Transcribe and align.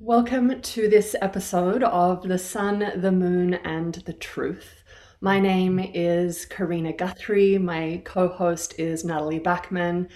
Welcome 0.00 0.62
to 0.62 0.88
this 0.88 1.16
episode 1.20 1.82
of 1.82 2.22
The 2.22 2.38
Sun, 2.38 3.00
the 3.00 3.10
Moon, 3.10 3.54
and 3.54 3.94
the 3.94 4.12
Truth. 4.12 4.84
My 5.20 5.40
name 5.40 5.80
is 5.80 6.46
Karina 6.46 6.92
Guthrie. 6.92 7.58
My 7.58 8.00
co 8.04 8.28
host 8.28 8.78
is 8.78 9.04
Natalie 9.04 9.40
Backman. 9.40 10.08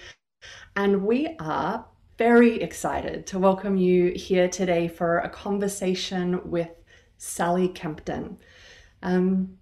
And 0.77 1.03
we 1.03 1.35
are 1.37 1.85
very 2.17 2.61
excited 2.61 3.27
to 3.27 3.39
welcome 3.39 3.75
you 3.75 4.13
here 4.15 4.47
today 4.47 4.87
for 4.87 5.17
a 5.17 5.29
conversation 5.29 6.49
with 6.49 6.71
Sally 7.17 7.67
Kempton. 7.67 8.37
Um, 9.01 9.57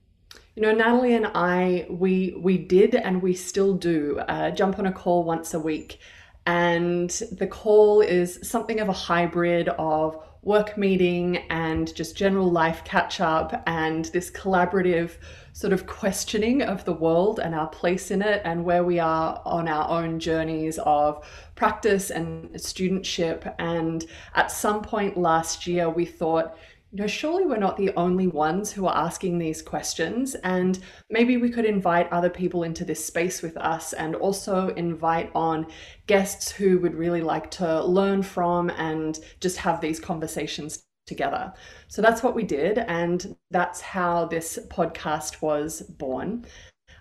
you 0.55 0.61
know, 0.61 0.71
Natalie 0.71 1.15
and 1.15 1.31
I, 1.33 1.87
we 1.89 2.35
we 2.37 2.59
did 2.59 2.93
and 2.93 3.23
we 3.23 3.33
still 3.33 3.73
do 3.73 4.19
uh, 4.19 4.51
jump 4.51 4.77
on 4.77 4.85
a 4.85 4.93
call 4.93 5.23
once 5.23 5.55
a 5.55 5.59
week 5.59 5.99
and 6.45 7.09
the 7.31 7.47
call 7.47 8.01
is 8.01 8.39
something 8.41 8.79
of 8.79 8.89
a 8.89 8.93
hybrid 8.93 9.69
of 9.69 10.17
work 10.43 10.75
meeting 10.75 11.37
and 11.51 11.93
just 11.95 12.17
general 12.17 12.49
life 12.49 12.83
catch 12.83 13.21
up 13.21 13.61
and 13.67 14.05
this 14.05 14.31
collaborative 14.31 15.17
sort 15.53 15.71
of 15.71 15.85
questioning 15.85 16.63
of 16.63 16.83
the 16.85 16.93
world 16.93 17.39
and 17.39 17.53
our 17.53 17.67
place 17.67 18.09
in 18.09 18.21
it 18.23 18.41
and 18.43 18.63
where 18.63 18.83
we 18.83 18.97
are 18.97 19.39
on 19.45 19.67
our 19.67 19.87
own 19.89 20.19
journeys 20.19 20.79
of 20.79 21.23
practice 21.55 22.09
and 22.09 22.49
studentship. 22.53 23.53
And 23.59 24.03
at 24.33 24.51
some 24.51 24.81
point 24.81 25.17
last 25.17 25.67
year, 25.67 25.89
we 25.89 26.05
thought, 26.05 26.57
you 26.91 26.99
know, 26.99 27.07
surely 27.07 27.45
we're 27.45 27.57
not 27.57 27.77
the 27.77 27.93
only 27.95 28.27
ones 28.27 28.71
who 28.71 28.85
are 28.85 28.97
asking 28.97 29.37
these 29.37 29.61
questions. 29.61 30.35
And 30.35 30.77
maybe 31.09 31.37
we 31.37 31.49
could 31.49 31.63
invite 31.63 32.11
other 32.11 32.29
people 32.29 32.63
into 32.63 32.83
this 32.83 33.03
space 33.03 33.41
with 33.41 33.55
us 33.57 33.93
and 33.93 34.13
also 34.15 34.69
invite 34.69 35.31
on 35.33 35.67
guests 36.07 36.51
who 36.51 36.79
would 36.79 36.95
really 36.95 37.21
like 37.21 37.49
to 37.51 37.83
learn 37.83 38.21
from 38.21 38.69
and 38.71 39.17
just 39.39 39.57
have 39.57 39.79
these 39.79 40.01
conversations 40.01 40.83
together. 41.07 41.53
So 41.87 42.01
that's 42.01 42.23
what 42.23 42.35
we 42.35 42.43
did. 42.43 42.79
And 42.79 43.37
that's 43.51 43.79
how 43.79 44.25
this 44.25 44.59
podcast 44.69 45.41
was 45.41 45.81
born. 45.81 46.45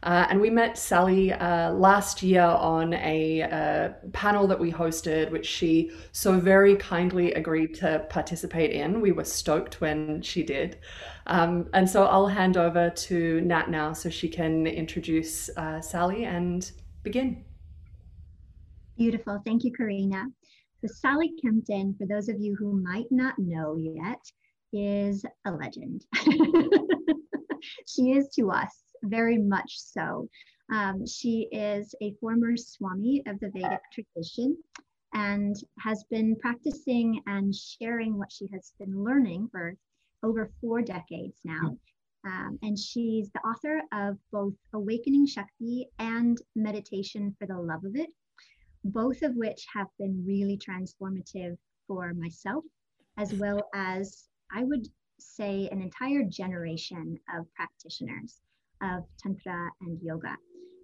Uh, 0.03 0.27
and 0.31 0.41
we 0.41 0.49
met 0.49 0.79
Sally 0.79 1.33
uh, 1.33 1.73
last 1.73 2.23
year 2.23 2.43
on 2.43 2.95
a 2.95 3.43
uh, 3.43 3.89
panel 4.13 4.47
that 4.47 4.59
we 4.59 4.73
hosted, 4.73 5.31
which 5.31 5.47
she 5.47 5.93
so 6.13 6.41
very 6.41 6.77
kindly 6.77 7.33
agreed 7.35 7.75
to 7.75 8.07
participate 8.09 8.71
in. 8.71 9.01
We 9.01 9.13
were 9.13 9.25
stoked 9.25 9.81
when 9.81 10.23
she 10.23 10.43
did. 10.43 10.79
Um, 11.27 11.69
and 11.75 11.89
so 11.89 12.07
I'll 12.07 12.27
hand 12.27 12.57
over 12.57 12.89
to 12.89 13.41
Nat 13.43 13.71
now 13.71 13.93
so 13.93 14.09
she 14.09 14.29
can 14.29 14.67
introduce 14.67 15.51
uh, 15.57 15.81
Sally 15.83 16.25
and 16.25 16.71
begin. 17.03 17.45
Beautiful. 18.97 19.41
Thank 19.45 19.65
you, 19.65 19.73
Karina. 19.73 20.27
So, 20.81 20.89
Sally 20.95 21.33
Kempton, 21.43 21.95
for 21.99 22.07
those 22.07 22.31
of 22.31 22.41
you 22.41 22.57
who 22.57 22.83
might 22.83 23.11
not 23.11 23.39
know 23.39 23.77
yet, 23.77 24.21
is 24.73 25.27
a 25.45 25.51
legend. 25.51 26.07
she 27.87 28.13
is 28.13 28.29
to 28.37 28.51
us 28.51 28.90
very 29.03 29.39
much 29.39 29.79
so. 29.79 30.29
Um, 30.73 31.05
she 31.07 31.49
is 31.51 31.95
a 32.01 32.15
former 32.21 32.57
Swami 32.57 33.23
of 33.27 33.41
the 33.41 33.51
Vedic 33.51 33.81
tradition 33.93 34.57
and 35.15 35.57
has 35.81 36.05
been 36.11 36.37
practicing 36.37 37.21
and 37.27 37.55
sharing 37.55 38.17
what 38.17 38.31
she 38.31 38.49
has 38.53 38.73
been 38.79 39.03
learning 39.03 39.49
for 39.51 39.75
over 40.23 40.51
four 40.61 40.83
decades 40.83 41.41
now. 41.45 41.77
Um, 42.25 42.59
and 42.63 42.79
she's 42.79 43.31
the 43.31 43.41
author 43.41 43.81
of 43.93 44.19
both 44.31 44.55
Awakening 44.75 45.27
Shakti 45.27 45.89
and 45.99 46.39
Meditation 46.55 47.35
for 47.39 47.47
the 47.47 47.59
Love 47.59 47.85
of 47.85 47.97
It, 47.97 48.11
both 48.85 49.23
of 49.23 49.35
which 49.35 49.67
have 49.75 49.89
been 49.99 50.25
really 50.27 50.59
transformative 50.59 51.57
for 51.89 52.13
myself, 52.15 52.65
as 53.17 53.33
well 53.35 53.69
as 53.75 54.29
I 54.55 54.65
would 54.65 54.87
say 55.19 55.69
an 55.73 55.81
entire 55.81 56.25
generation 56.25 57.19
of 57.37 57.53
practitioners 57.55 58.41
of 58.83 59.05
Tantra 59.23 59.71
and 59.81 59.99
Yoga. 60.03 60.37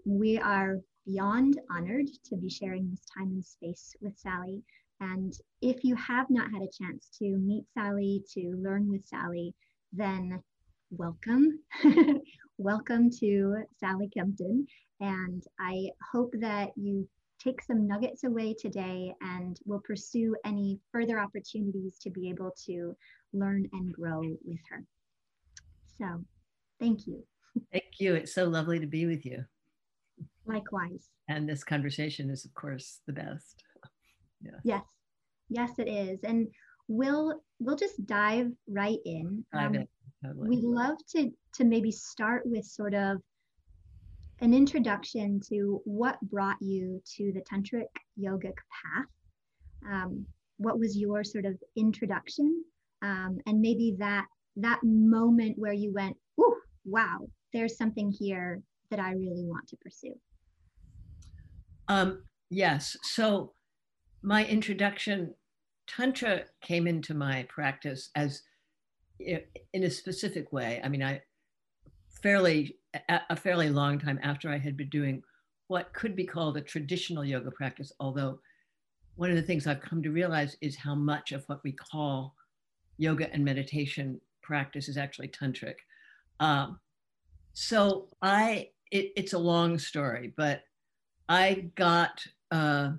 We 0.04 0.38
are 0.38 0.76
beyond 1.06 1.60
honored 1.70 2.06
to 2.24 2.36
be 2.36 2.50
sharing 2.50 2.90
this 2.90 3.04
time 3.16 3.30
and 3.30 3.44
space 3.44 3.94
with 4.00 4.18
Sally. 4.18 4.62
And 5.00 5.32
if 5.62 5.84
you 5.84 5.94
have 5.96 6.26
not 6.30 6.50
had 6.50 6.62
a 6.62 6.70
chance 6.70 7.08
to 7.18 7.36
meet 7.38 7.64
Sally, 7.74 8.22
to 8.34 8.56
learn 8.62 8.90
with 8.90 9.06
Sally, 9.06 9.54
then 9.92 10.42
welcome. 10.90 11.58
welcome 12.58 13.10
to 13.20 13.62
Sally 13.78 14.08
Kempton. 14.08 14.66
And 15.00 15.42
I 15.60 15.88
hope 16.12 16.32
that 16.40 16.70
you 16.76 17.08
take 17.38 17.62
some 17.62 17.86
nuggets 17.86 18.24
away 18.24 18.54
today 18.54 19.12
and 19.20 19.58
will 19.66 19.80
pursue 19.80 20.34
any 20.44 20.80
further 20.90 21.18
opportunities 21.18 21.98
to 22.00 22.10
be 22.10 22.30
able 22.30 22.52
to 22.66 22.96
learn 23.32 23.68
and 23.72 23.92
grow 23.92 24.20
with 24.20 24.60
her. 24.70 24.84
So, 25.98 26.24
thank 26.80 27.06
you. 27.06 27.22
Thank 27.72 27.98
you. 27.98 28.14
It's 28.14 28.34
so 28.34 28.44
lovely 28.44 28.78
to 28.78 28.86
be 28.86 29.06
with 29.06 29.24
you. 29.24 29.44
Likewise. 30.46 31.08
And 31.28 31.48
this 31.48 31.64
conversation 31.64 32.30
is, 32.30 32.44
of 32.44 32.54
course, 32.54 33.00
the 33.06 33.12
best. 33.12 33.64
Yeah. 34.42 34.52
Yes. 34.64 34.84
Yes, 35.48 35.70
it 35.78 35.88
is. 35.88 36.20
And 36.24 36.48
we'll 36.88 37.40
we'll 37.58 37.76
just 37.76 38.04
dive 38.06 38.50
right 38.68 38.98
in. 39.04 39.44
Dive 39.52 39.66
um, 39.66 39.74
in. 39.74 39.88
Totally. 40.24 40.48
We'd 40.48 40.64
love 40.64 40.96
to 41.14 41.30
to 41.54 41.64
maybe 41.64 41.90
start 41.90 42.42
with 42.44 42.64
sort 42.64 42.94
of 42.94 43.18
an 44.40 44.52
introduction 44.52 45.40
to 45.48 45.80
what 45.84 46.20
brought 46.22 46.60
you 46.60 47.02
to 47.16 47.32
the 47.32 47.40
tantric 47.40 47.86
yogic 48.18 48.54
path. 48.70 49.06
Um, 49.90 50.26
what 50.58 50.78
was 50.78 50.96
your 50.96 51.22
sort 51.22 51.44
of 51.44 51.56
introduction, 51.76 52.64
um, 53.02 53.38
and 53.46 53.60
maybe 53.60 53.96
that 53.98 54.26
that 54.56 54.80
moment 54.82 55.58
where 55.58 55.72
you 55.72 55.92
went, 55.92 56.16
"Ooh, 56.40 56.56
wow, 56.84 57.28
there's 57.52 57.76
something 57.76 58.10
here 58.10 58.62
that 58.90 59.00
I 59.00 59.12
really 59.12 59.44
want 59.44 59.66
to 59.68 59.76
pursue? 59.76 60.14
Um, 61.88 62.24
yes. 62.50 62.96
So 63.02 63.52
my 64.22 64.44
introduction, 64.44 65.34
Tantra 65.86 66.44
came 66.60 66.86
into 66.86 67.14
my 67.14 67.46
practice 67.48 68.10
as 68.14 68.42
in 69.18 69.82
a 69.82 69.90
specific 69.90 70.52
way. 70.52 70.80
I 70.84 70.88
mean, 70.88 71.02
I 71.02 71.22
fairly 72.22 72.76
a 73.08 73.36
fairly 73.36 73.70
long 73.70 73.98
time 73.98 74.18
after 74.22 74.50
I 74.50 74.58
had 74.58 74.76
been 74.76 74.88
doing 74.88 75.22
what 75.68 75.92
could 75.92 76.16
be 76.16 76.24
called 76.24 76.56
a 76.56 76.60
traditional 76.60 77.24
yoga 77.24 77.50
practice, 77.50 77.92
although 78.00 78.38
one 79.16 79.30
of 79.30 79.36
the 79.36 79.42
things 79.42 79.66
I've 79.66 79.80
come 79.80 80.02
to 80.02 80.10
realize 80.10 80.56
is 80.60 80.76
how 80.76 80.94
much 80.94 81.32
of 81.32 81.44
what 81.46 81.60
we 81.64 81.72
call 81.72 82.34
yoga 82.98 83.32
and 83.32 83.44
meditation 83.44 84.20
practice 84.42 84.88
is 84.88 84.96
actually 84.96 85.28
tantric. 85.28 85.74
Um, 86.40 86.78
so 87.58 88.08
I, 88.20 88.68
it, 88.90 89.12
it's 89.16 89.32
a 89.32 89.38
long 89.38 89.78
story, 89.78 90.34
but 90.36 90.64
I 91.26 91.70
got, 91.74 92.22
uh, 92.50 92.90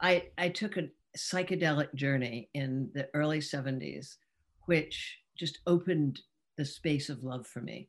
I, 0.00 0.28
I 0.38 0.50
took 0.50 0.76
a 0.76 0.90
psychedelic 1.18 1.92
journey 1.96 2.50
in 2.54 2.88
the 2.94 3.08
early 3.14 3.40
70s, 3.40 4.14
which 4.66 5.18
just 5.36 5.58
opened 5.66 6.20
the 6.56 6.64
space 6.64 7.08
of 7.08 7.24
love 7.24 7.48
for 7.48 7.62
me 7.62 7.88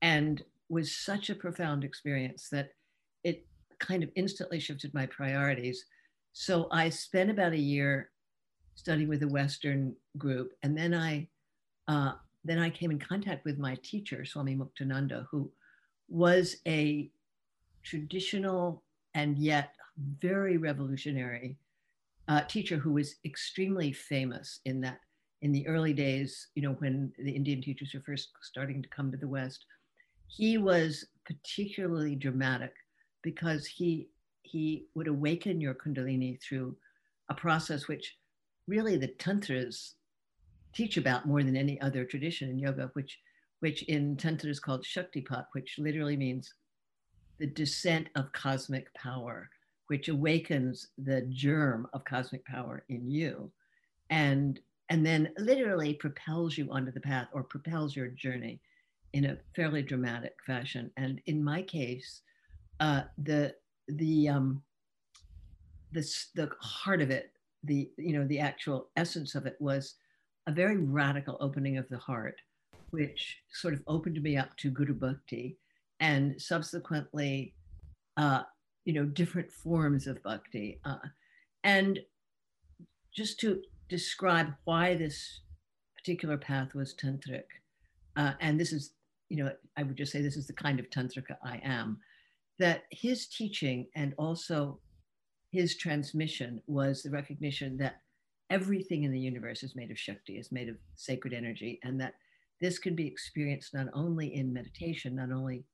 and 0.00 0.42
was 0.70 0.96
such 0.96 1.28
a 1.28 1.34
profound 1.34 1.84
experience 1.84 2.48
that 2.50 2.70
it 3.22 3.44
kind 3.78 4.02
of 4.02 4.08
instantly 4.16 4.58
shifted 4.58 4.94
my 4.94 5.04
priorities. 5.04 5.84
So 6.32 6.66
I 6.72 6.88
spent 6.88 7.30
about 7.30 7.52
a 7.52 7.58
year 7.58 8.10
studying 8.74 9.10
with 9.10 9.22
a 9.22 9.28
Western 9.28 9.96
group, 10.16 10.52
and 10.62 10.78
then 10.78 10.94
I 10.94 11.28
uh, 11.88 12.12
then 12.46 12.58
I 12.58 12.70
came 12.70 12.90
in 12.90 12.98
contact 12.98 13.44
with 13.44 13.58
my 13.58 13.76
teacher, 13.82 14.24
Swami 14.24 14.56
Muktananda, 14.56 15.26
who 15.30 15.50
was 16.08 16.56
a 16.66 17.10
traditional 17.82 18.82
and 19.14 19.38
yet 19.38 19.74
very 20.20 20.56
revolutionary 20.56 21.56
uh, 22.28 22.42
teacher 22.42 22.76
who 22.76 22.92
was 22.92 23.16
extremely 23.24 23.92
famous 23.92 24.60
in 24.64 24.80
that 24.80 25.00
in 25.42 25.52
the 25.52 25.66
early 25.68 25.92
days, 25.92 26.48
you 26.54 26.62
know, 26.62 26.72
when 26.78 27.12
the 27.18 27.30
Indian 27.30 27.60
teachers 27.60 27.92
were 27.94 28.00
first 28.00 28.30
starting 28.42 28.82
to 28.82 28.88
come 28.88 29.10
to 29.10 29.18
the 29.18 29.28
West. 29.28 29.66
He 30.28 30.58
was 30.58 31.06
particularly 31.24 32.16
dramatic 32.16 32.72
because 33.22 33.66
he 33.66 34.08
he 34.42 34.86
would 34.94 35.08
awaken 35.08 35.60
your 35.60 35.74
kundalini 35.74 36.40
through 36.40 36.76
a 37.28 37.34
process 37.34 37.88
which 37.88 38.16
really 38.68 38.96
the 38.96 39.08
tantras 39.08 39.95
teach 40.76 40.98
about 40.98 41.26
more 41.26 41.42
than 41.42 41.56
any 41.56 41.80
other 41.80 42.04
tradition 42.04 42.50
in 42.50 42.58
yoga, 42.58 42.90
which 42.92 43.18
which 43.60 43.82
in 43.84 44.16
Tantra 44.16 44.50
is 44.50 44.60
called 44.60 44.84
Shaktipat, 44.84 45.46
which 45.52 45.78
literally 45.78 46.16
means 46.16 46.52
the 47.38 47.46
descent 47.46 48.08
of 48.14 48.30
cosmic 48.32 48.92
power, 48.92 49.48
which 49.86 50.08
awakens 50.08 50.88
the 50.98 51.22
germ 51.30 51.86
of 51.94 52.04
cosmic 52.04 52.44
power 52.44 52.84
in 52.90 53.10
you, 53.10 53.50
and 54.10 54.60
and 54.90 55.04
then 55.04 55.32
literally 55.38 55.94
propels 55.94 56.58
you 56.58 56.68
onto 56.70 56.92
the 56.92 57.00
path 57.00 57.28
or 57.32 57.42
propels 57.42 57.96
your 57.96 58.08
journey 58.08 58.60
in 59.14 59.24
a 59.24 59.38
fairly 59.56 59.82
dramatic 59.82 60.34
fashion. 60.46 60.90
And 60.98 61.20
in 61.26 61.42
my 61.42 61.62
case, 61.62 62.20
uh, 62.80 63.02
the 63.16 63.54
the 63.88 64.28
um, 64.28 64.62
the 65.92 66.06
the 66.34 66.50
heart 66.60 67.00
of 67.00 67.10
it, 67.10 67.32
the 67.64 67.90
you 67.96 68.12
know 68.12 68.26
the 68.26 68.40
actual 68.40 68.90
essence 68.96 69.34
of 69.34 69.46
it 69.46 69.56
was 69.58 69.94
a 70.46 70.52
very 70.52 70.76
radical 70.76 71.36
opening 71.40 71.76
of 71.76 71.88
the 71.88 71.98
heart, 71.98 72.40
which 72.90 73.38
sort 73.52 73.74
of 73.74 73.82
opened 73.86 74.22
me 74.22 74.36
up 74.36 74.56
to 74.58 74.70
Guru 74.70 74.94
Bhakti 74.94 75.58
and 76.00 76.40
subsequently, 76.40 77.54
uh, 78.16 78.42
you 78.84 78.92
know, 78.92 79.04
different 79.04 79.50
forms 79.50 80.06
of 80.06 80.22
bhakti. 80.22 80.80
Uh, 80.84 80.98
and 81.64 81.98
just 83.14 83.40
to 83.40 83.62
describe 83.88 84.52
why 84.64 84.94
this 84.94 85.40
particular 85.96 86.36
path 86.36 86.74
was 86.74 86.94
tantric, 86.94 87.44
uh, 88.16 88.32
and 88.40 88.60
this 88.60 88.72
is, 88.72 88.92
you 89.28 89.42
know, 89.42 89.50
I 89.76 89.82
would 89.82 89.96
just 89.96 90.12
say 90.12 90.22
this 90.22 90.36
is 90.36 90.46
the 90.46 90.52
kind 90.52 90.78
of 90.78 90.88
tantrika 90.90 91.36
I 91.44 91.60
am, 91.64 91.98
that 92.58 92.84
his 92.90 93.26
teaching 93.26 93.86
and 93.96 94.14
also 94.16 94.80
his 95.50 95.76
transmission 95.76 96.60
was 96.66 97.02
the 97.02 97.10
recognition 97.10 97.76
that 97.78 98.02
everything 98.50 99.04
in 99.04 99.12
the 99.12 99.20
universe 99.20 99.62
is 99.62 99.76
made 99.76 99.90
of 99.90 99.98
Shakti, 99.98 100.38
is 100.38 100.52
made 100.52 100.68
of 100.68 100.76
sacred 100.94 101.32
energy, 101.32 101.80
and 101.82 102.00
that 102.00 102.14
this 102.60 102.78
can 102.78 102.94
be 102.94 103.06
experienced 103.06 103.74
not 103.74 103.88
only 103.92 104.34
in 104.34 104.52
meditation, 104.52 105.16
not 105.16 105.30
only, 105.30 105.64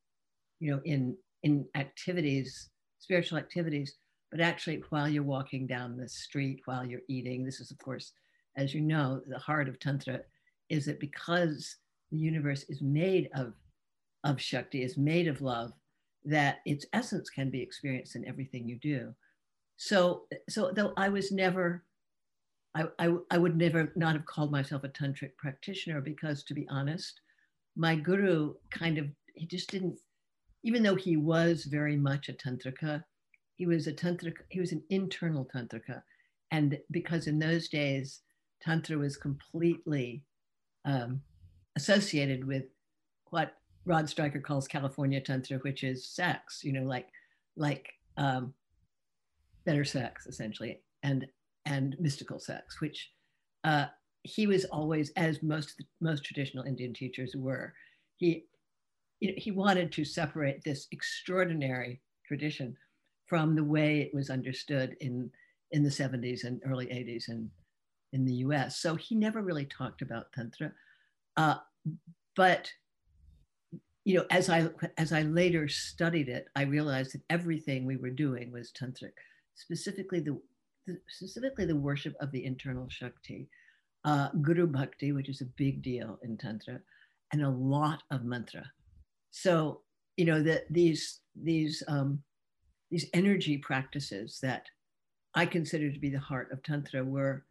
you 0.60 0.70
know, 0.70 0.80
in 0.84 1.16
in 1.42 1.66
activities, 1.74 2.70
spiritual 2.98 3.38
activities, 3.38 3.96
but 4.30 4.40
actually 4.40 4.82
while 4.90 5.08
you're 5.08 5.22
walking 5.22 5.66
down 5.66 5.96
the 5.96 6.08
street, 6.08 6.62
while 6.64 6.84
you're 6.84 7.00
eating. 7.08 7.44
This 7.44 7.60
is, 7.60 7.70
of 7.70 7.78
course, 7.78 8.12
as 8.56 8.74
you 8.74 8.80
know, 8.80 9.20
the 9.26 9.38
heart 9.38 9.68
of 9.68 9.78
Tantra 9.78 10.20
is 10.68 10.86
that 10.86 11.00
because 11.00 11.76
the 12.10 12.18
universe 12.18 12.64
is 12.68 12.80
made 12.80 13.28
of, 13.34 13.54
of 14.24 14.40
Shakti, 14.40 14.82
is 14.82 14.96
made 14.96 15.28
of 15.28 15.42
love, 15.42 15.72
that 16.24 16.58
its 16.64 16.86
essence 16.92 17.28
can 17.28 17.50
be 17.50 17.60
experienced 17.60 18.16
in 18.16 18.26
everything 18.26 18.68
you 18.68 18.78
do. 18.78 19.14
So, 19.76 20.22
so 20.48 20.70
though 20.74 20.92
I 20.96 21.08
was 21.08 21.32
never 21.32 21.84
I, 22.74 22.84
I, 22.98 23.14
I 23.30 23.38
would 23.38 23.56
never 23.56 23.92
not 23.96 24.14
have 24.14 24.26
called 24.26 24.50
myself 24.50 24.84
a 24.84 24.88
tantric 24.88 25.36
practitioner 25.36 26.00
because 26.00 26.42
to 26.44 26.54
be 26.54 26.66
honest, 26.70 27.20
my 27.76 27.94
guru 27.94 28.54
kind 28.70 28.98
of 28.98 29.06
he 29.34 29.46
just 29.46 29.70
didn't 29.70 29.98
even 30.64 30.82
though 30.82 30.94
he 30.94 31.16
was 31.16 31.64
very 31.64 31.96
much 31.96 32.28
a 32.28 32.32
tantrika, 32.32 33.02
he 33.56 33.66
was 33.66 33.86
a 33.86 33.92
tantrika, 33.92 34.42
he 34.48 34.60
was 34.60 34.72
an 34.72 34.82
internal 34.90 35.48
tantrika. 35.54 36.02
And 36.50 36.78
because 36.90 37.26
in 37.26 37.38
those 37.38 37.68
days, 37.68 38.20
tantra 38.60 38.96
was 38.96 39.16
completely 39.16 40.22
um, 40.84 41.20
associated 41.76 42.46
with 42.46 42.64
what 43.30 43.54
Rod 43.84 44.08
Stryker 44.08 44.40
calls 44.40 44.68
California 44.68 45.20
tantra, 45.20 45.58
which 45.58 45.82
is 45.82 46.06
sex, 46.06 46.62
you 46.62 46.72
know, 46.72 46.84
like 46.84 47.08
like 47.56 47.88
um, 48.16 48.54
better 49.64 49.84
sex 49.84 50.26
essentially. 50.26 50.80
And 51.02 51.26
and 51.66 51.96
mystical 51.98 52.38
sex, 52.38 52.80
which 52.80 53.10
uh, 53.64 53.86
he 54.22 54.46
was 54.46 54.64
always, 54.66 55.10
as 55.16 55.42
most 55.42 55.82
most 56.00 56.24
traditional 56.24 56.64
Indian 56.64 56.92
teachers 56.92 57.34
were, 57.36 57.74
he 58.16 58.44
he 59.20 59.50
wanted 59.50 59.92
to 59.92 60.04
separate 60.04 60.62
this 60.64 60.88
extraordinary 60.90 62.00
tradition 62.26 62.76
from 63.26 63.54
the 63.54 63.64
way 63.64 64.00
it 64.00 64.14
was 64.14 64.30
understood 64.30 64.96
in 65.00 65.30
in 65.70 65.82
the 65.82 65.88
70s 65.88 66.44
and 66.44 66.60
early 66.66 66.86
80s 66.86 67.28
in 67.28 67.50
in 68.12 68.24
the 68.24 68.34
U.S. 68.46 68.78
So 68.78 68.94
he 68.94 69.14
never 69.14 69.42
really 69.42 69.64
talked 69.64 70.02
about 70.02 70.32
tantra, 70.32 70.72
uh, 71.36 71.56
but 72.36 72.70
you 74.04 74.18
know, 74.18 74.26
as 74.30 74.50
I 74.50 74.68
as 74.98 75.12
I 75.12 75.22
later 75.22 75.68
studied 75.68 76.28
it, 76.28 76.46
I 76.56 76.62
realized 76.62 77.14
that 77.14 77.22
everything 77.30 77.84
we 77.84 77.96
were 77.96 78.10
doing 78.10 78.50
was 78.50 78.72
tantric, 78.72 79.12
specifically 79.54 80.20
the 80.20 80.40
the, 80.86 80.98
specifically 81.08 81.64
the 81.64 81.76
worship 81.76 82.14
of 82.20 82.30
the 82.32 82.44
internal 82.44 82.88
Shakti, 82.88 83.48
uh, 84.04 84.28
Guru 84.40 84.66
Bhakti, 84.66 85.12
which 85.12 85.28
is 85.28 85.40
a 85.40 85.52
big 85.56 85.82
deal 85.82 86.18
in 86.22 86.36
Tantra, 86.36 86.80
and 87.32 87.42
a 87.42 87.48
lot 87.48 88.02
of 88.10 88.24
mantra. 88.24 88.64
So, 89.30 89.82
you 90.16 90.24
know, 90.24 90.42
that 90.42 90.64
these, 90.70 91.20
these, 91.40 91.82
um, 91.88 92.22
these 92.90 93.06
energy 93.14 93.58
practices 93.58 94.38
that 94.42 94.66
I 95.34 95.46
consider 95.46 95.90
to 95.90 95.98
be 95.98 96.10
the 96.10 96.18
heart 96.18 96.50
of 96.52 96.62
Tantra 96.62 97.02
were 97.02 97.44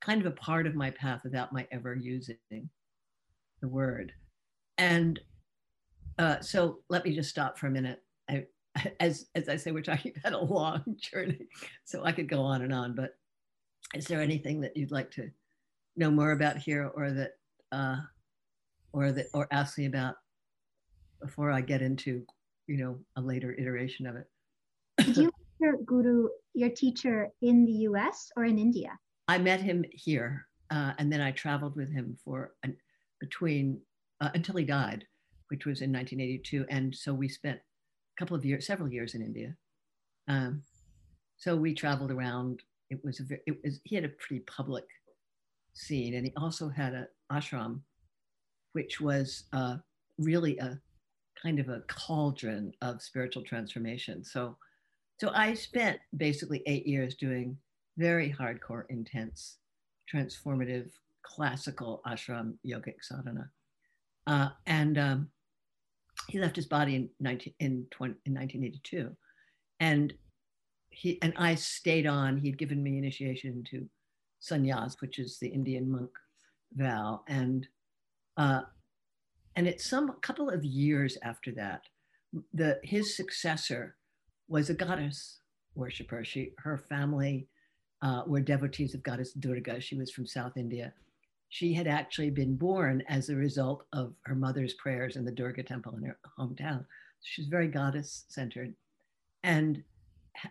kind 0.00 0.20
of 0.20 0.26
a 0.26 0.36
part 0.36 0.66
of 0.66 0.74
my 0.74 0.90
path 0.90 1.20
without 1.24 1.52
my 1.52 1.66
ever 1.70 1.94
using 1.94 2.36
the 3.60 3.68
word. 3.68 4.12
And 4.76 5.20
uh, 6.18 6.40
so 6.40 6.78
let 6.88 7.04
me 7.04 7.14
just 7.14 7.30
stop 7.30 7.58
for 7.58 7.66
a 7.66 7.70
minute. 7.70 8.02
I, 8.28 8.46
as 9.00 9.26
as 9.34 9.48
I 9.48 9.56
say, 9.56 9.70
we're 9.70 9.82
talking 9.82 10.12
about 10.18 10.40
a 10.40 10.44
long 10.44 10.82
journey, 10.98 11.48
so 11.84 12.04
I 12.04 12.12
could 12.12 12.28
go 12.28 12.42
on 12.42 12.62
and 12.62 12.72
on. 12.72 12.94
But 12.94 13.14
is 13.94 14.06
there 14.06 14.20
anything 14.20 14.60
that 14.62 14.76
you'd 14.76 14.90
like 14.90 15.10
to 15.12 15.30
know 15.96 16.10
more 16.10 16.32
about 16.32 16.56
here, 16.56 16.90
or 16.94 17.10
that, 17.10 17.32
uh, 17.72 17.96
or 18.92 19.12
that, 19.12 19.26
or 19.34 19.48
ask 19.50 19.78
me 19.78 19.86
about 19.86 20.16
before 21.20 21.50
I 21.50 21.60
get 21.60 21.82
into, 21.82 22.24
you 22.66 22.76
know, 22.76 22.98
a 23.16 23.20
later 23.20 23.54
iteration 23.58 24.06
of 24.06 24.16
it? 24.16 24.26
Did 24.98 25.16
you 25.16 25.24
meet 25.24 25.32
your 25.60 25.76
guru, 25.84 26.28
your 26.54 26.70
teacher, 26.70 27.28
in 27.42 27.64
the 27.64 27.72
U.S. 27.72 28.30
or 28.36 28.44
in 28.44 28.58
India? 28.58 28.98
I 29.26 29.38
met 29.38 29.60
him 29.60 29.84
here, 29.92 30.46
uh, 30.70 30.92
and 30.98 31.12
then 31.12 31.20
I 31.20 31.32
traveled 31.32 31.76
with 31.76 31.92
him 31.92 32.16
for 32.24 32.54
an, 32.62 32.76
between 33.20 33.80
uh, 34.20 34.30
until 34.34 34.56
he 34.56 34.64
died, 34.64 35.04
which 35.48 35.66
was 35.66 35.82
in 35.82 35.92
1982, 35.92 36.66
and 36.70 36.94
so 36.94 37.12
we 37.12 37.28
spent 37.28 37.60
couple 38.18 38.36
of 38.36 38.44
years, 38.44 38.66
several 38.66 38.90
years 38.90 39.14
in 39.14 39.22
India. 39.22 39.54
Um, 40.26 40.62
so 41.36 41.56
we 41.56 41.72
traveled 41.74 42.10
around. 42.10 42.62
It 42.90 43.00
was, 43.04 43.20
a, 43.20 43.24
it 43.46 43.58
was, 43.62 43.80
he 43.84 43.94
had 43.94 44.04
a 44.04 44.10
pretty 44.10 44.40
public 44.40 44.84
scene 45.74 46.14
and 46.14 46.26
he 46.26 46.32
also 46.36 46.68
had 46.68 46.94
an 46.94 47.06
ashram, 47.30 47.80
which 48.72 49.00
was 49.00 49.44
uh, 49.52 49.76
really 50.18 50.58
a 50.58 50.78
kind 51.40 51.60
of 51.60 51.68
a 51.68 51.82
cauldron 51.88 52.72
of 52.82 53.00
spiritual 53.00 53.44
transformation. 53.44 54.24
So, 54.24 54.56
so 55.20 55.30
I 55.34 55.54
spent 55.54 55.98
basically 56.16 56.62
eight 56.66 56.86
years 56.86 57.14
doing 57.14 57.56
very 57.96 58.34
hardcore, 58.36 58.84
intense, 58.88 59.58
transformative, 60.12 60.90
classical 61.22 62.00
ashram 62.06 62.54
yogic 62.66 62.94
sadhana. 63.02 63.50
Uh, 64.26 64.48
and 64.66 64.98
um, 64.98 65.28
he 66.28 66.38
left 66.38 66.56
his 66.56 66.66
body 66.66 66.94
in, 66.94 67.08
19, 67.20 67.54
in, 67.58 67.86
20, 67.90 68.14
in 68.26 68.34
1982. 68.34 69.16
And 69.80 70.12
he 70.90 71.18
and 71.22 71.32
I 71.36 71.54
stayed 71.54 72.06
on. 72.06 72.36
He'd 72.36 72.58
given 72.58 72.82
me 72.82 72.98
initiation 72.98 73.64
to 73.70 73.88
sannyas, 74.40 75.00
which 75.00 75.18
is 75.18 75.38
the 75.38 75.48
Indian 75.48 75.90
monk 75.90 76.10
vow. 76.74 77.22
And 77.28 77.66
uh, 78.36 78.62
and 79.56 79.66
it's 79.66 79.88
some 79.88 80.12
couple 80.20 80.50
of 80.50 80.64
years 80.64 81.16
after 81.22 81.52
that, 81.52 81.82
the 82.52 82.78
his 82.82 83.16
successor 83.16 83.96
was 84.48 84.70
a 84.70 84.74
goddess 84.74 85.40
worshiper. 85.74 86.24
She 86.24 86.52
her 86.58 86.76
family 86.76 87.48
uh, 88.02 88.22
were 88.26 88.40
devotees 88.40 88.94
of 88.94 89.02
goddess 89.02 89.32
Durga. 89.32 89.80
She 89.80 89.96
was 89.96 90.10
from 90.10 90.26
South 90.26 90.56
India, 90.56 90.92
she 91.48 91.72
had 91.72 91.86
actually 91.86 92.30
been 92.30 92.56
born 92.56 93.02
as 93.08 93.28
a 93.28 93.36
result 93.36 93.84
of 93.92 94.14
her 94.24 94.34
mother's 94.34 94.74
prayers 94.74 95.16
in 95.16 95.24
the 95.24 95.32
Durga 95.32 95.62
temple 95.62 95.96
in 95.96 96.04
her 96.04 96.18
hometown. 96.38 96.84
She's 97.22 97.46
very 97.46 97.68
goddess 97.68 98.24
centered. 98.28 98.74
And 99.42 99.82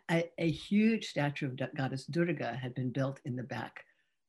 a, 0.10 0.30
a, 0.38 0.50
huge 0.50 1.06
statue 1.08 1.48
of 1.48 1.76
goddess 1.76 2.06
Durga 2.06 2.56
had 2.56 2.74
been 2.74 2.92
built 2.92 3.20
in 3.26 3.36
the 3.36 3.44
back 3.44 3.84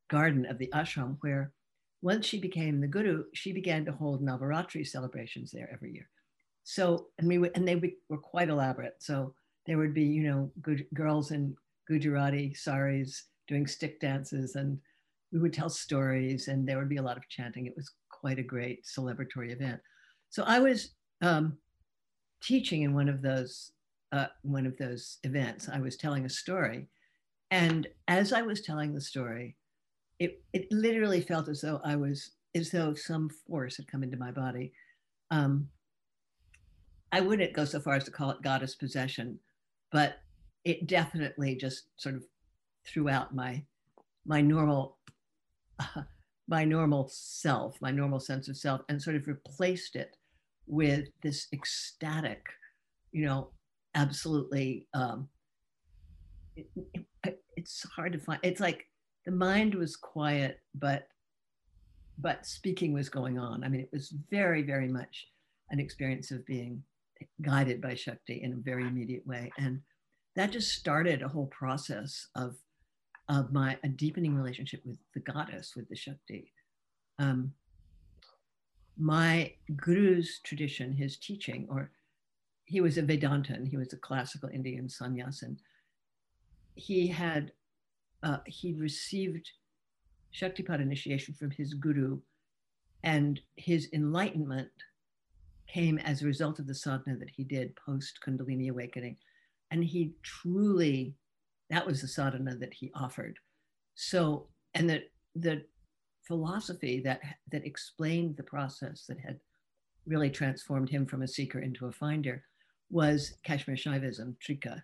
garden 0.08 0.46
of 0.46 0.58
the 0.58 0.68
ashram, 0.74 1.16
where 1.20 1.52
once 2.02 2.26
she 2.26 2.38
became 2.38 2.80
the 2.80 2.86
guru, 2.86 3.24
she 3.34 3.52
began 3.52 3.84
to 3.84 3.92
hold 3.92 4.22
Navaratri 4.22 4.86
celebrations 4.86 5.50
there 5.50 5.70
every 5.72 5.92
year. 5.92 6.08
So, 6.64 7.08
and 7.18 7.28
we 7.28 7.50
and 7.54 7.66
they 7.66 7.98
were 8.08 8.18
quite 8.18 8.50
elaborate. 8.50 8.96
So 8.98 9.34
there 9.66 9.78
would 9.78 9.94
be, 9.94 10.04
you 10.04 10.24
know, 10.24 10.50
good 10.60 10.86
girls 10.94 11.30
in 11.30 11.56
Gujarati 11.88 12.52
saris 12.54 13.24
doing 13.48 13.66
stick 13.66 14.00
dances 14.00 14.54
and 14.54 14.78
we 15.32 15.38
would 15.38 15.52
tell 15.52 15.68
stories 15.68 16.48
and 16.48 16.66
there 16.66 16.78
would 16.78 16.88
be 16.88 16.96
a 16.96 17.02
lot 17.02 17.16
of 17.16 17.28
chanting. 17.28 17.66
It 17.66 17.76
was 17.76 17.92
quite 18.10 18.38
a 18.38 18.42
great 18.42 18.84
celebratory 18.84 19.52
event. 19.52 19.80
So 20.30 20.42
I 20.44 20.58
was 20.58 20.90
um, 21.22 21.58
teaching 22.42 22.82
in 22.82 22.94
one 22.94 23.08
of 23.08 23.22
those 23.22 23.72
uh, 24.12 24.26
one 24.42 24.64
of 24.66 24.76
those 24.78 25.18
events. 25.24 25.68
I 25.68 25.80
was 25.80 25.96
telling 25.96 26.24
a 26.24 26.30
story, 26.30 26.88
and 27.50 27.86
as 28.08 28.32
I 28.32 28.40
was 28.42 28.62
telling 28.62 28.94
the 28.94 29.00
story, 29.00 29.56
it 30.18 30.42
it 30.52 30.66
literally 30.70 31.20
felt 31.20 31.48
as 31.48 31.60
though 31.60 31.80
I 31.84 31.96
was 31.96 32.32
as 32.54 32.70
though 32.70 32.94
some 32.94 33.28
force 33.28 33.76
had 33.76 33.86
come 33.86 34.02
into 34.02 34.16
my 34.16 34.30
body. 34.30 34.72
Um, 35.30 35.68
I 37.12 37.20
wouldn't 37.20 37.54
go 37.54 37.64
so 37.64 37.80
far 37.80 37.94
as 37.94 38.04
to 38.04 38.10
call 38.10 38.30
it 38.30 38.42
goddess 38.42 38.74
possession, 38.74 39.38
but 39.92 40.18
it 40.64 40.86
definitely 40.86 41.56
just 41.56 41.84
sort 41.96 42.14
of 42.14 42.24
threw 42.86 43.08
out 43.08 43.34
my 43.34 43.62
my 44.26 44.40
normal 44.40 44.97
my 46.48 46.64
normal 46.64 47.08
self, 47.12 47.76
my 47.80 47.90
normal 47.90 48.20
sense 48.20 48.48
of 48.48 48.56
self, 48.56 48.80
and 48.88 49.00
sort 49.00 49.16
of 49.16 49.26
replaced 49.26 49.96
it 49.96 50.16
with 50.66 51.08
this 51.22 51.48
ecstatic, 51.52 52.46
you 53.12 53.24
know, 53.24 53.50
absolutely. 53.94 54.86
Um, 54.94 55.28
it, 56.56 56.66
it, 57.24 57.42
it's 57.56 57.84
hard 57.94 58.12
to 58.12 58.18
find. 58.18 58.40
It's 58.42 58.60
like 58.60 58.86
the 59.24 59.32
mind 59.32 59.74
was 59.74 59.96
quiet, 59.96 60.60
but 60.74 61.08
but 62.18 62.46
speaking 62.46 62.92
was 62.92 63.08
going 63.08 63.38
on. 63.38 63.62
I 63.62 63.68
mean, 63.68 63.80
it 63.80 63.90
was 63.92 64.12
very, 64.30 64.62
very 64.62 64.88
much 64.88 65.28
an 65.70 65.78
experience 65.78 66.30
of 66.30 66.44
being 66.46 66.82
guided 67.42 67.80
by 67.80 67.94
Shakti 67.94 68.42
in 68.42 68.52
a 68.52 68.56
very 68.56 68.86
immediate 68.86 69.26
way. 69.26 69.50
And 69.58 69.80
that 70.36 70.50
just 70.50 70.72
started 70.74 71.22
a 71.22 71.28
whole 71.28 71.46
process 71.46 72.26
of, 72.34 72.56
of 73.28 73.52
my 73.52 73.76
a 73.84 73.88
deepening 73.88 74.34
relationship 74.34 74.80
with 74.84 74.98
the 75.14 75.20
goddess, 75.20 75.74
with 75.76 75.88
the 75.88 75.96
Shakti. 75.96 76.52
Um, 77.18 77.52
my 78.96 79.52
guru's 79.76 80.40
tradition, 80.42 80.92
his 80.92 81.16
teaching, 81.16 81.66
or 81.70 81.90
he 82.64 82.80
was 82.80 82.98
a 82.98 83.02
Vedantin, 83.02 83.66
he 83.66 83.76
was 83.76 83.92
a 83.92 83.96
classical 83.96 84.48
Indian 84.48 84.88
sannyasin. 84.88 85.58
He 86.74 87.06
had 87.06 87.52
uh, 88.22 88.38
he 88.46 88.74
received 88.74 89.50
Shaktipat 90.34 90.80
initiation 90.80 91.34
from 91.34 91.50
his 91.50 91.74
guru, 91.74 92.18
and 93.04 93.40
his 93.56 93.88
enlightenment 93.92 94.70
came 95.68 95.98
as 95.98 96.22
a 96.22 96.26
result 96.26 96.58
of 96.58 96.66
the 96.66 96.74
sadhana 96.74 97.18
that 97.18 97.30
he 97.30 97.44
did 97.44 97.76
post 97.76 98.18
Kundalini 98.24 98.70
awakening. 98.70 99.16
And 99.70 99.84
he 99.84 100.14
truly, 100.22 101.14
that 101.70 101.86
was 101.86 102.00
the 102.00 102.08
sadhana 102.08 102.56
that 102.56 102.74
he 102.74 102.90
offered. 102.94 103.38
So, 103.94 104.48
and 104.74 104.88
the, 104.88 105.02
the 105.34 105.64
philosophy 106.26 107.00
that, 107.04 107.20
that 107.52 107.66
explained 107.66 108.36
the 108.36 108.42
process 108.42 109.04
that 109.08 109.18
had 109.18 109.38
really 110.06 110.30
transformed 110.30 110.88
him 110.88 111.06
from 111.06 111.22
a 111.22 111.28
seeker 111.28 111.60
into 111.60 111.86
a 111.86 111.92
finder 111.92 112.42
was 112.90 113.34
Kashmir 113.44 113.76
Shaivism, 113.76 114.34
Trika. 114.38 114.82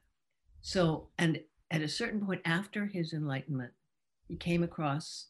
So, 0.61 1.09
and 1.19 1.41
at 1.71 1.83
a 1.83 1.88
certain 1.88 2.25
point 2.25 2.43
after 2.45 2.87
his 2.87 3.12
enlightenment, 3.12 3.73
he 4.29 4.37
came 4.37 4.62
across 4.62 5.29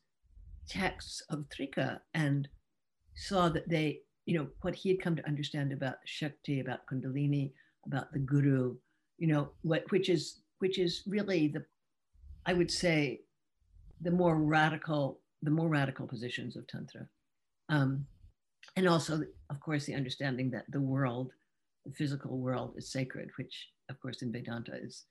texts 0.69 1.23
of 1.31 1.45
Trika 1.49 2.01
and 2.15 2.49
saw 3.15 3.49
that 3.51 3.69
they, 3.69 4.01
you 4.27 4.39
know, 4.39 4.49
what 4.63 4.75
he 4.75 4.89
had 4.89 5.01
come 5.01 5.17
to 5.17 5.27
understand 5.27 5.73
about 5.73 5.97
Shakti, 6.05 6.61
about 6.61 6.87
Kundalini, 6.91 7.53
about 7.87 8.13
the 8.13 8.19
Guru, 8.19 8.77
you 9.19 9.29
know, 9.29 9.51
what 9.63 9.85
which 9.91 10.09
is 10.09 10.41
which 10.65 10.79
is 10.79 11.03
really 11.07 11.49
the, 11.49 11.63
I 12.47 12.55
would 12.55 12.71
say, 12.71 13.21
the 14.01 14.11
more 14.11 14.39
radical, 14.39 15.21
the 15.43 15.51
more 15.51 15.69
radical 15.69 16.07
positions 16.07 16.57
of 16.57 16.67
Tantra. 16.67 17.07
Um, 17.69 18.07
and 18.75 18.89
also, 18.89 19.21
of 19.51 19.61
course, 19.61 19.85
the 19.85 19.95
understanding 19.95 20.51
that 20.53 20.65
the 20.71 20.81
world, 20.81 21.33
the 21.85 21.93
physical 21.93 22.39
world, 22.39 22.73
is 22.79 22.91
sacred, 22.91 23.29
which, 23.37 23.69
of 23.91 24.01
course, 24.01 24.23
in 24.23 24.33
Vedanta 24.33 24.75
is, 24.75 25.05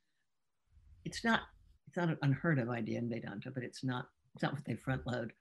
it's 1.06 1.24
not, 1.24 1.42
it's 1.86 1.98
not 1.98 2.10
an 2.10 2.18
unheard 2.24 2.58
of 2.58 2.72
idea 2.72 2.98
in 2.98 3.08
Vedanta, 3.08 3.52
but 3.52 3.62
it's 3.62 3.84
not, 3.84 4.08
it's 4.34 4.42
not 4.42 4.54
what 4.54 4.66
they 4.66 4.76
front 4.76 5.06
load. 5.06 5.34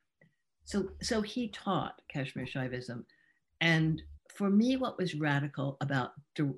So, 0.66 0.90
so 1.00 1.22
he 1.22 1.48
taught 1.48 2.02
Kashmir 2.12 2.44
Shaivism. 2.44 3.02
And 3.62 4.02
for 4.36 4.50
me, 4.50 4.76
what 4.76 4.98
was 4.98 5.14
radical 5.14 5.78
about 5.80 6.10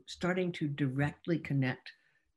starting 0.07 0.51
to 0.55 0.67
directly 0.67 1.39
connect 1.39 1.93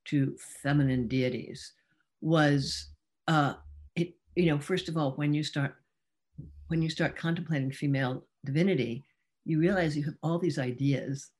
to 0.09 0.35
feminine 0.61 1.07
deities 1.07 1.73
was, 2.21 2.89
uh, 3.27 3.53
it, 3.95 4.15
you 4.35 4.47
know, 4.47 4.59
first 4.59 4.89
of 4.89 4.97
all, 4.97 5.11
when 5.11 5.33
you 5.33 5.43
start, 5.43 5.75
when 6.67 6.81
you 6.81 6.89
start 6.89 7.15
contemplating 7.15 7.71
female 7.71 8.25
divinity, 8.45 9.05
you 9.45 9.59
realize 9.59 9.95
you 9.95 10.03
have 10.03 10.17
all 10.21 10.39
these 10.39 10.59
ideas, 10.59 11.31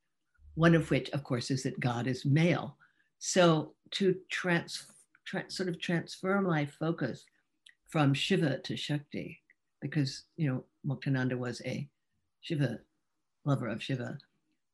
one 0.54 0.74
of 0.74 0.90
which, 0.90 1.10
of 1.10 1.22
course, 1.24 1.50
is 1.50 1.62
that 1.62 1.80
God 1.80 2.06
is 2.06 2.24
male. 2.24 2.76
So 3.18 3.74
to 3.92 4.16
trans, 4.30 4.86
tra- 5.24 5.50
sort 5.50 5.68
of 5.68 5.80
transfer 5.80 6.40
my 6.40 6.64
focus 6.64 7.24
from 7.88 8.14
Shiva 8.14 8.58
to 8.58 8.76
Shakti 8.76 9.40
because 9.80 10.24
you 10.36 10.48
know 10.48 10.64
Muktananda 10.86 11.36
was 11.36 11.62
a 11.64 11.88
Shiva 12.40 12.80
lover 13.44 13.68
of 13.68 13.82
Shiva. 13.82 14.18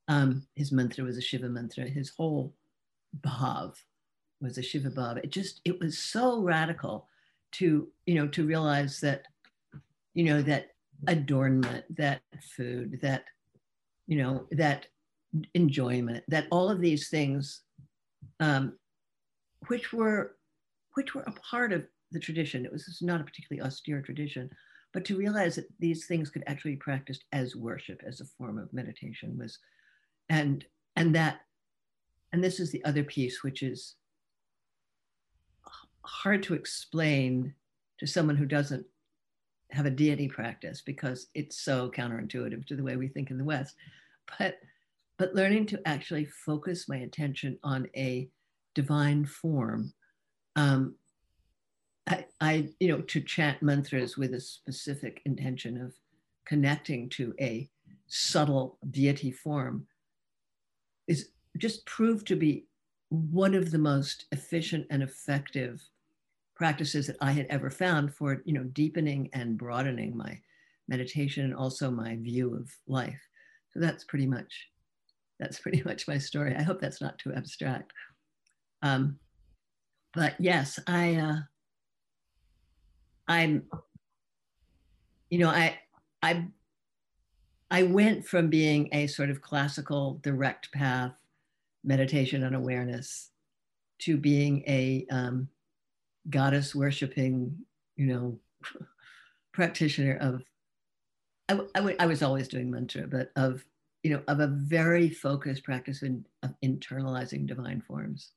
Um, 0.09 0.47
his 0.55 0.73
mantra 0.73 1.05
was 1.05 1.17
a 1.17 1.23
Shiva 1.23 1.49
mantra. 1.49 1.85
His 1.85 2.11
whole 2.11 2.55
bhav 3.21 3.75
was 4.41 4.59
a 4.59 4.63
Shiva 4.63 4.91
bhav. 4.91 5.19
It 5.19 5.31
just 5.31 5.61
it 5.65 5.81
was 5.81 5.99
so 5.99 6.41
radical 6.41 7.09
to 7.53 7.89
you 8.07 8.15
know 8.15 8.29
to 8.29 8.47
realize 8.47 9.01
that 9.01 9.27
you 10.15 10.25
know 10.25 10.43
that 10.43 10.69
adornment, 11.09 11.85
that 11.97 12.23
food, 12.57 12.99
that 13.03 13.25
you 14.07 14.19
know 14.19 14.47
that 14.53 14.87
enjoyment, 15.55 16.25
that 16.29 16.47
all 16.51 16.71
of 16.71 16.81
these 16.81 17.09
things, 17.09 17.63
um, 18.41 18.77
which 19.69 19.93
were 19.93 20.37
which 20.95 21.15
were 21.15 21.23
a 21.23 21.33
part 21.33 21.73
of 21.73 21.85
the 22.13 22.21
tradition. 22.21 22.65
It 22.65 22.73
was 22.73 22.99
not 23.03 23.21
a 23.21 23.25
particularly 23.25 23.67
austere 23.67 24.03
tradition, 24.03 24.49
but 24.93 25.05
to 25.07 25.17
realize 25.17 25.57
that 25.57 25.67
these 25.81 26.07
things 26.07 26.31
could 26.31 26.45
actually 26.47 26.73
be 26.73 26.79
practiced 26.79 27.25
as 27.33 27.57
worship, 27.57 28.01
as 28.07 28.21
a 28.21 28.27
form 28.39 28.59
of 28.59 28.73
meditation 28.73 29.37
was, 29.39 29.59
and 30.29 30.65
and 30.97 31.15
that, 31.15 31.41
and 32.35 32.43
this 32.43 32.59
is 32.59 32.73
the 32.73 32.85
other 32.85 33.05
piece, 33.05 33.45
which 33.45 33.63
is 33.63 33.95
hard 36.03 36.43
to 36.43 36.55
explain 36.55 37.55
to 38.01 38.09
someone 38.09 38.35
who 38.37 38.45
doesn't 38.45 38.85
have 39.71 39.87
a 39.87 39.91
deity 39.91 40.27
practice 40.27 40.83
because 40.85 41.29
it's 41.37 41.61
so 41.61 41.93
counterintuitive 41.93 42.67
to 42.67 42.75
the 42.75 42.83
way 42.83 42.97
we 42.97 43.07
think 43.07 43.31
in 43.31 43.39
the 43.39 43.45
West. 43.45 43.77
But 44.37 44.59
but 45.17 45.33
learning 45.37 45.67
to 45.67 45.81
actually 45.87 46.25
focus 46.25 46.89
my 46.89 46.97
attention 46.97 47.57
on 47.63 47.87
a 47.97 48.29
divine 48.75 49.27
form 49.27 49.93
um, 50.57 50.97
I, 52.09 52.25
I, 52.41 52.69
you 52.81 52.89
know, 52.89 53.01
to 53.01 53.21
chant 53.21 53.63
mantras 53.63 54.17
with 54.19 54.35
a 54.35 54.41
specific 54.41 55.23
intention 55.25 55.81
of 55.81 55.95
connecting 56.47 57.11
to 57.11 57.33
a 57.41 57.71
subtle 58.09 58.79
deity 58.91 59.31
form 59.31 59.87
is 61.07 61.29
just 61.57 61.87
proved 61.87 62.27
to 62.29 62.37
be 62.37 62.67
one 63.11 63.55
of 63.55 63.71
the 63.71 63.79
most 63.79 64.27
efficient 64.33 64.87
and 64.91 65.03
effective 65.03 65.83
practices 66.57 67.07
that 67.07 67.17
I 67.21 67.33
had 67.33 67.47
ever 67.51 67.71
found 67.71 68.15
for, 68.15 68.43
you 68.45 68.53
know, 68.53 68.65
deepening 68.65 69.29
and 69.33 69.59
broadening 69.59 70.17
my 70.17 70.41
meditation 70.89 71.45
and 71.45 71.55
also 71.55 71.91
my 71.91 72.17
view 72.17 72.55
of 72.55 72.71
life. 72.87 73.21
So 73.73 73.81
that's 73.81 74.05
pretty 74.05 74.27
much, 74.27 74.69
that's 75.39 75.59
pretty 75.59 75.83
much 75.85 76.07
my 76.07 76.19
story. 76.19 76.55
I 76.57 76.63
hope 76.63 76.81
that's 76.81 77.01
not 77.01 77.19
too 77.19 77.33
abstract. 77.35 77.93
Um, 78.83 79.19
but 80.13 80.35
yes, 80.39 80.79
I, 80.87 81.17
uh, 81.17 81.37
I'm, 83.27 83.65
you 85.31 85.39
know, 85.39 85.49
I, 85.49 85.79
I, 86.23 86.47
I 87.71 87.83
went 87.83 88.27
from 88.27 88.49
being 88.49 88.89
a 88.93 89.09
sort 89.09 89.31
of 89.31 89.41
classical 89.41 90.21
direct 90.23 90.71
path 90.71 91.15
meditation 91.85 92.43
and 92.45 92.57
awareness 92.57 93.31
to 94.01 94.17
being 94.17 94.63
a 94.67 95.07
um, 95.11 95.49
goddess 96.31 96.75
worshiping, 96.75 97.57
you 97.97 98.07
know, 98.07 98.39
practitioner 99.53 100.17
of. 100.21 100.43
I, 101.51 102.07
was 102.07 102.23
always 102.23 102.49
doing 102.49 102.71
mantra, 102.71 103.07
but 103.07 103.31
of 103.37 103.63
you 104.03 104.11
know 104.11 104.23
of 104.29 104.41
a 104.41 104.47
very 104.47 105.11
focused 105.11 105.63
practice 105.63 106.03
in, 106.03 106.25
of 106.43 106.55
internalizing 106.65 107.47
divine 107.47 107.83
forms. 107.87 108.31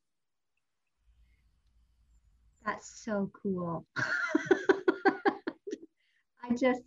That's 2.67 3.01
so 3.05 3.31
cool. 3.31 3.85
I 6.43 6.53
just, 6.53 6.81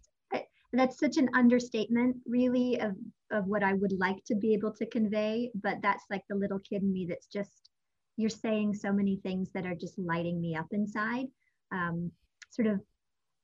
that's 0.72 0.98
such 0.98 1.16
an 1.16 1.28
understatement, 1.34 2.16
really, 2.26 2.80
of, 2.80 2.96
of 3.30 3.46
what 3.46 3.62
I 3.62 3.74
would 3.74 3.92
like 3.92 4.24
to 4.26 4.34
be 4.34 4.54
able 4.54 4.72
to 4.74 4.86
convey. 4.86 5.50
But 5.54 5.78
that's 5.82 6.04
like 6.10 6.22
the 6.28 6.36
little 6.36 6.60
kid 6.60 6.82
in 6.82 6.92
me 6.92 7.06
that's 7.08 7.26
just, 7.26 7.70
you're 8.16 8.30
saying 8.30 8.74
so 8.74 8.92
many 8.92 9.16
things 9.16 9.50
that 9.52 9.66
are 9.66 9.74
just 9.74 9.98
lighting 9.98 10.40
me 10.40 10.54
up 10.54 10.68
inside. 10.72 11.26
Um, 11.72 12.10
sort 12.50 12.68
of 12.68 12.80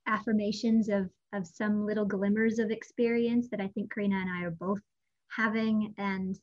affirmations 0.06 0.88
of, 0.88 1.10
of 1.32 1.46
some 1.46 1.84
little 1.84 2.04
glimmers 2.04 2.58
of 2.58 2.70
experience 2.70 3.48
that 3.50 3.60
I 3.60 3.68
think 3.68 3.92
Karina 3.92 4.16
and 4.16 4.30
I 4.30 4.44
are 4.44 4.50
both 4.50 4.80
having. 5.28 5.94
And 5.98 6.38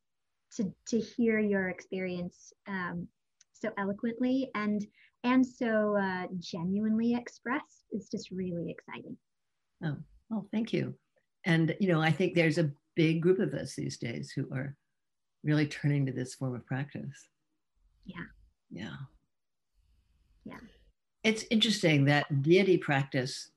to, 0.58 0.74
to 0.88 1.00
hear 1.00 1.40
your 1.40 1.70
experience 1.70 2.54
um, 2.68 3.08
so 3.54 3.70
eloquently 3.78 4.50
and 4.56 4.86
and 5.24 5.46
so 5.46 5.96
uh, 5.96 6.28
genuinely 6.38 7.16
expressed 7.16 7.86
is 7.92 8.10
just 8.10 8.30
really 8.30 8.70
exciting. 8.70 9.16
Oh, 9.84 9.96
well, 10.34 10.48
thank 10.52 10.74
you. 10.74 10.96
And, 11.46 11.76
you 11.80 11.88
know, 11.88 12.02
I 12.02 12.12
think 12.12 12.34
there's 12.34 12.58
a 12.58 12.72
big 12.96 13.22
group 13.22 13.40
of 13.40 13.54
us 13.54 13.76
these 13.76 13.98
days 13.98 14.32
who 14.32 14.48
are 14.52 14.76
really 15.44 15.68
turning 15.68 16.06
to 16.06 16.12
this 16.12 16.34
form 16.36 16.56
of 16.56 16.66
practice. 16.66 17.28
Yeah. 18.06 18.26
Yeah. 18.72 18.96
Yeah. 20.46 20.60
It's 21.24 21.46
interesting 21.52 22.06
that 22.06 22.42
deity 22.42 22.78
practice, 22.78 23.52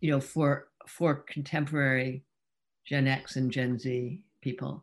you 0.00 0.10
know, 0.10 0.20
for 0.20 0.68
for 0.86 1.16
contemporary 1.16 2.24
Gen 2.86 3.06
X 3.06 3.36
and 3.36 3.50
Gen 3.50 3.78
Z 3.78 4.22
people 4.42 4.82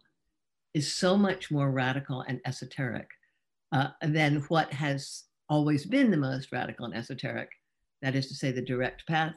is 0.73 0.93
so 0.93 1.15
much 1.15 1.51
more 1.51 1.71
radical 1.71 2.21
and 2.21 2.41
esoteric 2.45 3.09
uh, 3.71 3.89
than 4.01 4.41
what 4.49 4.71
has 4.73 5.23
always 5.49 5.85
been 5.85 6.11
the 6.11 6.17
most 6.17 6.51
radical 6.51 6.85
and 6.85 6.95
esoteric. 6.95 7.49
That 8.01 8.15
is 8.15 8.27
to 8.27 8.35
say, 8.35 8.51
the 8.51 8.61
direct 8.61 9.07
path 9.07 9.35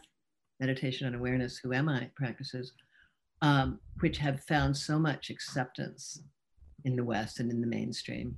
meditation 0.61 1.07
on 1.07 1.15
awareness, 1.15 1.59
who 1.59 1.73
am 1.73 1.89
I 1.89 2.11
practices, 2.17 2.73
um, 3.43 3.79
which 4.01 4.19
have 4.19 4.41
found 4.45 4.77
so 4.77 4.99
much 4.99 5.31
acceptance 5.31 6.23
in 6.85 6.97
the 6.97 7.05
West 7.05 7.41
and 7.41 7.51
in 7.51 7.61
the 7.61 7.67
mainstream, 7.67 8.37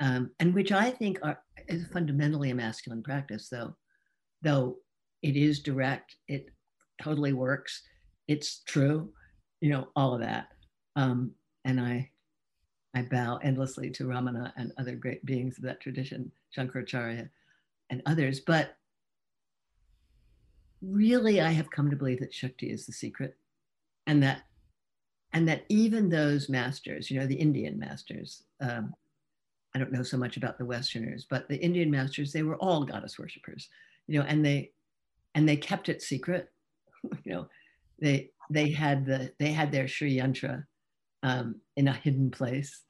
um, 0.00 0.30
and 0.40 0.54
which 0.54 0.72
I 0.72 0.90
think 0.90 1.18
are 1.22 1.38
is 1.68 1.86
fundamentally 1.88 2.50
a 2.50 2.54
masculine 2.54 3.02
practice, 3.02 3.48
though, 3.48 3.74
though 4.42 4.76
it 5.22 5.36
is 5.36 5.60
direct, 5.60 6.16
it 6.28 6.46
totally 7.02 7.32
works, 7.32 7.82
it's 8.28 8.62
true, 8.66 9.12
you 9.60 9.70
know, 9.70 9.88
all 9.96 10.14
of 10.14 10.20
that. 10.20 10.48
Um, 10.94 11.32
and 11.64 11.80
I, 11.80 12.10
I 12.94 13.02
bow 13.02 13.38
endlessly 13.42 13.90
to 13.90 14.04
Ramana 14.04 14.52
and 14.56 14.72
other 14.78 14.94
great 14.94 15.24
beings 15.26 15.58
of 15.58 15.64
that 15.64 15.80
tradition, 15.80 16.30
Shankaracharya 16.56 17.28
and 17.90 18.02
others. 18.06 18.40
But 18.40 18.76
really, 20.82 21.40
I 21.40 21.50
have 21.50 21.70
come 21.70 21.90
to 21.90 21.96
believe 21.96 22.20
that 22.20 22.34
Shakti 22.34 22.70
is 22.70 22.86
the 22.86 22.92
secret, 22.92 23.36
and 24.06 24.22
that, 24.22 24.42
and 25.32 25.48
that 25.48 25.64
even 25.68 26.08
those 26.08 26.48
masters, 26.48 27.10
you 27.10 27.18
know, 27.18 27.26
the 27.26 27.34
Indian 27.34 27.78
masters, 27.78 28.44
um, 28.60 28.94
I 29.74 29.78
don't 29.78 29.92
know 29.92 30.02
so 30.02 30.16
much 30.16 30.36
about 30.36 30.58
the 30.58 30.64
Westerners, 30.64 31.26
but 31.28 31.48
the 31.48 31.62
Indian 31.62 31.90
masters, 31.90 32.32
they 32.32 32.42
were 32.42 32.56
all 32.56 32.84
goddess 32.84 33.18
worshippers, 33.18 33.68
you 34.06 34.18
know, 34.18 34.26
and 34.26 34.44
they 34.44 34.72
and 35.34 35.46
they 35.46 35.56
kept 35.56 35.88
it 35.88 36.00
secret. 36.00 36.48
you 37.24 37.32
know, 37.32 37.48
they 38.00 38.30
they 38.50 38.70
had 38.70 39.04
the 39.04 39.32
they 39.38 39.52
had 39.52 39.70
their 39.70 39.88
Sri 39.88 40.16
Yantra 40.16 40.64
um, 41.22 41.56
in 41.76 41.88
a 41.88 41.92
hidden 41.92 42.30
place. 42.30 42.82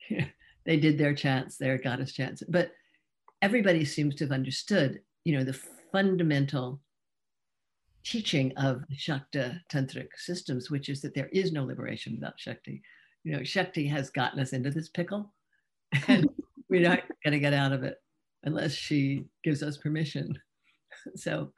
they 0.66 0.76
did 0.76 0.98
their 0.98 1.14
chants, 1.14 1.56
their 1.56 1.78
goddess 1.78 2.12
chants, 2.12 2.42
but 2.48 2.72
everybody 3.40 3.84
seems 3.84 4.14
to 4.16 4.24
have 4.24 4.32
understood, 4.32 5.00
you 5.24 5.36
know, 5.36 5.44
the 5.44 5.58
fundamental 5.92 6.80
teaching 8.08 8.56
of 8.56 8.82
Shakta 8.94 9.60
tantric 9.70 10.08
systems, 10.16 10.70
which 10.70 10.88
is 10.88 11.02
that 11.02 11.14
there 11.14 11.28
is 11.30 11.52
no 11.52 11.64
liberation 11.64 12.14
without 12.14 12.40
Shakti. 12.40 12.82
You 13.22 13.36
know, 13.36 13.44
Shakti 13.44 13.86
has 13.88 14.08
gotten 14.08 14.40
us 14.40 14.54
into 14.54 14.70
this 14.70 14.88
pickle, 14.88 15.32
and 16.08 16.28
we're 16.70 16.88
not 16.88 17.02
going 17.22 17.32
to 17.32 17.38
get 17.38 17.52
out 17.52 17.72
of 17.72 17.82
it 17.82 17.96
unless 18.44 18.72
she 18.72 19.24
gives 19.44 19.62
us 19.62 19.76
permission. 19.76 20.38
so, 21.16 21.52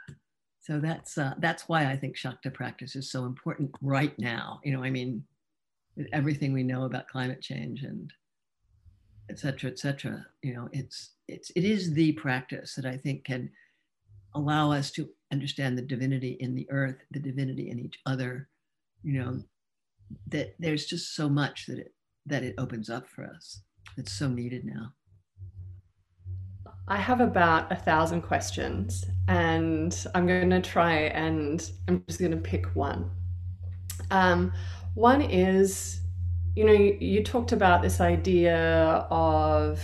so 0.61 0.80
that's 0.80 1.16
uh, 1.16 1.35
that's 1.38 1.69
why 1.69 1.87
I 1.87 1.97
think 1.97 2.16
Shakta 2.16 2.52
practice 2.52 2.97
is 2.97 3.12
so 3.12 3.26
important 3.26 3.71
right 3.80 4.19
now. 4.19 4.61
You 4.64 4.73
know, 4.73 4.83
I 4.83 4.90
mean, 4.90 5.23
everything 6.12 6.52
we 6.52 6.64
know 6.64 6.85
about 6.85 7.09
climate 7.09 7.40
change 7.40 7.85
and 7.85 8.12
et 9.30 9.38
cetera, 9.38 9.71
et 9.71 9.78
cetera, 9.78 10.26
you 10.42 10.54
know, 10.54 10.69
it's 10.73 11.12
it's 11.28 11.50
it 11.54 11.64
is 11.64 11.95
the 11.95 12.12
practice 12.12 12.75
that 12.75 12.87
I 12.87 12.97
think 12.97 13.25
can 13.25 13.50
allow 14.35 14.73
us 14.73 14.90
to 14.92 15.09
understand 15.32 15.76
the 15.76 15.82
divinity 15.82 16.37
in 16.40 16.54
the 16.54 16.66
earth, 16.70 16.96
the 17.10 17.20
divinity 17.20 17.70
in 17.70 17.78
each 17.78 17.99
other. 18.06 18.49
You 19.02 19.22
know, 19.22 19.42
that 20.28 20.54
there's 20.58 20.87
just 20.87 21.14
so 21.14 21.28
much 21.28 21.66
that 21.66 21.78
it 21.78 21.94
that 22.26 22.42
it 22.42 22.54
opens 22.58 22.90
up 22.90 23.08
for 23.08 23.25
us. 23.25 23.62
It's 23.96 24.12
so 24.12 24.28
needed 24.28 24.64
now. 24.64 24.92
I 26.88 26.96
have 26.96 27.20
about 27.20 27.70
a 27.70 27.76
thousand 27.76 28.22
questions, 28.22 29.04
and 29.28 29.96
I'm 30.14 30.26
going 30.26 30.50
to 30.50 30.60
try 30.60 30.92
and 30.92 31.70
I'm 31.87 32.04
just 32.08 32.18
going 32.18 32.32
to 32.32 32.37
pick 32.37 32.66
one. 32.75 33.10
Um, 34.10 34.52
one 34.94 35.22
is, 35.22 36.00
you 36.56 36.64
know, 36.64 36.72
you, 36.72 36.96
you 37.00 37.22
talked 37.22 37.52
about 37.52 37.80
this 37.80 38.00
idea 38.00 39.06
of, 39.10 39.80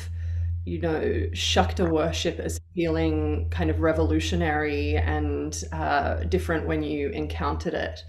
you 0.64 0.80
know, 0.80 1.00
Shakta 1.32 1.88
worship 1.88 2.40
as 2.40 2.60
feeling 2.76 3.49
kind 3.50 3.71
of 3.71 3.80
revolutionary 3.80 4.97
and 4.99 5.64
uh, 5.73 6.16
different 6.25 6.66
when 6.66 6.83
you 6.83 7.09
encountered 7.09 7.73
it. 7.75 8.04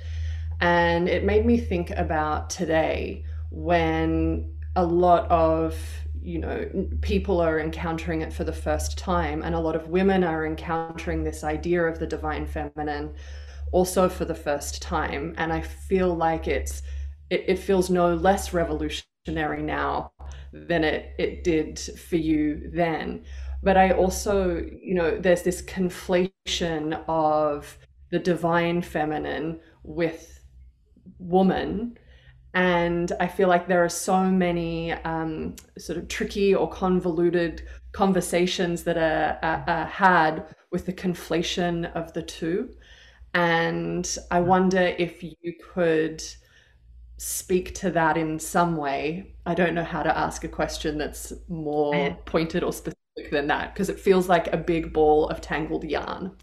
And 0.60 1.08
it 1.08 1.24
made 1.24 1.46
me 1.46 1.58
think 1.58 1.90
about 1.92 2.50
today 2.50 3.24
when 3.50 4.54
a 4.76 4.84
lot 4.86 5.30
of 5.32 5.76
you 6.22 6.40
know 6.40 6.70
people 7.02 7.40
are 7.40 7.60
encountering 7.60 8.22
it 8.22 8.34
for 8.34 8.44
the 8.44 8.52
first 8.52 8.98
time 8.98 9.42
and 9.44 9.56
a 9.56 9.60
lot 9.60 9.76
of 9.76 9.88
women 9.88 10.24
are 10.24 10.46
encountering 10.46 11.24
this 11.24 11.44
idea 11.44 11.82
of 11.84 12.00
the 12.00 12.06
divine 12.06 12.46
feminine 12.46 13.14
also 13.72 14.10
for 14.10 14.26
the 14.26 14.36
first 14.36 14.82
time 14.82 15.34
and 15.38 15.54
i 15.54 15.62
feel 15.62 16.14
like 16.14 16.48
it's 16.48 16.82
it, 17.30 17.46
it 17.48 17.60
feels 17.60 17.90
no 17.90 18.14
less 18.14 18.52
revolutionary 18.52 19.64
now 19.64 20.12
than 20.52 20.84
it 20.84 21.14
it 21.18 21.44
did 21.44 21.80
for 21.80 22.18
you 22.18 22.70
then 22.74 23.24
but 23.68 23.76
i 23.76 23.92
also 23.92 24.34
you 24.90 24.96
know 25.00 25.10
there's 25.20 25.44
this 25.44 25.62
conflation 25.62 27.04
of 27.10 27.78
the 28.12 28.20
divine 28.20 28.82
feminine 28.82 29.60
with 29.84 30.40
woman 31.20 31.98
and 32.54 33.12
I 33.20 33.28
feel 33.28 33.50
like 33.50 33.68
there 33.68 33.84
are 33.84 33.90
so 33.90 34.24
many 34.24 34.94
um, 34.94 35.56
sort 35.78 36.00
of 36.00 36.08
tricky 36.08 36.56
or 36.56 36.68
convoluted 36.68 37.68
conversations 37.92 38.84
that 38.86 38.98
are, 38.98 39.38
are, 39.44 39.64
are, 39.68 39.86
had 39.86 40.56
with 40.72 40.88
the 40.88 40.94
conflation 40.94 41.94
of 41.94 42.14
the 42.14 42.24
two. 42.24 42.74
And 43.36 44.18
I 44.32 44.40
wonder 44.40 44.96
if 44.98 45.22
you 45.22 45.54
could 45.72 46.24
speak 47.18 47.76
to 47.76 47.92
that 47.92 48.18
in 48.18 48.40
some 48.40 48.76
way. 48.76 49.36
I 49.46 49.54
don't 49.54 49.76
know 49.76 49.84
how 49.84 50.02
to 50.02 50.18
ask 50.18 50.44
a 50.44 50.48
question 50.48 50.98
that's 50.98 51.34
more 51.48 52.18
pointed 52.26 52.64
or 52.64 52.74
specific 52.74 52.98
than 53.32 53.48
that 53.48 53.74
because 53.74 53.90
it 53.90 54.00
feels 54.00 54.30
like 54.30 54.52
a 54.54 54.58
big 54.58 54.94
ball 54.94 55.28
of 55.30 55.42
tangled 55.42 55.84
yarn. 55.84 56.36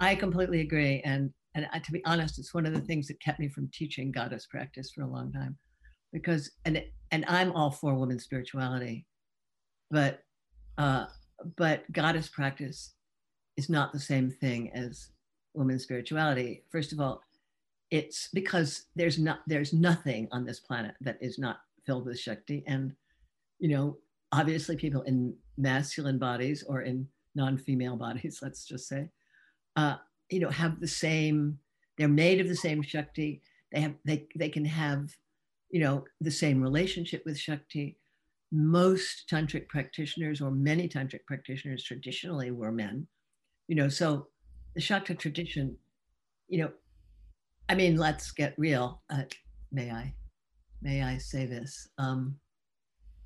I 0.00 0.14
completely 0.14 0.60
agree. 0.60 1.00
And 1.04 1.32
and 1.54 1.66
to 1.84 1.92
be 1.92 2.04
honest, 2.04 2.38
it's 2.38 2.54
one 2.54 2.66
of 2.66 2.72
the 2.72 2.80
things 2.80 3.06
that 3.08 3.20
kept 3.20 3.38
me 3.38 3.48
from 3.48 3.68
teaching 3.72 4.10
goddess 4.10 4.46
practice 4.46 4.90
for 4.90 5.02
a 5.02 5.06
long 5.06 5.30
time, 5.32 5.56
because 6.12 6.50
and 6.64 6.82
and 7.10 7.24
I'm 7.28 7.52
all 7.52 7.70
for 7.70 7.94
women's 7.94 8.24
spirituality, 8.24 9.06
but 9.90 10.20
uh, 10.78 11.06
but 11.56 11.90
goddess 11.92 12.28
practice 12.28 12.94
is 13.56 13.68
not 13.68 13.92
the 13.92 14.00
same 14.00 14.30
thing 14.30 14.72
as 14.72 15.10
women's 15.54 15.82
spirituality. 15.82 16.64
First 16.70 16.92
of 16.92 17.00
all, 17.00 17.20
it's 17.90 18.30
because 18.32 18.86
there's 18.96 19.18
not 19.18 19.40
there's 19.46 19.74
nothing 19.74 20.28
on 20.32 20.46
this 20.46 20.60
planet 20.60 20.94
that 21.02 21.18
is 21.20 21.38
not 21.38 21.58
filled 21.84 22.06
with 22.06 22.18
Shakti, 22.18 22.64
and 22.66 22.94
you 23.58 23.68
know 23.68 23.98
obviously 24.32 24.76
people 24.76 25.02
in 25.02 25.34
masculine 25.56 26.18
bodies 26.18 26.64
or 26.66 26.82
in 26.82 27.08
non-female 27.34 27.96
bodies, 27.96 28.40
let's 28.42 28.64
just 28.64 28.88
say, 28.88 29.08
uh, 29.76 29.96
you 30.30 30.40
know 30.40 30.50
have 30.50 30.80
the 30.80 30.88
same 30.88 31.58
they're 31.98 32.08
made 32.08 32.40
of 32.40 32.48
the 32.48 32.56
same 32.56 32.82
shakti. 32.82 33.42
They 33.72 33.80
have 33.80 33.94
they 34.04 34.26
they 34.36 34.48
can 34.48 34.64
have 34.64 35.10
you 35.70 35.80
know 35.80 36.04
the 36.20 36.30
same 36.30 36.62
relationship 36.62 37.22
with 37.24 37.38
shakti. 37.38 37.98
Most 38.50 39.28
tantric 39.30 39.68
practitioners 39.68 40.40
or 40.42 40.50
many 40.50 40.88
tantric 40.88 41.24
practitioners 41.26 41.84
traditionally 41.84 42.50
were 42.50 42.72
men 42.72 43.06
you 43.68 43.76
know 43.76 43.88
so 43.88 44.26
the 44.74 44.80
shakti 44.80 45.14
tradition 45.14 45.76
you 46.48 46.58
know 46.58 46.70
i 47.68 47.74
mean 47.74 47.96
let's 47.96 48.30
get 48.32 48.54
real 48.58 49.02
uh, 49.10 49.22
may 49.70 49.90
i 49.90 50.14
may 50.82 51.02
i 51.02 51.16
say 51.16 51.46
this? 51.46 51.88
Um, 51.98 52.36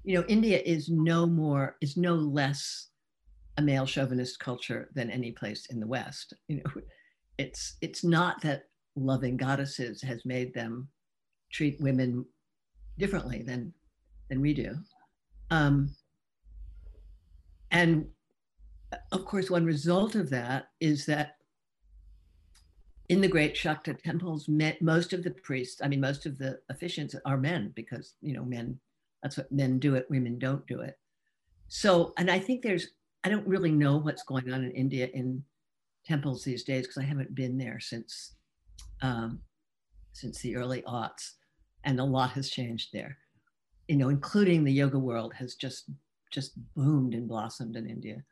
you 0.06 0.14
know 0.14 0.24
india 0.28 0.60
is 0.64 0.88
no 0.88 1.26
more 1.26 1.76
is 1.82 1.96
no 1.96 2.14
less 2.14 2.88
a 3.58 3.62
male 3.62 3.86
chauvinist 3.86 4.38
culture 4.38 4.90
than 4.94 5.10
any 5.10 5.32
place 5.32 5.66
in 5.66 5.80
the 5.80 5.86
west. 5.86 6.34
You 6.48 6.56
know 6.56 6.82
it's 7.38 7.76
it's 7.80 8.04
not 8.04 8.40
that 8.42 8.64
loving 8.96 9.36
goddesses 9.36 10.02
has 10.02 10.24
made 10.24 10.54
them 10.54 10.88
treat 11.52 11.80
women 11.80 12.24
differently 12.98 13.42
than 13.42 13.72
than 14.28 14.40
we 14.40 14.54
do. 14.54 14.74
Um, 15.50 15.94
and 17.70 18.06
of 19.12 19.24
course 19.24 19.50
one 19.50 19.64
result 19.64 20.14
of 20.14 20.30
that 20.30 20.68
is 20.80 21.06
that 21.06 21.36
in 23.08 23.20
the 23.20 23.28
great 23.28 23.54
shakta 23.54 23.96
temples 24.00 24.48
most 24.80 25.12
of 25.12 25.22
the 25.22 25.30
priests 25.30 25.80
i 25.82 25.88
mean 25.88 26.00
most 26.00 26.24
of 26.24 26.38
the 26.38 26.58
officiants 26.72 27.14
are 27.24 27.36
men 27.36 27.72
because 27.74 28.14
you 28.22 28.32
know 28.32 28.44
men 28.44 28.78
that's 29.26 29.36
what 29.36 29.50
men 29.50 29.78
do 29.80 29.96
it 29.96 30.06
women 30.08 30.38
don't 30.38 30.64
do 30.66 30.80
it 30.80 30.96
so 31.68 32.12
and 32.16 32.30
i 32.30 32.38
think 32.38 32.62
there's 32.62 32.88
i 33.24 33.28
don't 33.28 33.46
really 33.46 33.72
know 33.72 33.96
what's 33.96 34.22
going 34.22 34.52
on 34.52 34.62
in 34.62 34.70
india 34.70 35.08
in 35.14 35.42
temples 36.06 36.44
these 36.44 36.64
days 36.64 36.82
because 36.82 36.98
I 36.98 37.06
haven't 37.06 37.34
been 37.34 37.58
there 37.58 37.80
since 37.80 38.36
um, 39.02 39.40
since 40.12 40.40
the 40.40 40.56
early 40.56 40.82
aughts, 40.82 41.32
and 41.84 42.00
a 42.00 42.04
lot 42.04 42.30
has 42.30 42.48
changed 42.48 42.90
there. 42.92 43.18
You 43.88 43.96
know, 43.96 44.08
including 44.08 44.64
the 44.64 44.72
yoga 44.72 44.98
world 44.98 45.34
has 45.34 45.54
just 45.54 45.90
just 46.30 46.52
boomed 46.74 47.14
and 47.14 47.28
blossomed 47.28 47.76
in 47.76 47.88
India. 47.88 48.22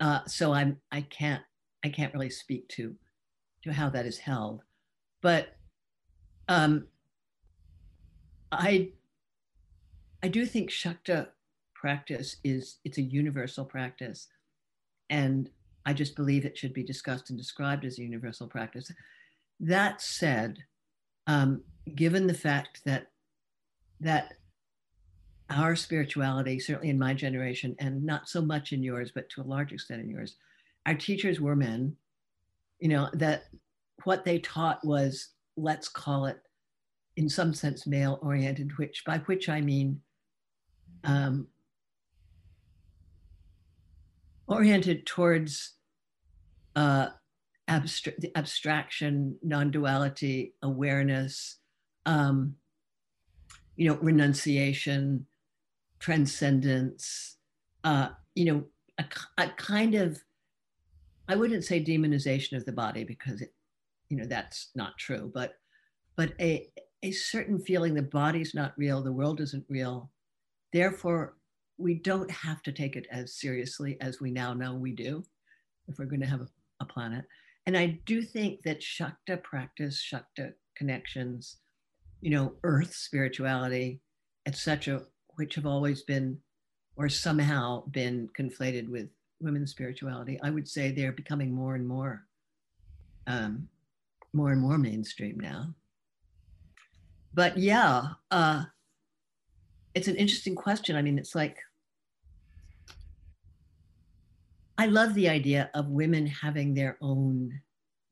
Uh, 0.00 0.20
so 0.26 0.52
I'm 0.52 0.76
I 0.92 1.02
can't 1.02 1.42
I 1.84 1.88
can't 1.88 2.12
really 2.12 2.30
speak 2.30 2.68
to 2.70 2.94
to 3.64 3.72
how 3.72 3.88
that 3.90 4.06
is 4.06 4.18
held, 4.18 4.62
but 5.22 5.48
um, 6.48 6.86
I 8.52 8.90
I 10.22 10.28
do 10.28 10.46
think 10.46 10.70
Shakta 10.70 11.28
practice 11.74 12.36
is 12.42 12.78
it's 12.84 12.98
a 12.98 13.02
universal 13.02 13.64
practice, 13.64 14.28
and 15.10 15.50
I 15.84 15.92
just 15.92 16.16
believe 16.16 16.44
it 16.44 16.58
should 16.58 16.74
be 16.74 16.82
discussed 16.82 17.30
and 17.30 17.38
described 17.38 17.84
as 17.84 17.98
a 17.98 18.02
universal 18.02 18.48
practice. 18.48 18.90
that 19.60 20.02
said, 20.02 20.58
um, 21.26 21.62
given 21.94 22.26
the 22.26 22.34
fact 22.34 22.82
that 22.84 23.06
that 24.00 24.34
our 25.48 25.76
spirituality, 25.76 26.58
certainly 26.58 26.90
in 26.90 26.98
my 26.98 27.14
generation, 27.14 27.76
and 27.78 28.04
not 28.04 28.28
so 28.28 28.42
much 28.42 28.72
in 28.72 28.82
yours, 28.82 29.12
but 29.14 29.28
to 29.30 29.42
a 29.42 29.44
large 29.44 29.72
extent 29.72 30.02
in 30.02 30.10
yours, 30.10 30.36
our 30.86 30.94
teachers 30.94 31.40
were 31.40 31.56
men. 31.56 31.96
You 32.80 32.88
know 32.88 33.08
that 33.14 33.44
what 34.04 34.24
they 34.24 34.38
taught 34.40 34.84
was 34.84 35.28
let's 35.56 35.88
call 35.88 36.26
it, 36.26 36.38
in 37.16 37.28
some 37.28 37.54
sense, 37.54 37.86
male 37.86 38.18
oriented. 38.22 38.76
Which 38.76 39.04
by 39.04 39.18
which 39.18 39.48
I 39.48 39.60
mean 39.60 40.00
um, 41.04 41.48
oriented 44.46 45.06
towards 45.06 45.74
uh, 46.74 47.08
abstra- 47.68 48.30
abstraction, 48.34 49.36
non-duality, 49.42 50.54
awareness, 50.62 51.58
um, 52.04 52.54
you 53.76 53.88
know, 53.88 53.96
renunciation, 53.96 55.26
transcendence, 55.98 57.36
uh, 57.84 58.08
you 58.34 58.44
know, 58.44 58.64
a, 58.98 59.04
a, 59.38 59.48
kind 59.56 59.94
of, 59.94 60.22
I 61.28 61.36
wouldn't 61.36 61.64
say 61.64 61.82
demonization 61.82 62.56
of 62.56 62.64
the 62.64 62.72
body 62.72 63.04
because 63.04 63.42
it, 63.42 63.52
you 64.08 64.16
know, 64.16 64.26
that's 64.26 64.70
not 64.74 64.96
true, 64.98 65.30
but, 65.34 65.54
but 66.16 66.32
a, 66.40 66.70
a 67.02 67.10
certain 67.10 67.58
feeling 67.58 67.94
the 67.94 68.02
body's 68.02 68.54
not 68.54 68.72
real, 68.78 69.02
the 69.02 69.12
world 69.12 69.40
isn't 69.40 69.64
real. 69.68 70.10
Therefore, 70.76 71.38
we 71.78 71.94
don't 71.94 72.30
have 72.30 72.62
to 72.64 72.70
take 72.70 72.96
it 72.96 73.06
as 73.10 73.40
seriously 73.40 73.96
as 74.02 74.20
we 74.20 74.30
now 74.30 74.52
know 74.52 74.74
we 74.74 74.92
do 74.92 75.24
if 75.88 75.98
we're 75.98 76.04
going 76.04 76.20
to 76.20 76.26
have 76.26 76.42
a, 76.42 76.84
planet. 76.84 77.24
And 77.64 77.78
I 77.78 77.98
do 78.04 78.20
think 78.20 78.60
that 78.64 78.82
Shakta 78.82 79.42
practice, 79.42 79.98
Shakta 79.98 80.52
connections, 80.76 81.56
you 82.20 82.30
know, 82.30 82.52
earth 82.62 82.94
spirituality, 82.94 84.02
etc., 84.44 85.00
which 85.36 85.54
have 85.54 85.64
always 85.64 86.02
been 86.02 86.36
or 86.96 87.08
somehow 87.08 87.86
been 87.86 88.28
conflated 88.38 88.86
with 88.90 89.08
women's 89.40 89.70
spirituality, 89.70 90.38
I 90.42 90.50
would 90.50 90.68
say 90.68 90.90
they're 90.90 91.10
becoming 91.10 91.54
more 91.54 91.74
and 91.74 91.88
more, 91.88 92.26
um, 93.26 93.66
more 94.34 94.52
and 94.52 94.60
more 94.60 94.76
mainstream 94.76 95.40
now. 95.40 95.74
But 97.32 97.56
yeah, 97.56 98.08
uh, 98.30 98.64
it's 99.96 100.08
an 100.08 100.16
interesting 100.16 100.54
question. 100.54 100.94
I 100.94 101.00
mean, 101.00 101.18
it's 101.18 101.34
like 101.34 101.56
I 104.76 104.86
love 104.86 105.14
the 105.14 105.28
idea 105.28 105.70
of 105.72 105.88
women 105.88 106.26
having 106.26 106.74
their 106.74 106.98
own 107.00 107.50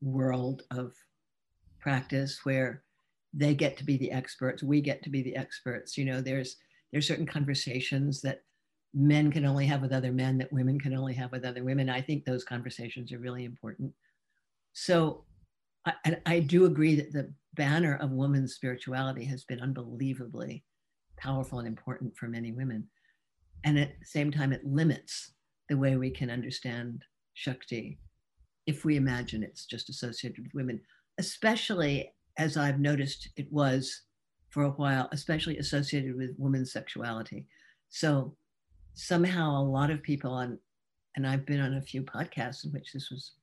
world 0.01 0.63
of 0.71 0.93
practice 1.79 2.39
where 2.43 2.81
they 3.35 3.53
get 3.53 3.77
to 3.77 3.83
be 3.83 3.97
the 3.97 4.11
experts, 4.11 4.63
we 4.63 4.81
get 4.81 5.03
to 5.03 5.11
be 5.11 5.21
the 5.21 5.35
experts. 5.35 5.95
You 5.95 6.05
know, 6.05 6.21
there's 6.21 6.57
there's 6.91 7.07
certain 7.07 7.27
conversations 7.27 8.19
that 8.21 8.41
men 8.95 9.31
can 9.31 9.45
only 9.45 9.67
have 9.67 9.81
with 9.81 9.93
other 9.93 10.11
men 10.11 10.39
that 10.39 10.51
women 10.51 10.79
can 10.79 10.95
only 10.95 11.13
have 11.13 11.31
with 11.31 11.45
other 11.45 11.63
women. 11.63 11.87
I 11.87 12.01
think 12.01 12.25
those 12.25 12.43
conversations 12.43 13.11
are 13.11 13.19
really 13.19 13.45
important. 13.45 13.93
So 14.73 15.25
I, 15.85 16.17
I 16.25 16.39
do 16.39 16.65
agree 16.65 16.95
that 16.95 17.13
the 17.13 17.31
banner 17.53 17.97
of 17.97 18.11
women's 18.11 18.55
spirituality 18.55 19.25
has 19.25 19.43
been 19.43 19.61
unbelievably 19.61 20.63
powerful 21.17 21.59
and 21.59 21.67
important 21.67 22.15
for 22.17 22.27
many 22.27 22.51
women. 22.51 22.87
And 23.63 23.79
at 23.79 23.99
the 23.99 24.05
same 24.05 24.31
time, 24.31 24.53
it 24.53 24.65
limits 24.65 25.33
the 25.69 25.77
way 25.77 25.95
we 25.95 26.11
can 26.11 26.29
understand 26.29 27.03
Shakti 27.33 27.99
if 28.67 28.85
we 28.85 28.97
imagine 28.97 29.43
it's 29.43 29.65
just 29.65 29.89
associated 29.89 30.43
with 30.43 30.53
women, 30.53 30.81
especially 31.19 32.11
as 32.37 32.57
I've 32.57 32.79
noticed 32.79 33.29
it 33.37 33.51
was 33.51 34.01
for 34.49 34.63
a 34.63 34.71
while, 34.71 35.09
especially 35.11 35.57
associated 35.57 36.15
with 36.15 36.35
women's 36.37 36.71
sexuality. 36.71 37.47
So 37.89 38.35
somehow 38.93 39.59
a 39.59 39.63
lot 39.63 39.91
of 39.91 40.01
people 40.01 40.31
on, 40.31 40.57
and 41.15 41.27
I've 41.27 41.45
been 41.45 41.61
on 41.61 41.75
a 41.75 41.81
few 41.81 42.03
podcasts 42.03 42.65
in 42.65 42.71
which 42.71 42.91
this 42.93 43.09
was 43.09 43.33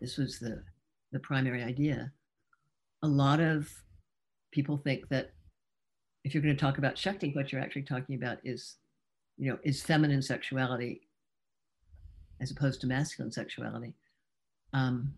this 0.00 0.16
was 0.16 0.38
the 0.38 0.62
the 1.12 1.20
primary 1.20 1.62
idea. 1.62 2.12
A 3.02 3.08
lot 3.08 3.40
of 3.40 3.68
people 4.52 4.78
think 4.78 5.08
that 5.08 5.32
if 6.24 6.34
you're 6.34 6.42
going 6.42 6.56
to 6.56 6.60
talk 6.60 6.78
about 6.78 6.98
Shakti, 6.98 7.32
what 7.32 7.52
you're 7.52 7.62
actually 7.62 7.82
talking 7.82 8.14
about 8.14 8.38
is 8.44 8.76
you 9.40 9.50
know, 9.50 9.58
is 9.62 9.82
feminine 9.82 10.20
sexuality 10.20 11.00
as 12.42 12.50
opposed 12.50 12.80
to 12.82 12.86
masculine 12.86 13.32
sexuality. 13.32 13.94
Um, 14.74 15.14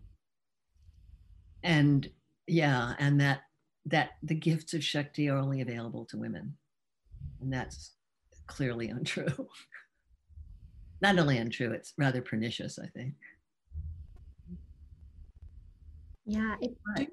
and 1.61 2.09
yeah, 2.47 2.93
and 2.99 3.19
that 3.19 3.41
that 3.85 4.11
the 4.23 4.33
gifts 4.33 4.73
of 4.73 4.83
Shakti 4.83 5.29
are 5.29 5.37
only 5.37 5.59
available 5.59 6.05
to 6.05 6.17
women. 6.17 6.55
And 7.41 7.51
that's 7.51 7.91
clearly 8.47 8.87
untrue. 8.89 9.47
Not 11.01 11.19
only 11.19 11.37
untrue, 11.37 11.71
it's 11.71 11.93
rather 11.97 12.21
pernicious, 12.21 12.79
I 12.79 12.87
think. 12.87 13.13
Yeah. 16.25 16.55
It, 16.61 17.09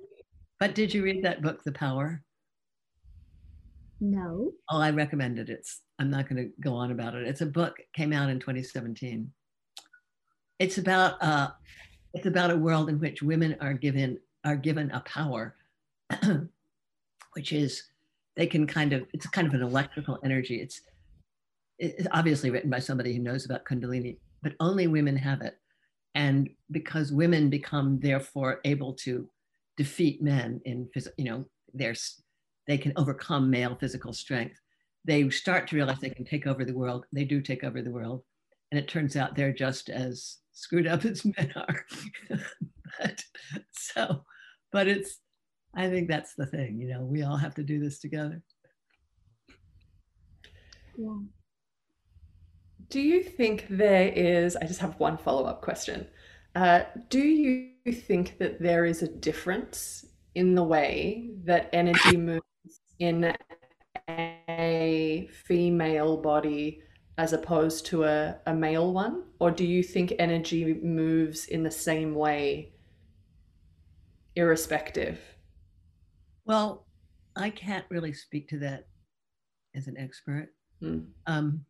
but 0.61 0.77
did 0.77 0.95
you 0.95 1.03
read 1.03 1.25
that 1.25 1.43
book, 1.43 1.65
The 1.65 1.73
Power? 1.73 2.23
No. 4.01 4.53
Oh, 4.71 4.81
I 4.81 4.91
recommend 4.91 5.39
it. 5.39 5.49
It's 5.51 5.83
I'm 5.99 6.11
not 6.11 6.29
going 6.29 6.43
to 6.43 6.51
go 6.61 6.75
on 6.75 6.91
about 6.91 7.15
it. 7.15 7.27
It's 7.27 7.43
a 7.43 7.47
book 7.47 7.77
came 7.95 8.13
out 8.13 8.31
in 8.31 8.41
2017. 8.41 9.31
It's 10.59 10.79
about 10.79 11.23
uh, 11.23 11.51
it's 12.15 12.27
about 12.27 12.51
a 12.51 12.57
world 12.57 12.89
in 12.89 12.99
which 12.99 13.23
women 13.23 13.57
are 13.61 13.75
given 13.75 14.19
are 14.45 14.57
given 14.57 14.91
a 14.93 15.01
power, 15.01 15.55
which 17.35 17.53
is 17.53 17.83
they 18.37 18.47
can 18.47 18.67
kind 18.67 18.95
of 18.95 19.07
it's 19.13 19.27
kind 19.27 19.47
of 19.47 19.55
an 19.55 19.63
electrical 19.63 20.19
energy. 20.25 20.61
It's 20.61 20.81
it's 21.79 22.09
obviously 22.13 22.51
written 22.51 22.71
by 22.71 22.79
somebody 22.79 23.15
who 23.15 23.23
knows 23.23 23.45
about 23.45 23.65
Kundalini, 23.65 24.17
but 24.43 24.55
only 24.61 24.87
women 24.87 25.17
have 25.17 25.43
it. 25.43 25.59
And 26.15 26.51
because 26.71 27.13
women 27.13 27.51
become 27.51 28.01
therefore 28.01 28.61
able 28.65 28.95
to 28.95 29.29
defeat 29.77 30.23
men 30.23 30.61
in 30.65 30.89
you 31.17 31.25
know, 31.25 31.45
there's 31.73 32.23
they 32.67 32.79
can 32.79 32.93
overcome 32.97 33.51
male 33.51 33.77
physical 33.79 34.13
strength. 34.13 34.57
They 35.05 35.29
start 35.31 35.69
to 35.69 35.77
realize 35.77 35.99
they 35.99 36.11
can 36.11 36.25
take 36.25 36.47
over 36.47 36.65
the 36.65 36.77
world. 36.77 37.07
They 37.13 37.25
do 37.25 37.41
take 37.41 37.65
over 37.65 37.83
the 37.83 37.91
world. 37.91 38.23
And 38.71 38.79
it 38.79 38.89
turns 38.89 39.17
out 39.17 39.35
they're 39.35 39.53
just 39.53 39.89
as 39.89 40.39
screwed 40.53 40.87
up 40.87 41.05
as 41.05 41.25
men 41.25 41.53
are. 41.57 41.85
but 42.99 43.25
so, 43.73 44.25
but 44.73 44.89
it's, 44.89 45.19
I 45.75 45.89
think 45.89 46.09
that's 46.09 46.35
the 46.35 46.47
thing, 46.47 46.79
you 46.81 46.89
know, 46.89 47.03
we 47.03 47.23
all 47.23 47.37
have 47.37 47.55
to 47.55 47.63
do 47.63 47.81
this 47.81 48.01
together. 48.01 48.43
Yeah. 50.97 51.19
Do 52.89 53.01
you 53.01 53.23
think 53.23 53.67
there 53.71 54.09
is, 54.09 54.57
I 54.57 54.67
just 54.67 54.81
have 54.81 54.99
one 54.99 55.17
follow 55.17 55.45
up 55.45 55.63
question. 55.63 56.09
Uh, 56.57 56.83
do 57.09 57.21
you 57.21 57.71
think 57.93 58.39
that 58.39 58.61
there 58.61 58.85
is 58.85 59.03
a 59.03 59.09
difference 59.09 60.05
in 60.35 60.55
the 60.57 60.65
way 60.65 61.31
that 61.45 61.71
energy 61.73 62.17
moves 62.17 62.43
in 63.01 63.35
a 64.09 65.29
female 65.47 66.17
body 66.19 66.83
as 67.19 67.33
opposed 67.33 67.87
to 67.87 68.05
a, 68.05 68.37
a 68.47 68.55
male 68.55 68.93
one? 68.93 69.25
Or 69.41 69.51
do 69.51 69.67
you 69.67 69.83
think 69.83 70.13
energy 70.19 70.75
moves 70.83 71.47
in 71.47 71.63
the 71.63 71.71
same 71.71 72.15
way, 72.15 72.73
irrespective? 74.37 75.19
Well, 76.45 76.87
I 77.37 77.51
can't 77.51 77.85
really 77.91 78.13
speak 78.13 78.49
to 78.51 78.59
that 78.61 78.87
as 79.75 79.87
an 79.87 79.97
expert. 79.99 80.49
Hmm. 80.81 81.01
Um, 81.27 81.65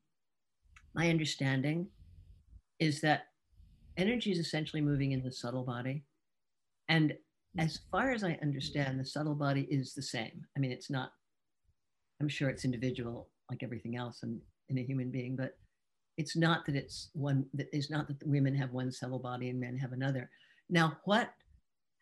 my 0.95 1.09
understanding 1.11 1.89
is 2.79 3.01
that 3.01 3.25
energy 3.97 4.33
is 4.33 4.39
essentially 4.39 4.83
moving 4.83 5.13
in 5.13 5.23
the 5.23 5.33
subtle 5.33 5.65
body. 5.65 6.05
And 6.89 7.15
as 7.59 7.81
far 7.91 8.13
as 8.13 8.25
I 8.25 8.39
understand, 8.43 8.99
the 8.99 9.05
subtle 9.05 9.35
body 9.35 9.67
is 9.71 9.95
the 9.95 10.03
same. 10.03 10.45
I 10.57 10.61
mean, 10.61 10.73
it's 10.73 10.91
not 10.91 11.13
I'm 12.21 12.29
sure 12.29 12.49
it's 12.49 12.65
individual 12.65 13.29
like 13.51 13.63
everything 13.63 13.97
else 13.97 14.23
in, 14.23 14.41
in 14.69 14.79
a 14.79 14.83
human 14.83 15.11
being, 15.11 15.37
but 15.37 15.57
it's 16.17 16.37
not 16.37 16.67
that 16.67 16.77
it's 16.77 17.11
one 17.15 17.47
that 17.55 17.69
is 17.73 17.91
not 17.91 18.07
that 18.09 18.27
women 18.27 18.55
have 18.55 18.73
one 18.73 18.93
subtle 18.93 19.19
body 19.19 19.49
and 19.49 19.59
men 19.59 19.77
have 19.77 19.93
another. 19.93 20.31
Now, 20.69 20.99
what, 21.05 21.31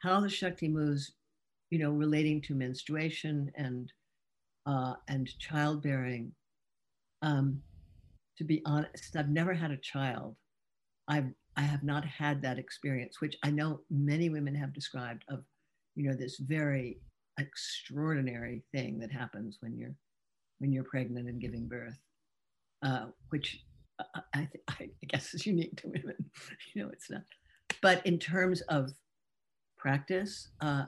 how 0.01 0.21
the 0.21 0.29
Shakti 0.29 0.69
moves, 0.69 1.13
you 1.71 1.79
know, 1.79 1.91
relating 1.91 2.43
to 2.43 2.55
menstruation 2.55 3.51
and 3.57 3.93
uh, 4.67 4.95
and 5.09 5.31
childbearing. 5.39 6.33
Um, 7.23 7.63
to 8.37 8.45
be 8.45 8.63
honest, 8.67 9.17
I've 9.17 9.31
never 9.31 9.55
had 9.55 9.71
a 9.71 9.77
child. 9.79 10.37
I've 11.09 11.33
I 11.57 11.63
have 11.63 11.83
not 11.83 12.05
had 12.05 12.41
that 12.43 12.59
experience, 12.59 13.21
which 13.21 13.37
I 13.43 13.51
know 13.51 13.81
many 13.91 14.31
women 14.31 14.55
have 14.55 14.73
described 14.73 15.25
of, 15.29 15.43
you 15.97 16.09
know, 16.09 16.17
this 16.17 16.39
very 16.39 17.01
extraordinary 17.41 18.63
thing 18.73 19.01
that 19.01 19.11
happens 19.11 19.59
when 19.61 19.77
you're 19.77 19.95
when 20.59 20.73
you're 20.73 20.85
pregnant 20.85 21.29
and 21.29 21.41
giving 21.41 21.67
birth, 21.67 21.99
uh, 22.83 23.07
which 23.31 23.65
uh, 23.99 24.21
I, 24.35 24.49
I, 24.69 24.91
guess 25.09 25.35
is 25.35 25.47
unique 25.47 25.81
to 25.81 25.89
women. 25.89 26.17
you 26.75 26.83
know, 26.83 26.91
it's 26.93 27.11
not. 27.11 27.23
But 27.83 28.05
in 28.07 28.19
terms 28.19 28.61
of 28.63 28.93
practice, 29.77 30.49
uh, 30.61 30.85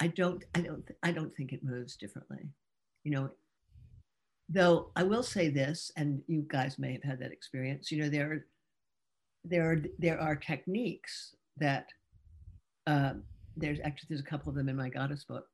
I 0.00 0.08
don't, 0.08 0.44
I 0.54 0.60
don't, 0.60 0.84
I 1.02 1.10
don't 1.10 1.34
think 1.34 1.52
it 1.52 1.64
moves 1.64 1.96
differently. 1.96 2.50
You 3.04 3.12
know, 3.12 3.30
though 4.48 4.90
I 4.96 5.02
will 5.02 5.22
say 5.22 5.48
this, 5.48 5.90
and 5.96 6.22
you 6.26 6.44
guys 6.48 6.78
may 6.78 6.92
have 6.92 7.02
had 7.02 7.20
that 7.20 7.32
experience. 7.32 7.90
You 7.90 8.02
know, 8.02 8.08
there, 8.08 8.32
are, 8.32 8.46
there 9.44 9.70
are 9.70 9.82
there 9.98 10.20
are 10.20 10.36
techniques 10.36 11.34
that 11.56 11.86
uh, 12.86 13.14
there's 13.56 13.78
actually 13.84 14.08
there's 14.10 14.20
a 14.20 14.24
couple 14.30 14.50
of 14.50 14.56
them 14.56 14.68
in 14.68 14.76
my 14.76 14.88
goddess 14.88 15.24
book. 15.24 15.46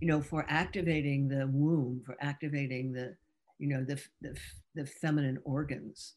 You 0.00 0.08
know, 0.08 0.22
for 0.22 0.46
activating 0.48 1.28
the 1.28 1.46
womb, 1.46 2.02
for 2.04 2.16
activating 2.20 2.92
the, 2.92 3.16
you 3.58 3.68
know, 3.68 3.84
the 3.84 4.00
the, 4.20 4.36
the 4.74 4.86
feminine 4.86 5.38
organs, 5.44 6.14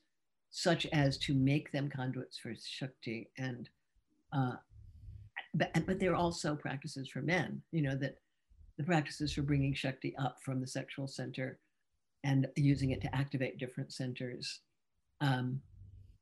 such 0.52 0.86
as 0.88 1.18
to 1.20 1.34
make 1.34 1.72
them 1.72 1.90
conduits 1.90 2.38
for 2.38 2.54
Shakti 2.56 3.30
and 3.38 3.70
uh, 4.32 4.56
but, 5.54 5.72
but 5.86 6.00
there 6.00 6.12
are 6.12 6.16
also 6.16 6.56
practices 6.56 7.10
for 7.10 7.22
men, 7.22 7.62
you 7.72 7.82
know, 7.82 7.96
that 7.96 8.18
the 8.78 8.84
practices 8.84 9.34
for 9.34 9.44
bringing 9.44 9.74
Shakti 9.74 10.16
up 10.18 10.38
from 10.44 10.60
the 10.60 10.68
sexual 10.68 11.08
center 11.08 11.60
and 12.24 12.48
using 12.56 12.92
it 12.92 13.02
to 13.02 13.16
activate 13.16 13.60
different 13.60 13.94
centers. 13.94 14.62
Um, 15.22 15.62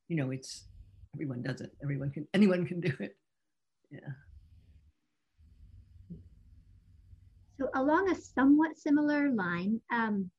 you 0.09 0.17
know, 0.17 0.31
it's 0.31 0.65
everyone 1.13 1.41
does 1.41 1.61
it. 1.61 1.71
Everyone 1.81 2.11
can, 2.11 2.27
anyone 2.33 2.65
can 2.65 2.81
do 2.81 2.93
it. 2.99 3.15
Yeah. 3.89 3.99
So 7.61 7.69
along 7.75 8.09
a 8.09 8.15
somewhat 8.15 8.75
similar 8.75 9.29
line, 9.29 9.79
um, 9.91 10.31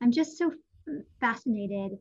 I'm 0.00 0.12
just 0.12 0.38
so 0.38 0.52
fascinated. 1.18 1.98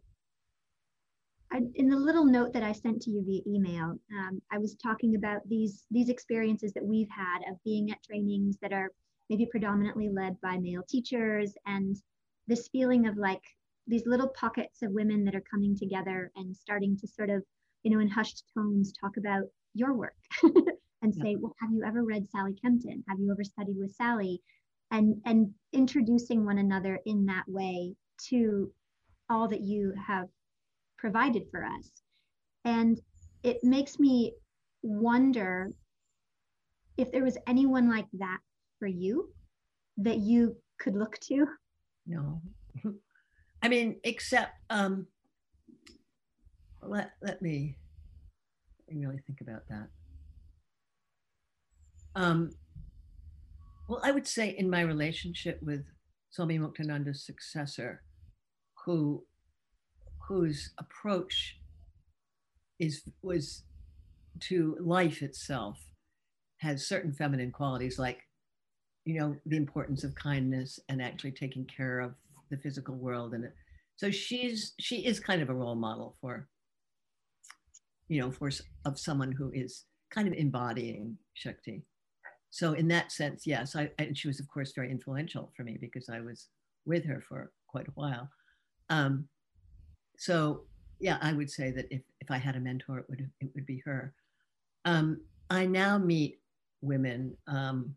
I, 1.52 1.62
in 1.74 1.90
the 1.90 1.98
little 1.98 2.26
note 2.26 2.54
that 2.54 2.62
I 2.62 2.72
sent 2.72 3.02
to 3.02 3.10
you 3.10 3.24
via 3.26 3.42
email, 3.48 3.98
um, 4.16 4.40
I 4.52 4.60
was 4.60 4.76
talking 4.76 5.16
about 5.16 5.42
these 5.50 5.88
these 5.90 6.10
experiences 6.10 6.74
that 6.74 6.86
we've 6.86 7.10
had 7.10 7.40
of 7.50 7.58
being 7.64 7.90
at 7.90 8.04
trainings 8.04 8.58
that 8.62 8.72
are 8.72 8.92
maybe 9.32 9.48
predominantly 9.48 10.10
led 10.10 10.40
by 10.42 10.60
male 10.60 10.84
teachers, 10.88 11.56
and 11.66 11.96
this 12.46 12.68
feeling 12.68 13.08
of 13.08 13.18
like 13.18 13.42
these 13.88 14.06
little 14.06 14.30
pockets 14.30 14.84
of 14.84 14.92
women 14.92 15.26
that 15.26 15.34
are 15.34 15.44
coming 15.50 15.76
together 15.76 16.32
and 16.36 16.56
starting 16.56 16.96
to 16.98 17.08
sort 17.08 17.32
of, 17.32 17.44
you 17.82 17.90
know, 17.90 18.00
in 18.00 18.08
hushed 18.08 18.44
tones, 18.54 18.94
talk 18.94 19.18
about 19.18 19.46
your 19.74 19.94
work 19.94 20.18
and 21.02 21.14
say, 21.14 21.36
well, 21.36 21.56
have 21.60 21.72
you 21.72 21.84
ever 21.84 22.04
read 22.04 22.30
Sally 22.30 22.54
Kempton? 22.54 23.04
Have 23.10 23.20
you 23.20 23.32
ever 23.32 23.44
studied 23.44 23.78
with 23.78 23.94
Sally? 23.94 24.42
And 24.92 25.22
and 25.26 25.52
introducing 25.74 26.46
one 26.46 26.58
another 26.58 27.00
in 27.06 27.26
that 27.26 27.46
way 27.48 27.96
to 28.30 28.72
all 29.30 29.48
that 29.48 29.62
you 29.62 29.94
have 30.06 30.28
provided 30.98 31.44
for 31.50 31.64
us. 31.64 31.90
And 32.66 33.00
it 33.44 33.64
makes 33.64 33.98
me 33.98 34.34
wonder 34.84 35.72
if 36.98 37.12
there 37.12 37.24
was 37.24 37.38
anyone 37.48 37.90
like 37.90 38.08
that 38.14 38.40
for 38.78 38.88
you 38.88 39.34
that 39.98 40.18
you 40.18 40.56
could 40.80 40.96
look 40.96 41.18
to. 41.20 41.48
No. 42.06 42.42
I 43.64 43.70
mean, 43.70 44.00
except 44.04 44.54
um 44.70 45.08
let 46.82 47.12
let 47.22 47.42
me 47.42 47.78
really 48.94 49.20
think 49.26 49.42
about 49.42 49.68
that. 49.70 49.88
Um 52.16 52.52
well, 53.88 54.02
I 54.04 54.12
would 54.12 54.28
say 54.28 54.56
in 54.58 54.70
my 54.70 54.82
relationship 54.82 55.60
with 55.62 55.84
Swami 56.30 56.58
Muktananda's 56.58 57.26
successor, 57.26 58.04
who 58.86 59.24
whose 60.28 60.72
approach 60.80 61.58
is 62.80 63.04
was 63.22 63.64
to 64.40 64.78
life 64.80 65.22
itself 65.22 65.78
has 66.58 66.88
certain 66.88 67.12
feminine 67.12 67.52
qualities 67.52 68.00
like 68.00 68.20
you 69.06 69.20
know 69.20 69.36
the 69.46 69.58
importance 69.58 70.04
of 70.04 70.16
kindness 70.16 70.80
and 70.90 71.02
actually 71.02 71.32
taking 71.32 71.66
care 71.66 72.00
of 72.00 72.14
the 72.50 72.58
physical 72.58 72.96
world 72.96 73.34
and 73.34 73.48
so 73.98 74.10
she's 74.10 74.74
she 74.80 75.06
is 75.06 75.20
kind 75.20 75.42
of 75.42 75.50
a 75.50 75.54
role 75.54 75.76
model 75.76 76.16
for 76.22 76.48
you 78.08 78.22
know 78.22 78.32
for 78.32 78.50
of 78.86 78.98
someone 78.98 79.32
who 79.32 79.52
is 79.54 79.86
kind 80.12 80.28
of 80.28 80.34
embodying 80.34 81.18
shakti 81.34 81.84
so 82.52 82.74
in 82.74 82.88
that 82.88 83.12
sense 83.12 83.48
yes 83.48 83.76
i 83.76 83.90
and 83.98 84.16
she 84.16 84.28
was 84.28 84.40
of 84.40 84.48
course 84.48 84.72
very 84.74 84.92
influential 84.92 85.52
for 85.58 85.64
me 85.64 85.78
because 85.82 86.10
i 86.10 86.20
was 86.20 86.48
with 86.86 87.04
her 87.04 87.24
for 87.28 87.52
quite 87.68 87.88
a 87.88 87.92
while 87.96 88.30
um, 88.92 89.28
so 90.18 90.64
yeah, 91.00 91.18
I 91.22 91.34
would 91.34 91.50
say 91.50 91.72
that 91.72 91.88
if, 91.90 92.02
if 92.20 92.30
I 92.30 92.38
had 92.38 92.56
a 92.56 92.60
mentor, 92.60 93.00
it 93.00 93.06
would 93.10 93.30
it 93.40 93.50
would 93.56 93.66
be 93.66 93.82
her. 93.86 94.14
Um, 94.86 95.22
I 95.50 95.66
now 95.66 95.98
meet 95.98 96.40
women. 96.82 97.36
Um, 97.48 97.96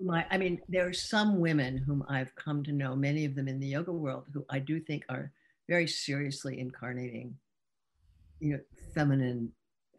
my, 0.00 0.26
I 0.30 0.38
mean, 0.38 0.60
there 0.68 0.88
are 0.88 0.92
some 0.92 1.38
women 1.38 1.78
whom 1.78 2.04
I've 2.08 2.34
come 2.34 2.64
to 2.64 2.72
know, 2.72 2.96
many 2.96 3.24
of 3.24 3.36
them 3.36 3.46
in 3.46 3.60
the 3.60 3.68
yoga 3.68 3.92
world, 3.92 4.24
who 4.32 4.44
I 4.50 4.58
do 4.58 4.80
think 4.80 5.04
are 5.08 5.30
very 5.68 5.86
seriously 5.86 6.58
incarnating, 6.58 7.36
you 8.40 8.54
know, 8.54 8.60
feminine, 8.92 9.52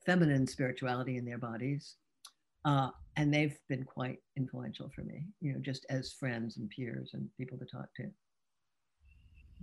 feminine 0.06 0.46
spirituality 0.46 1.16
in 1.16 1.26
their 1.26 1.38
bodies, 1.38 1.96
uh, 2.66 2.90
and 3.16 3.34
they've 3.34 3.58
been 3.70 3.84
quite 3.86 4.18
influential 4.36 4.92
for 4.94 5.02
me. 5.04 5.28
You 5.40 5.54
know, 5.54 5.60
just 5.60 5.86
as 5.90 6.14
friends 6.14 6.58
and 6.58 6.70
peers 6.70 7.12
and 7.14 7.30
people 7.38 7.58
to 7.58 7.66
talk 7.66 7.88
to 7.98 8.12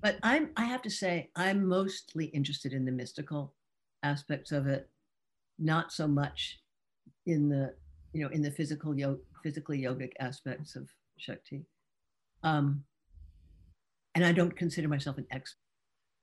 but 0.02 0.18
I'm 0.22 0.50
I 0.56 0.64
have 0.64 0.82
to 0.82 0.90
say 0.90 1.30
I'm 1.36 1.66
mostly 1.66 2.26
interested 2.26 2.72
in 2.72 2.84
the 2.84 2.92
mystical 2.92 3.54
aspects 4.02 4.50
of 4.52 4.66
it, 4.66 4.90
not 5.58 5.92
so 5.92 6.08
much 6.08 6.60
in 7.26 7.48
the 7.48 7.74
you 8.12 8.24
know 8.24 8.30
in 8.30 8.42
the 8.42 8.50
physical 8.50 8.98
yo- 8.98 9.20
physically 9.42 9.80
yogic 9.80 10.10
aspects 10.18 10.76
of 10.76 10.88
Shakti. 11.18 11.64
Um, 12.42 12.84
and 14.14 14.26
I 14.26 14.32
don't 14.32 14.56
consider 14.56 14.88
myself 14.88 15.16
an 15.16 15.26
expert, 15.30 15.60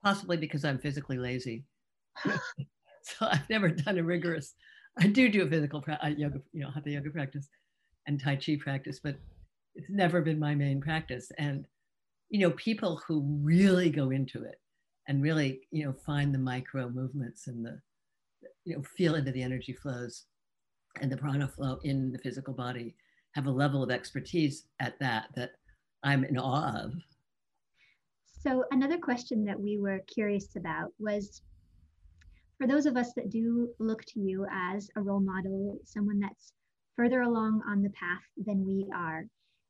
possibly 0.04 0.38
because 0.38 0.66
I'm 0.66 0.78
physically 0.78 1.18
lazy. 1.18 1.64
so 2.26 3.26
I've 3.26 3.50
never 3.50 3.70
done 3.70 3.98
a 3.98 4.04
rigorous. 4.04 4.54
I 5.00 5.08
do 5.08 5.30
do 5.30 5.44
a 5.44 5.50
physical 5.50 5.82
pra- 5.82 6.00
yoga, 6.18 6.42
you 6.52 6.62
know, 6.62 6.72
hatha 6.72 6.90
yoga 6.90 7.10
practice 7.10 7.48
and 8.08 8.20
tai 8.22 8.36
chi 8.36 8.58
practice, 8.60 9.00
but 9.00 9.16
it's 9.76 9.90
never 9.90 10.22
been 10.22 10.40
my 10.40 10.56
main 10.56 10.82
practice. 10.82 11.32
And 11.38 11.66
you 12.30 12.40
know, 12.40 12.52
people 12.52 13.02
who 13.08 13.22
really 13.42 13.90
go 13.90 14.12
into 14.12 14.44
it 14.44 14.60
and 15.08 15.24
really, 15.24 15.62
you 15.72 15.86
know, 15.86 15.94
find 16.06 16.34
the 16.34 16.40
micro 16.40 16.88
movements 16.90 17.48
and 17.48 17.66
the, 17.66 17.82
you 18.66 18.76
know, 18.76 18.84
feel 18.84 19.16
into 19.16 19.32
the 19.32 19.42
energy 19.42 19.74
flows 19.74 20.26
and 21.02 21.12
the 21.12 21.18
prana 21.18 21.48
flow 21.48 21.80
in 21.84 22.12
the 22.12 22.20
physical 22.20 22.54
body 22.54 22.96
have 23.32 23.48
a 23.48 23.52
level 23.52 23.84
of 23.84 23.92
expertise 23.92 24.66
at 24.80 25.00
that 25.00 25.30
that 25.36 25.52
I'm 26.04 26.24
in 26.24 26.38
awe 26.38 26.84
of. 26.84 26.94
So, 28.42 28.64
another 28.72 28.98
question 28.98 29.44
that 29.46 29.60
we 29.60 29.78
were 29.78 30.00
curious 30.08 30.56
about 30.56 30.94
was 31.00 31.42
for 32.60 32.68
those 32.68 32.86
of 32.86 32.98
us 32.98 33.14
that 33.14 33.30
do 33.30 33.70
look 33.80 34.04
to 34.04 34.20
you 34.20 34.46
as 34.52 34.90
a 34.98 35.02
role 35.02 35.22
model, 35.22 35.80
someone 35.86 36.20
that's 36.20 36.52
further 36.96 37.22
along 37.22 37.62
on 37.66 37.82
the 37.82 37.90
path 37.92 38.24
than 38.46 38.66
we 38.66 38.86
are, 38.94 39.26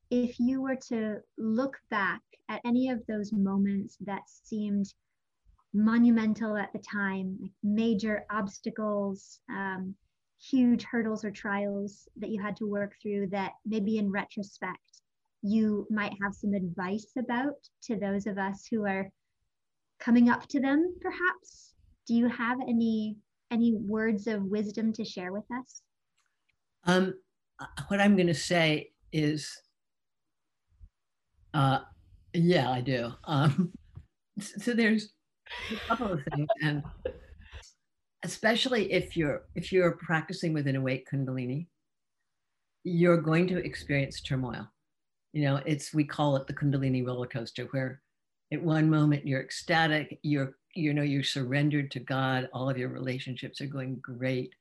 if 0.09 0.39
you 0.39 0.59
were 0.59 0.77
to 0.87 1.17
look 1.37 1.77
back 1.91 2.21
at 2.49 2.61
any 2.65 2.89
of 2.89 3.05
those 3.07 3.31
moments 3.31 3.95
that 4.01 4.23
seemed 4.27 4.91
monumental 5.71 6.57
at 6.57 6.73
the 6.73 6.79
time, 6.79 7.37
like 7.39 7.51
major 7.61 8.25
obstacles, 8.31 9.39
um, 9.51 9.93
huge 10.41 10.83
hurdles 10.83 11.23
or 11.23 11.29
trials 11.29 12.07
that 12.17 12.31
you 12.31 12.41
had 12.41 12.55
to 12.55 12.65
work 12.65 12.93
through 13.01 13.27
that 13.27 13.51
maybe 13.65 13.97
in 13.97 14.09
retrospect 14.09 14.79
you 15.41 15.85
might 15.89 16.13
have 16.21 16.33
some 16.33 16.53
advice 16.53 17.11
about 17.17 17.55
to 17.83 17.97
those 17.97 18.25
of 18.25 18.37
us 18.37 18.65
who 18.69 18.85
are 18.85 19.09
coming 19.99 20.29
up 20.29 20.47
to 20.47 20.61
them 20.61 20.95
perhaps 21.01 21.73
do 22.09 22.15
you 22.15 22.27
have 22.27 22.57
any 22.67 23.15
any 23.51 23.75
words 23.75 24.27
of 24.27 24.43
wisdom 24.43 24.91
to 24.91 25.05
share 25.05 25.31
with 25.31 25.45
us 25.57 25.81
um, 26.85 27.13
what 27.87 28.01
i'm 28.01 28.17
going 28.17 28.27
to 28.27 28.33
say 28.33 28.91
is 29.13 29.61
uh, 31.53 31.79
yeah, 32.33 32.69
I 32.71 32.81
do. 32.81 33.11
Um, 33.25 33.71
so 34.39 34.73
there's 34.73 35.09
a 35.71 35.75
couple 35.87 36.13
of 36.13 36.21
things, 36.23 36.47
and 36.61 36.83
especially 38.23 38.91
if 38.91 39.17
you're 39.17 39.43
if 39.55 39.71
you're 39.71 39.93
practicing 39.93 40.53
with 40.53 40.67
an 40.67 40.75
awake 40.75 41.07
Kundalini, 41.11 41.67
you're 42.83 43.21
going 43.21 43.47
to 43.47 43.57
experience 43.57 44.21
turmoil. 44.21 44.67
You 45.33 45.43
know, 45.43 45.61
it's 45.65 45.93
we 45.93 46.03
call 46.03 46.35
it 46.37 46.47
the 46.47 46.53
Kundalini 46.53 47.05
roller 47.05 47.27
coaster, 47.27 47.65
where 47.71 48.01
at 48.51 48.61
one 48.61 48.89
moment 48.89 49.27
you're 49.27 49.41
ecstatic, 49.41 50.19
you're 50.23 50.55
you 50.75 50.93
know 50.93 51.01
you're 51.01 51.23
surrendered 51.23 51.91
to 51.91 51.99
God, 51.99 52.49
all 52.53 52.69
of 52.69 52.77
your 52.77 52.89
relationships 52.89 53.61
are 53.61 53.67
going 53.67 53.95
great, 54.01 54.53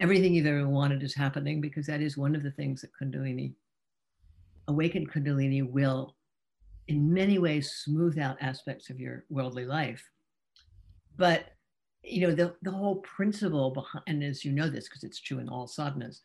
everything 0.00 0.34
you've 0.34 0.46
ever 0.46 0.68
wanted 0.68 1.02
is 1.02 1.14
happening 1.14 1.60
because 1.60 1.86
that 1.86 2.00
is 2.00 2.16
one 2.16 2.34
of 2.34 2.42
the 2.42 2.50
things 2.52 2.80
that 2.80 2.90
Kundalini 3.00 3.54
awakened 4.68 5.10
Kundalini 5.10 5.68
will 5.68 6.16
in 6.88 7.12
many 7.12 7.38
ways 7.38 7.72
smooth 7.84 8.18
out 8.18 8.36
aspects 8.40 8.90
of 8.90 9.00
your 9.00 9.24
worldly 9.28 9.64
life. 9.64 10.02
But 11.16 11.46
you 12.06 12.26
know, 12.26 12.34
the, 12.34 12.54
the 12.62 12.70
whole 12.70 12.96
principle 12.96 13.70
behind, 13.70 14.04
and 14.06 14.22
as 14.22 14.44
you 14.44 14.52
know 14.52 14.68
this, 14.68 14.88
because 14.88 15.02
it's 15.02 15.20
true 15.20 15.38
in 15.40 15.48
all 15.48 15.66
sadhanas, 15.66 16.20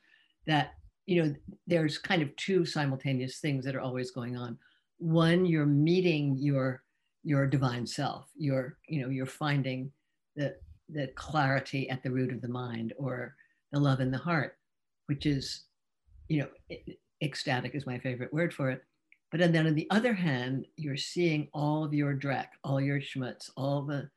that, 0.45 0.73
you 1.07 1.23
know, 1.23 1.35
there's 1.65 1.97
kind 1.97 2.21
of 2.21 2.35
two 2.35 2.65
simultaneous 2.65 3.39
things 3.39 3.65
that 3.65 3.75
are 3.75 3.81
always 3.81 4.11
going 4.11 4.37
on. 4.37 4.57
One, 4.99 5.45
you're 5.45 5.65
meeting 5.65 6.37
your 6.37 6.83
your 7.23 7.47
divine 7.47 7.85
self. 7.85 8.25
You're, 8.35 8.77
you 8.87 9.01
know, 9.01 9.09
you're 9.09 9.25
finding 9.25 9.91
the 10.35 10.55
the 10.89 11.07
clarity 11.15 11.89
at 11.89 12.03
the 12.03 12.11
root 12.11 12.33
of 12.33 12.41
the 12.41 12.47
mind 12.47 12.93
or 12.97 13.35
the 13.71 13.79
love 13.79 14.01
in 14.01 14.11
the 14.11 14.17
heart, 14.17 14.57
which 15.05 15.25
is, 15.25 15.65
you 16.27 16.41
know, 16.41 16.77
ecstatic 17.23 17.75
is 17.75 17.85
my 17.85 17.97
favorite 17.99 18.33
word 18.33 18.53
for 18.53 18.69
it. 18.69 18.81
But 19.31 19.41
and 19.41 19.55
then 19.55 19.67
on 19.67 19.75
the 19.75 19.87
other 19.89 20.13
hand, 20.13 20.65
you're 20.75 20.97
seeing 20.97 21.47
all 21.53 21.85
of 21.85 21.93
your 21.93 22.13
dreck, 22.13 22.47
all 22.63 22.81
your 22.81 22.99
schmutz, 22.99 23.49
all 23.55 23.83
the, 23.83 24.09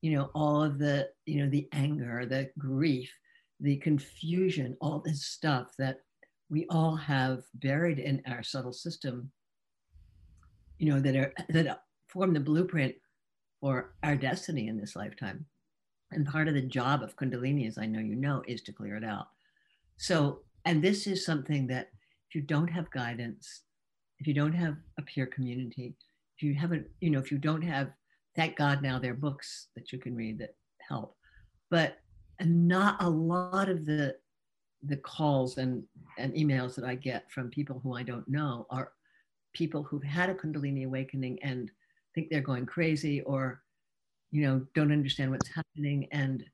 you 0.00 0.12
know, 0.12 0.30
all 0.34 0.62
of 0.62 0.78
the, 0.78 1.10
you 1.26 1.42
know, 1.42 1.50
the 1.50 1.68
anger, 1.72 2.24
the 2.24 2.50
grief, 2.58 3.12
the 3.60 3.76
confusion, 3.76 4.76
all 4.80 5.00
this 5.00 5.26
stuff 5.26 5.74
that 5.78 5.98
we 6.48 6.66
all 6.70 6.96
have 6.96 7.42
buried 7.54 7.98
in 7.98 8.22
our 8.26 8.42
subtle 8.42 8.72
system, 8.72 9.30
you 10.78 10.88
know, 10.88 11.00
that 11.00 11.16
are 11.16 11.32
that 11.50 11.83
form 12.14 12.32
the 12.32 12.40
blueprint 12.40 12.94
for 13.60 13.94
our 14.02 14.16
destiny 14.16 14.68
in 14.68 14.78
this 14.78 14.96
lifetime. 14.96 15.44
And 16.12 16.26
part 16.26 16.48
of 16.48 16.54
the 16.54 16.62
job 16.62 17.02
of 17.02 17.16
Kundalini, 17.16 17.66
as 17.66 17.76
I 17.76 17.86
know 17.86 17.98
you 17.98 18.14
know, 18.14 18.42
is 18.46 18.62
to 18.62 18.72
clear 18.72 18.96
it 18.96 19.04
out. 19.04 19.28
So, 19.96 20.40
and 20.64 20.82
this 20.82 21.06
is 21.06 21.26
something 21.26 21.66
that 21.66 21.90
if 22.28 22.34
you 22.34 22.40
don't 22.40 22.68
have 22.68 22.90
guidance, 22.90 23.62
if 24.20 24.26
you 24.26 24.34
don't 24.34 24.52
have 24.52 24.76
a 24.98 25.02
peer 25.02 25.26
community, 25.26 25.94
if 26.36 26.42
you 26.42 26.54
haven't, 26.54 26.86
you 27.00 27.10
know, 27.10 27.18
if 27.18 27.32
you 27.32 27.38
don't 27.38 27.62
have, 27.62 27.90
thank 28.36 28.56
God 28.56 28.80
now 28.80 28.98
there 28.98 29.12
are 29.12 29.16
books 29.16 29.68
that 29.74 29.92
you 29.92 29.98
can 29.98 30.14
read 30.14 30.38
that 30.38 30.54
help. 30.86 31.16
But 31.70 31.98
not 32.40 33.02
a 33.02 33.08
lot 33.08 33.68
of 33.68 33.86
the 33.86 34.16
the 34.86 34.96
calls 34.98 35.56
and, 35.56 35.82
and 36.18 36.34
emails 36.34 36.74
that 36.74 36.84
I 36.84 36.94
get 36.94 37.30
from 37.30 37.48
people 37.48 37.80
who 37.82 37.94
I 37.94 38.02
don't 38.02 38.28
know 38.28 38.66
are 38.68 38.92
people 39.54 39.82
who've 39.82 40.02
had 40.02 40.28
a 40.28 40.34
Kundalini 40.34 40.84
awakening 40.84 41.38
and 41.42 41.70
think 42.14 42.28
they're 42.30 42.40
going 42.40 42.66
crazy 42.66 43.20
or 43.22 43.62
you 44.30 44.42
know 44.42 44.64
don't 44.74 44.92
understand 44.92 45.30
what's 45.30 45.48
happening. 45.48 46.08
And 46.12 46.44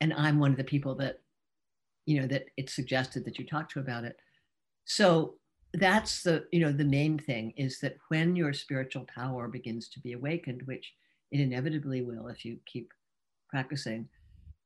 and 0.00 0.12
i'm 0.14 0.38
one 0.38 0.50
of 0.50 0.58
the 0.58 0.64
people 0.64 0.94
that 0.96 1.20
you 2.04 2.20
know 2.20 2.26
that 2.26 2.44
it's 2.56 2.74
suggested 2.74 3.24
that 3.24 3.38
you 3.38 3.46
talk 3.46 3.68
to 3.70 3.80
about 3.80 4.04
it. 4.04 4.16
So 4.84 5.34
that's 5.74 6.22
the 6.22 6.44
you 6.52 6.60
know 6.60 6.72
the 6.72 6.84
main 6.84 7.18
thing 7.18 7.52
is 7.56 7.80
that 7.80 7.96
when 8.08 8.36
your 8.36 8.52
spiritual 8.52 9.06
power 9.14 9.48
begins 9.48 9.88
to 9.90 10.00
be 10.00 10.12
awakened 10.12 10.62
which 10.64 10.94
it 11.32 11.40
inevitably 11.40 12.02
will 12.02 12.28
if 12.28 12.44
you 12.44 12.56
keep 12.66 12.88
practicing 13.50 14.08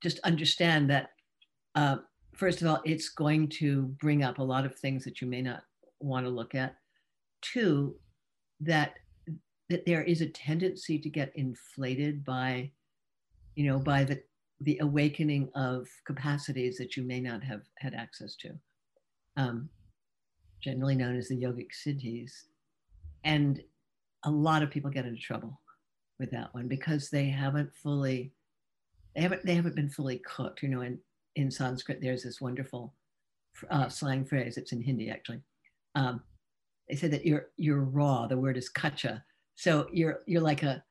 just 0.02 0.20
understand 0.20 0.88
that 0.90 1.10
uh, 1.74 1.96
first 2.34 2.62
of 2.62 2.68
all 2.68 2.80
it's 2.84 3.08
going 3.08 3.48
to 3.48 3.82
bring 4.00 4.22
up 4.22 4.38
a 4.38 4.42
lot 4.42 4.64
of 4.64 4.74
things 4.76 5.04
that 5.04 5.20
you 5.20 5.26
may 5.26 5.42
not 5.42 5.62
want 6.00 6.24
to 6.26 6.30
look 6.30 6.54
at. 6.54 6.76
Two 7.42 7.96
that 8.60 8.94
that 9.70 9.86
there 9.86 10.02
is 10.02 10.20
a 10.20 10.26
tendency 10.26 10.98
to 10.98 11.08
get 11.08 11.32
inflated 11.36 12.24
by, 12.24 12.70
you 13.54 13.64
know, 13.66 13.78
by 13.78 14.04
the 14.04 14.20
the 14.62 14.78
awakening 14.82 15.48
of 15.54 15.88
capacities 16.04 16.76
that 16.76 16.94
you 16.94 17.02
may 17.02 17.18
not 17.18 17.42
have 17.42 17.62
had 17.78 17.94
access 17.94 18.36
to, 18.36 18.50
um, 19.38 19.70
generally 20.60 20.94
known 20.94 21.16
as 21.16 21.28
the 21.28 21.42
yogic 21.42 21.68
siddhis. 21.72 22.30
And 23.24 23.62
a 24.24 24.30
lot 24.30 24.62
of 24.62 24.70
people 24.70 24.90
get 24.90 25.06
into 25.06 25.20
trouble 25.20 25.58
with 26.18 26.30
that 26.32 26.52
one 26.52 26.68
because 26.68 27.08
they 27.08 27.24
haven't 27.30 27.74
fully, 27.74 28.34
they 29.14 29.22
haven't, 29.22 29.46
they 29.46 29.54
haven't 29.54 29.76
been 29.76 29.88
fully 29.88 30.18
cooked. 30.18 30.62
You 30.62 30.68
know, 30.68 30.82
in, 30.82 30.98
in 31.36 31.50
Sanskrit, 31.50 32.02
there's 32.02 32.24
this 32.24 32.40
wonderful 32.42 32.92
uh, 33.70 33.88
slang 33.88 34.26
phrase, 34.26 34.58
it's 34.58 34.72
in 34.72 34.82
Hindi 34.82 35.10
actually. 35.10 35.40
Um, 35.94 36.22
they 36.86 36.96
say 36.96 37.08
that 37.08 37.24
you're, 37.24 37.46
you're 37.56 37.84
raw, 37.84 38.26
the 38.26 38.36
word 38.36 38.58
is 38.58 38.68
kacha, 38.68 39.24
so 39.54 39.88
you're 39.92 40.20
you're 40.26 40.40
like 40.40 40.62
a 40.62 40.82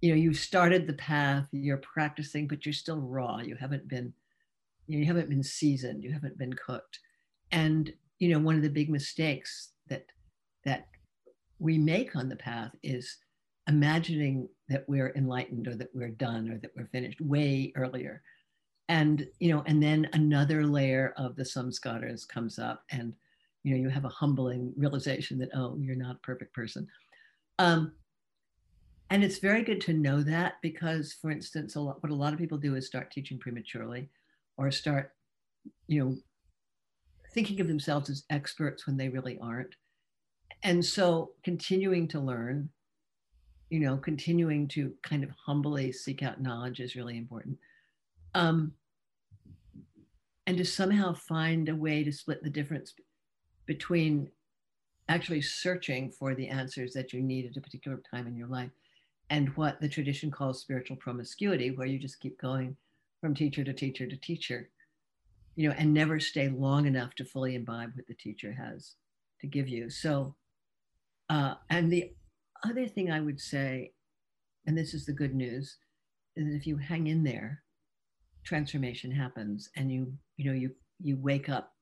you 0.00 0.10
know 0.10 0.16
you've 0.16 0.38
started 0.38 0.86
the 0.86 0.94
path 0.94 1.46
you're 1.52 1.78
practicing 1.78 2.46
but 2.46 2.64
you're 2.64 2.72
still 2.72 3.00
raw. 3.00 3.38
You 3.38 3.56
haven't 3.56 3.88
been 3.88 4.12
you 4.86 5.04
haven't 5.04 5.28
been 5.28 5.42
seasoned 5.42 6.04
you 6.04 6.12
haven't 6.12 6.38
been 6.38 6.54
cooked. 6.54 7.00
And 7.52 7.92
you 8.18 8.30
know 8.30 8.38
one 8.38 8.56
of 8.56 8.62
the 8.62 8.70
big 8.70 8.90
mistakes 8.90 9.72
that 9.88 10.06
that 10.64 10.86
we 11.58 11.78
make 11.78 12.14
on 12.14 12.28
the 12.28 12.36
path 12.36 12.72
is 12.82 13.16
imagining 13.68 14.48
that 14.68 14.84
we're 14.88 15.12
enlightened 15.14 15.68
or 15.68 15.74
that 15.74 15.90
we're 15.94 16.08
done 16.08 16.48
or 16.48 16.58
that 16.58 16.70
we're 16.76 16.86
finished 16.86 17.20
way 17.20 17.72
earlier. 17.76 18.22
And 18.88 19.26
you 19.38 19.52
know 19.52 19.62
and 19.66 19.82
then 19.82 20.08
another 20.12 20.66
layer 20.66 21.12
of 21.16 21.36
the 21.36 21.42
samskaras 21.42 22.26
comes 22.26 22.58
up 22.58 22.84
and 22.90 23.12
you 23.64 23.74
know 23.74 23.80
you 23.80 23.88
have 23.88 24.04
a 24.04 24.10
humbling 24.10 24.72
realization 24.76 25.38
that 25.38 25.50
oh 25.54 25.76
you're 25.78 25.96
not 25.96 26.16
a 26.16 26.26
perfect 26.26 26.54
person 26.54 26.86
um, 27.58 27.92
and 29.10 29.24
it's 29.24 29.38
very 29.38 29.62
good 29.62 29.80
to 29.82 29.92
know 29.92 30.22
that 30.22 30.54
because 30.62 31.14
for 31.14 31.30
instance 31.30 31.76
a 31.76 31.80
lot, 31.80 32.02
what 32.02 32.12
a 32.12 32.14
lot 32.14 32.32
of 32.32 32.38
people 32.38 32.58
do 32.58 32.74
is 32.74 32.86
start 32.86 33.10
teaching 33.10 33.38
prematurely 33.38 34.10
or 34.56 34.70
start 34.70 35.12
you 35.86 36.04
know 36.04 36.16
thinking 37.32 37.60
of 37.60 37.68
themselves 37.68 38.10
as 38.10 38.24
experts 38.30 38.86
when 38.86 38.96
they 38.96 39.08
really 39.08 39.38
aren't. 39.40 39.74
And 40.62 40.84
so 40.84 41.32
continuing 41.44 42.08
to 42.08 42.20
learn 42.20 42.68
you 43.70 43.80
know 43.80 43.96
continuing 43.96 44.68
to 44.68 44.92
kind 45.02 45.24
of 45.24 45.30
humbly 45.44 45.92
seek 45.92 46.22
out 46.22 46.40
knowledge 46.40 46.80
is 46.80 46.96
really 46.96 47.18
important. 47.18 47.58
Um, 48.34 48.72
and 50.46 50.56
to 50.56 50.64
somehow 50.64 51.12
find 51.12 51.68
a 51.68 51.76
way 51.76 52.02
to 52.04 52.12
split 52.12 52.42
the 52.42 52.50
difference 52.50 52.94
between 53.66 54.30
actually 55.08 55.40
searching 55.40 56.10
for 56.10 56.34
the 56.34 56.48
answers 56.48 56.92
that 56.92 57.12
you 57.12 57.22
need 57.22 57.46
at 57.46 57.56
a 57.56 57.60
particular 57.60 58.00
time 58.10 58.26
in 58.26 58.36
your 58.36 58.48
life 58.48 58.70
and 59.30 59.48
what 59.56 59.80
the 59.80 59.88
tradition 59.88 60.30
calls 60.30 60.60
spiritual 60.60 60.96
promiscuity, 60.96 61.70
where 61.70 61.86
you 61.86 61.98
just 61.98 62.20
keep 62.20 62.40
going 62.40 62.76
from 63.20 63.34
teacher 63.34 63.64
to 63.64 63.72
teacher 63.72 64.06
to 64.06 64.16
teacher, 64.16 64.70
you 65.56 65.68
know, 65.68 65.74
and 65.78 65.92
never 65.92 66.20
stay 66.20 66.48
long 66.48 66.86
enough 66.86 67.14
to 67.14 67.24
fully 67.24 67.54
imbibe 67.54 67.92
what 67.94 68.06
the 68.06 68.14
teacher 68.14 68.52
has 68.52 68.94
to 69.40 69.46
give 69.46 69.68
you. 69.68 69.90
So, 69.90 70.34
uh, 71.28 71.54
and 71.68 71.92
the 71.92 72.12
other 72.64 72.86
thing 72.86 73.10
I 73.10 73.20
would 73.20 73.40
say, 73.40 73.92
and 74.66 74.76
this 74.76 74.94
is 74.94 75.04
the 75.04 75.12
good 75.12 75.34
news, 75.34 75.76
is 76.36 76.46
that 76.46 76.56
if 76.56 76.66
you 76.66 76.76
hang 76.76 77.06
in 77.06 77.22
there, 77.22 77.62
transformation 78.44 79.10
happens, 79.10 79.68
and 79.76 79.90
you, 79.92 80.12
you 80.36 80.46
know, 80.46 80.56
you 80.56 80.70
you 81.00 81.16
wake 81.16 81.48
up 81.48 81.74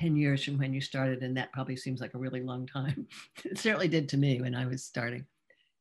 10 0.00 0.16
years 0.16 0.42
from 0.42 0.58
when 0.58 0.72
you 0.72 0.80
started, 0.80 1.22
and 1.22 1.36
that 1.36 1.52
probably 1.52 1.76
seems 1.76 2.00
like 2.00 2.14
a 2.14 2.18
really 2.18 2.42
long 2.42 2.66
time. 2.66 3.06
it 3.44 3.58
certainly 3.58 3.88
did 3.88 4.08
to 4.10 4.16
me 4.16 4.40
when 4.40 4.54
I 4.54 4.66
was 4.66 4.84
starting 4.84 5.26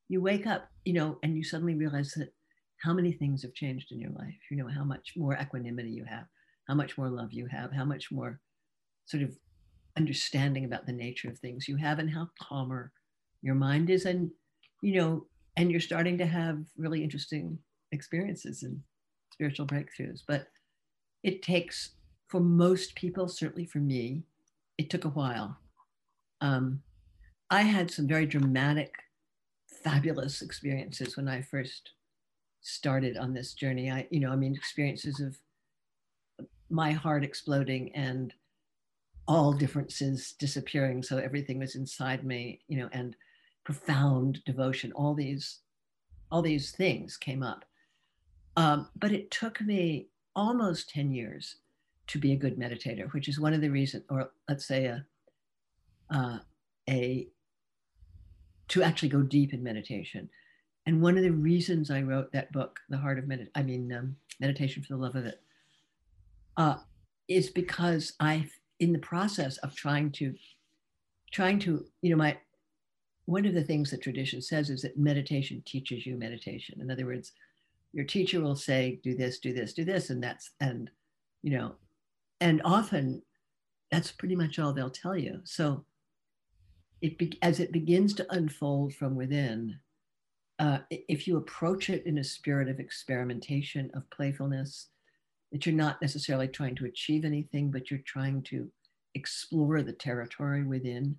you 0.10 0.22
wake 0.22 0.48
up, 0.48 0.68
you 0.84 0.94
know, 0.94 1.18
and 1.24 1.38
you 1.38 1.44
suddenly 1.44 1.76
realize 1.76 2.14
that 2.14 2.34
how 2.82 2.94
many 2.94 3.12
things 3.12 3.44
have 3.44 3.54
changed 3.54 3.92
in 3.92 4.00
your 4.00 4.12
life. 4.12 4.36
You 4.50 4.58
know, 4.58 4.68
how 4.68 4.84
much 4.84 5.14
more 5.16 5.38
equanimity 5.40 5.92
you 5.92 6.04
have, 6.06 6.26
how 6.68 6.74
much 6.74 6.98
more 6.98 7.10
love 7.10 7.32
you 7.32 7.46
have, 7.46 7.72
how 7.72 7.86
much 7.86 8.12
more 8.12 8.40
sort 9.06 9.24
of 9.24 9.38
understanding 9.98 10.66
about 10.66 10.86
the 10.86 10.92
nature 10.92 11.30
of 11.30 11.38
things 11.38 11.68
you 11.68 11.78
have, 11.78 12.00
and 12.00 12.10
how 12.10 12.30
calmer 12.42 12.92
your 13.42 13.56
mind 13.56 13.90
is. 13.90 14.06
And, 14.06 14.32
you 14.82 14.96
know, 14.96 15.28
and 15.56 15.70
you're 15.70 15.80
starting 15.80 16.18
to 16.18 16.26
have 16.26 16.58
really 16.76 17.04
interesting 17.04 17.60
experiences 17.92 18.64
and 18.64 18.80
spiritual 19.32 19.68
breakthroughs. 19.68 20.22
But 20.28 20.48
it 21.22 21.44
takes, 21.44 21.92
for 22.30 22.40
most 22.40 22.96
people, 22.96 23.28
certainly 23.28 23.66
for 23.66 23.80
me, 23.80 24.24
it 24.78 24.90
took 24.90 25.04
a 25.04 25.10
while. 25.10 25.58
Um, 26.42 26.82
I 27.50 27.64
had 27.64 27.92
some 27.92 28.08
very 28.08 28.28
dramatic 28.28 28.94
fabulous 29.84 30.42
experiences 30.42 31.18
when 31.18 31.28
I 31.28 31.42
first 31.42 31.92
started 32.62 33.18
on 33.18 33.34
this 33.34 33.54
journey. 33.54 33.90
I, 33.90 34.08
you 34.12 34.20
know, 34.20 34.32
I 34.32 34.36
mean, 34.36 34.54
experiences 34.54 35.20
of 35.20 35.38
my 36.70 36.92
heart 36.92 37.24
exploding 37.24 37.94
and 37.96 38.32
all 39.28 39.52
differences 39.52 40.34
disappearing. 40.38 41.02
So 41.02 41.18
everything 41.18 41.58
was 41.58 41.76
inside 41.76 42.24
me, 42.24 42.62
you 42.68 42.78
know, 42.78 42.90
and 42.92 43.16
profound 43.64 44.44
devotion. 44.46 44.92
All 44.92 45.16
these, 45.16 45.62
all 46.32 46.44
these 46.44 46.72
things 46.72 47.18
came 47.18 47.42
up. 47.42 47.66
Um, 48.56 48.90
but 48.96 49.12
it 49.12 49.32
took 49.32 49.62
me 49.62 50.10
almost 50.36 50.90
10 50.90 51.12
years 51.12 51.56
to 52.10 52.18
be 52.18 52.34
a 52.34 52.36
good 52.44 52.58
meditator, 52.58 53.12
which 53.14 53.28
is 53.28 53.40
one 53.40 53.54
of 53.54 53.62
the 53.62 53.70
reasons, 53.70 54.04
or 54.10 54.32
let's 54.48 54.66
say 54.66 54.86
a, 54.86 55.06
uh, 56.10 56.40
a 56.90 57.28
to 58.68 58.84
actually 58.84 59.10
go 59.10 59.22
deep 59.22 59.54
in 59.54 59.64
meditation. 59.64 60.30
And 60.86 61.02
one 61.02 61.18
of 61.18 61.24
the 61.24 61.32
reasons 61.32 61.92
I 61.92 62.02
wrote 62.02 62.32
that 62.32 62.52
book, 62.52 62.80
The 62.90 62.98
Heart 62.98 63.20
of 63.20 63.28
Meditation, 63.28 63.52
I 63.56 63.64
mean, 63.64 63.94
um, 63.94 64.16
Meditation 64.40 64.82
for 64.82 64.94
the 64.94 65.02
Love 65.02 65.16
of 65.16 65.26
It, 65.26 65.40
uh, 66.58 66.78
is 67.28 67.50
because 67.50 68.14
I, 68.20 68.48
in 68.80 68.92
the 68.92 69.00
process 69.00 69.58
of 69.58 69.76
trying 69.76 70.12
to, 70.14 70.34
trying 71.32 71.60
to, 71.60 71.86
you 72.02 72.10
know, 72.10 72.16
my, 72.16 72.38
one 73.26 73.46
of 73.46 73.54
the 73.54 73.64
things 73.64 73.92
that 73.92 74.02
tradition 74.02 74.42
says 74.42 74.72
is 74.72 74.82
that 74.82 74.98
meditation 74.98 75.62
teaches 75.64 76.08
you 76.08 76.18
meditation. 76.18 76.82
In 76.82 76.90
other 76.90 77.06
words, 77.06 77.34
your 77.94 78.06
teacher 78.06 78.42
will 78.42 78.56
say, 78.56 79.00
do 79.04 79.16
this, 79.16 79.38
do 79.38 79.54
this, 79.54 79.74
do 79.74 79.86
this. 79.86 80.10
And 80.10 80.24
that's, 80.24 80.52
and, 80.60 80.90
you 81.44 81.52
know, 81.56 81.76
and 82.42 82.62
often 82.64 83.22
that's 83.92 84.12
pretty 84.12 84.36
much 84.36 84.60
all 84.60 84.74
they'll 84.74 84.90
tell 84.90 85.18
you. 85.18 85.42
So 85.44 85.86
it 87.02 87.18
be, 87.18 87.38
as 87.42 87.60
it 87.60 87.72
begins 87.72 88.14
to 88.16 88.34
unfold 88.34 88.94
from 88.94 89.16
within, 89.16 89.80
uh, 90.60 90.80
if 90.90 91.28
you 91.28 91.38
approach 91.38 91.90
it 91.90 92.06
in 92.06 92.18
a 92.18 92.24
spirit 92.24 92.68
of 92.68 92.80
experimentation, 92.80 93.90
of 93.94 94.10
playfulness, 94.10 94.88
that 95.52 95.66
you're 95.66 95.74
not 95.76 96.02
necessarily 96.02 96.48
trying 96.48 96.76
to 96.76 96.86
achieve 96.86 97.26
anything, 97.26 97.72
but 97.72 97.90
you're 97.90 98.02
trying 98.06 98.44
to 98.44 98.70
explore 99.16 99.82
the 99.82 99.94
territory 99.94 100.64
within, 100.64 101.18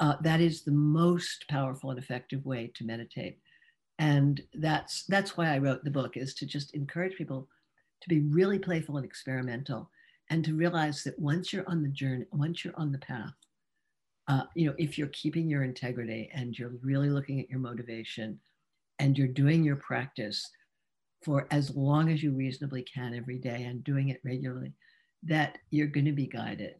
uh, 0.00 0.16
that 0.22 0.40
is 0.40 0.62
the 0.62 0.72
most 0.72 1.46
powerful 1.48 1.90
and 1.90 1.98
effective 1.98 2.44
way 2.44 2.70
to 2.74 2.84
meditate. 2.84 3.38
And 3.98 4.40
that's 4.54 5.04
that's 5.06 5.36
why 5.36 5.54
I 5.54 5.58
wrote 5.58 5.82
the 5.82 5.90
book 5.90 6.16
is 6.16 6.34
to 6.34 6.46
just 6.46 6.74
encourage 6.74 7.16
people 7.16 7.48
to 8.02 8.08
be 8.08 8.20
really 8.20 8.58
playful 8.58 8.96
and 8.96 9.04
experimental, 9.04 9.90
and 10.30 10.44
to 10.44 10.54
realize 10.54 11.02
that 11.04 11.18
once 11.18 11.52
you're 11.52 11.68
on 11.68 11.82
the 11.82 11.88
journey, 11.88 12.26
once 12.32 12.64
you're 12.64 12.78
on 12.78 12.92
the 12.92 12.98
path, 12.98 13.32
uh, 14.28 14.42
you 14.54 14.66
know, 14.66 14.74
if 14.78 14.98
you're 14.98 15.08
keeping 15.08 15.48
your 15.48 15.64
integrity 15.64 16.30
and 16.34 16.58
you're 16.58 16.74
really 16.82 17.08
looking 17.08 17.40
at 17.40 17.48
your 17.48 17.60
motivation, 17.60 18.38
and 18.98 19.16
you're 19.16 19.28
doing 19.28 19.64
your 19.64 19.76
practice 19.76 20.50
for 21.24 21.46
as 21.50 21.74
long 21.74 22.10
as 22.10 22.22
you 22.22 22.32
reasonably 22.32 22.82
can 22.82 23.14
every 23.14 23.38
day 23.38 23.64
and 23.64 23.84
doing 23.84 24.08
it 24.08 24.20
regularly, 24.24 24.72
that 25.24 25.58
you're 25.70 25.86
going 25.86 26.06
to 26.06 26.12
be 26.12 26.26
guided 26.26 26.76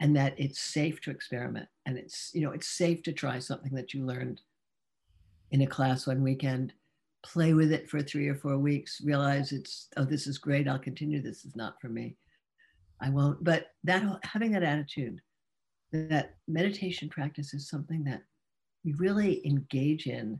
and 0.00 0.16
that 0.16 0.34
it's 0.38 0.60
safe 0.60 1.00
to 1.00 1.10
experiment 1.10 1.68
and 1.86 1.96
it's 1.96 2.30
you 2.34 2.40
know 2.40 2.50
it's 2.50 2.68
safe 2.68 3.02
to 3.02 3.12
try 3.12 3.38
something 3.38 3.72
that 3.72 3.94
you 3.94 4.04
learned 4.04 4.40
in 5.52 5.62
a 5.62 5.66
class 5.66 6.06
one 6.06 6.22
weekend 6.22 6.72
play 7.22 7.52
with 7.52 7.70
it 7.70 7.88
for 7.88 8.02
three 8.02 8.26
or 8.26 8.34
four 8.34 8.58
weeks 8.58 9.00
realize 9.04 9.52
it's 9.52 9.88
oh 9.98 10.04
this 10.04 10.26
is 10.26 10.38
great 10.38 10.66
i'll 10.66 10.78
continue 10.78 11.22
this 11.22 11.44
is 11.44 11.54
not 11.54 11.80
for 11.80 11.88
me 11.88 12.16
i 13.00 13.08
won't 13.08 13.42
but 13.42 13.68
that 13.84 14.02
having 14.24 14.52
that 14.52 14.62
attitude 14.62 15.20
that 15.92 16.34
meditation 16.46 17.08
practice 17.08 17.52
is 17.52 17.68
something 17.68 18.04
that 18.04 18.22
we 18.84 18.92
really 18.94 19.44
engage 19.46 20.06
in 20.06 20.38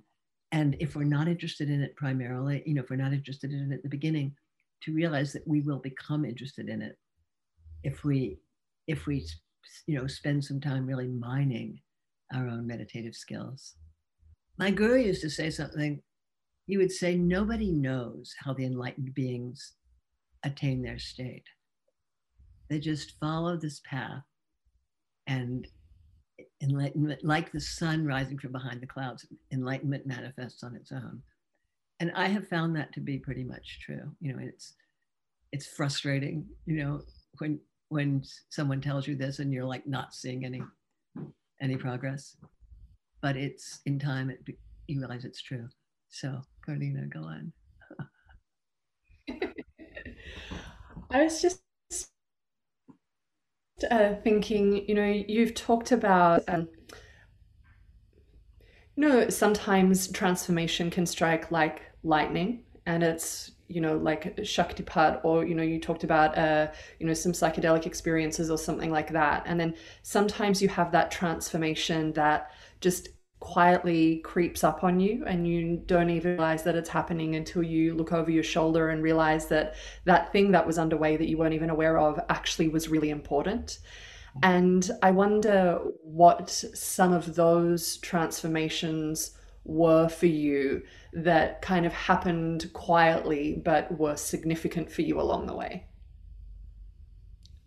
and 0.52 0.76
if 0.80 0.96
we're 0.96 1.04
not 1.04 1.28
interested 1.28 1.68
in 1.68 1.82
it 1.82 1.96
primarily 1.96 2.62
you 2.66 2.74
know 2.74 2.82
if 2.82 2.90
we're 2.90 2.96
not 2.96 3.12
interested 3.12 3.52
in 3.52 3.72
it 3.72 3.76
at 3.76 3.82
the 3.82 3.88
beginning 3.88 4.34
to 4.82 4.94
realize 4.94 5.32
that 5.32 5.46
we 5.46 5.61
will 5.61 5.78
become 5.78 6.24
interested 6.24 6.68
in 6.68 6.80
it 6.80 6.96
if 7.82 8.04
we 8.04 8.38
if 8.86 9.06
we 9.06 9.26
you 9.86 9.98
know, 9.98 10.06
spend 10.06 10.44
some 10.44 10.61
time 10.61 10.86
really 10.86 11.08
mining 11.08 11.80
our 12.34 12.46
own 12.46 12.66
meditative 12.66 13.14
skills. 13.14 13.74
My 14.58 14.70
guru 14.70 15.00
used 15.00 15.22
to 15.22 15.30
say 15.30 15.50
something. 15.50 16.02
He 16.66 16.76
would 16.76 16.92
say, 16.92 17.16
Nobody 17.16 17.72
knows 17.72 18.34
how 18.38 18.52
the 18.52 18.64
enlightened 18.64 19.14
beings 19.14 19.74
attain 20.44 20.82
their 20.82 20.98
state. 20.98 21.44
They 22.70 22.78
just 22.78 23.18
follow 23.20 23.56
this 23.56 23.80
path 23.84 24.22
and 25.26 25.66
enlightenment, 26.62 27.24
like 27.24 27.52
the 27.52 27.60
sun 27.60 28.06
rising 28.06 28.38
from 28.38 28.52
behind 28.52 28.80
the 28.80 28.86
clouds, 28.86 29.26
enlightenment 29.52 30.06
manifests 30.06 30.62
on 30.62 30.74
its 30.76 30.92
own. 30.92 31.20
And 31.98 32.12
I 32.14 32.28
have 32.28 32.48
found 32.48 32.74
that 32.76 32.92
to 32.94 33.00
be 33.00 33.18
pretty 33.18 33.44
much 33.44 33.80
true. 33.84 34.10
You 34.20 34.32
know, 34.32 34.38
it's 34.40 34.74
it's 35.52 35.66
frustrating, 35.66 36.46
you 36.64 36.82
know, 36.82 37.02
when 37.38 37.58
when 37.90 38.22
someone 38.50 38.80
tells 38.80 39.06
you 39.06 39.16
this 39.16 39.40
and 39.40 39.52
you're 39.52 39.64
like 39.64 39.86
not 39.86 40.14
seeing 40.14 40.44
any 40.44 40.62
any 41.60 41.76
progress 41.76 42.36
but 43.20 43.36
it's 43.36 43.80
in 43.84 43.98
time 43.98 44.30
it, 44.30 44.38
you 44.86 44.98
realize 44.98 45.24
it's 45.24 45.42
true 45.42 45.68
so 46.08 46.40
Karina 46.64 47.06
go 47.06 47.20
on 47.20 47.52
I 51.10 51.24
was 51.24 51.42
just 51.42 51.62
uh, 53.91 54.14
thinking 54.22 54.89
you 54.89 54.95
know 54.95 55.07
you've 55.07 55.55
talked 55.55 55.93
about 55.93 56.43
um, 56.49 56.68
you 58.97 59.09
know 59.09 59.28
sometimes 59.28 60.11
transformation 60.12 60.91
can 60.91 61.07
strike 61.07 61.51
like 61.51 61.83
lightning 62.03 62.62
and 62.87 63.03
it's 63.03 63.53
you 63.68 63.81
know 63.81 63.97
like 63.97 64.37
shaktipat 64.39 65.20
or 65.24 65.45
you 65.45 65.55
know 65.55 65.62
you 65.62 65.78
talked 65.78 66.03
about 66.03 66.37
uh 66.37 66.66
you 66.99 67.07
know 67.07 67.14
some 67.14 67.33
psychedelic 67.33 67.87
experiences 67.87 68.51
or 68.51 68.59
something 68.59 68.91
like 68.91 69.12
that. 69.12 69.45
And 69.47 69.59
then 69.61 69.74
sometimes 70.03 70.61
you 70.61 70.68
have 70.68 70.91
that 70.93 71.11
transformation 71.11 72.12
that 72.14 72.51
just 72.81 73.09
quietly 73.41 74.18
creeps 74.18 74.62
up 74.62 74.84
on 74.84 75.01
you 75.01 75.24
and 75.26 75.49
you 75.49 75.82
don't 75.86 76.11
even 76.11 76.32
realize 76.32 76.62
that 76.62 76.76
it's 76.76 76.91
happening 76.91 77.34
until 77.36 77.62
you 77.62 77.95
look 77.95 78.12
over 78.12 78.30
your 78.30 78.45
shoulder 78.45 78.91
and 78.91 79.03
realize 79.03 79.47
that 79.47 79.74
that 80.05 80.30
thing 80.30 80.53
that 80.53 80.66
was 80.66 80.78
underway 80.78 81.16
that 81.16 81.28
you 81.28 81.38
weren't 81.38 81.55
even 81.55 81.70
aware 81.70 81.99
of 81.99 82.20
actually 82.28 82.68
was 82.68 82.88
really 82.88 83.09
important 83.09 83.78
and 84.43 84.91
i 85.03 85.11
wonder 85.11 85.80
what 86.03 86.51
some 86.51 87.12
of 87.14 87.34
those 87.34 87.97
transformations 87.99 89.32
were 89.64 90.09
for 90.09 90.26
you 90.26 90.82
that 91.12 91.62
kind 91.62 91.86
of 91.86 91.93
happened 91.93 92.72
quietly 92.72 93.61
but 93.64 93.99
were 93.99 94.16
significant 94.16 94.91
for 94.91 95.03
you 95.03 95.20
along 95.20 95.47
the 95.47 95.55
way? 95.55 95.86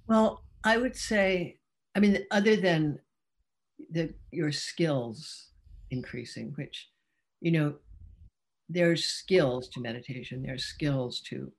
Well, 0.07 0.43
I 0.63 0.78
would 0.78 0.95
say, 0.95 1.59
I 1.95 1.99
mean, 1.99 2.19
other 2.32 2.55
than 2.55 2.99
the, 3.89 4.13
your 4.32 4.51
skills 4.51 5.51
increasing, 5.93 6.51
which, 6.55 6.89
you 7.39 7.51
know, 7.51 7.75
there's 8.69 9.05
skills 9.05 9.69
to 9.69 9.79
meditation, 9.79 10.43
there's 10.43 10.65
skills 10.65 11.21
to 11.29 11.51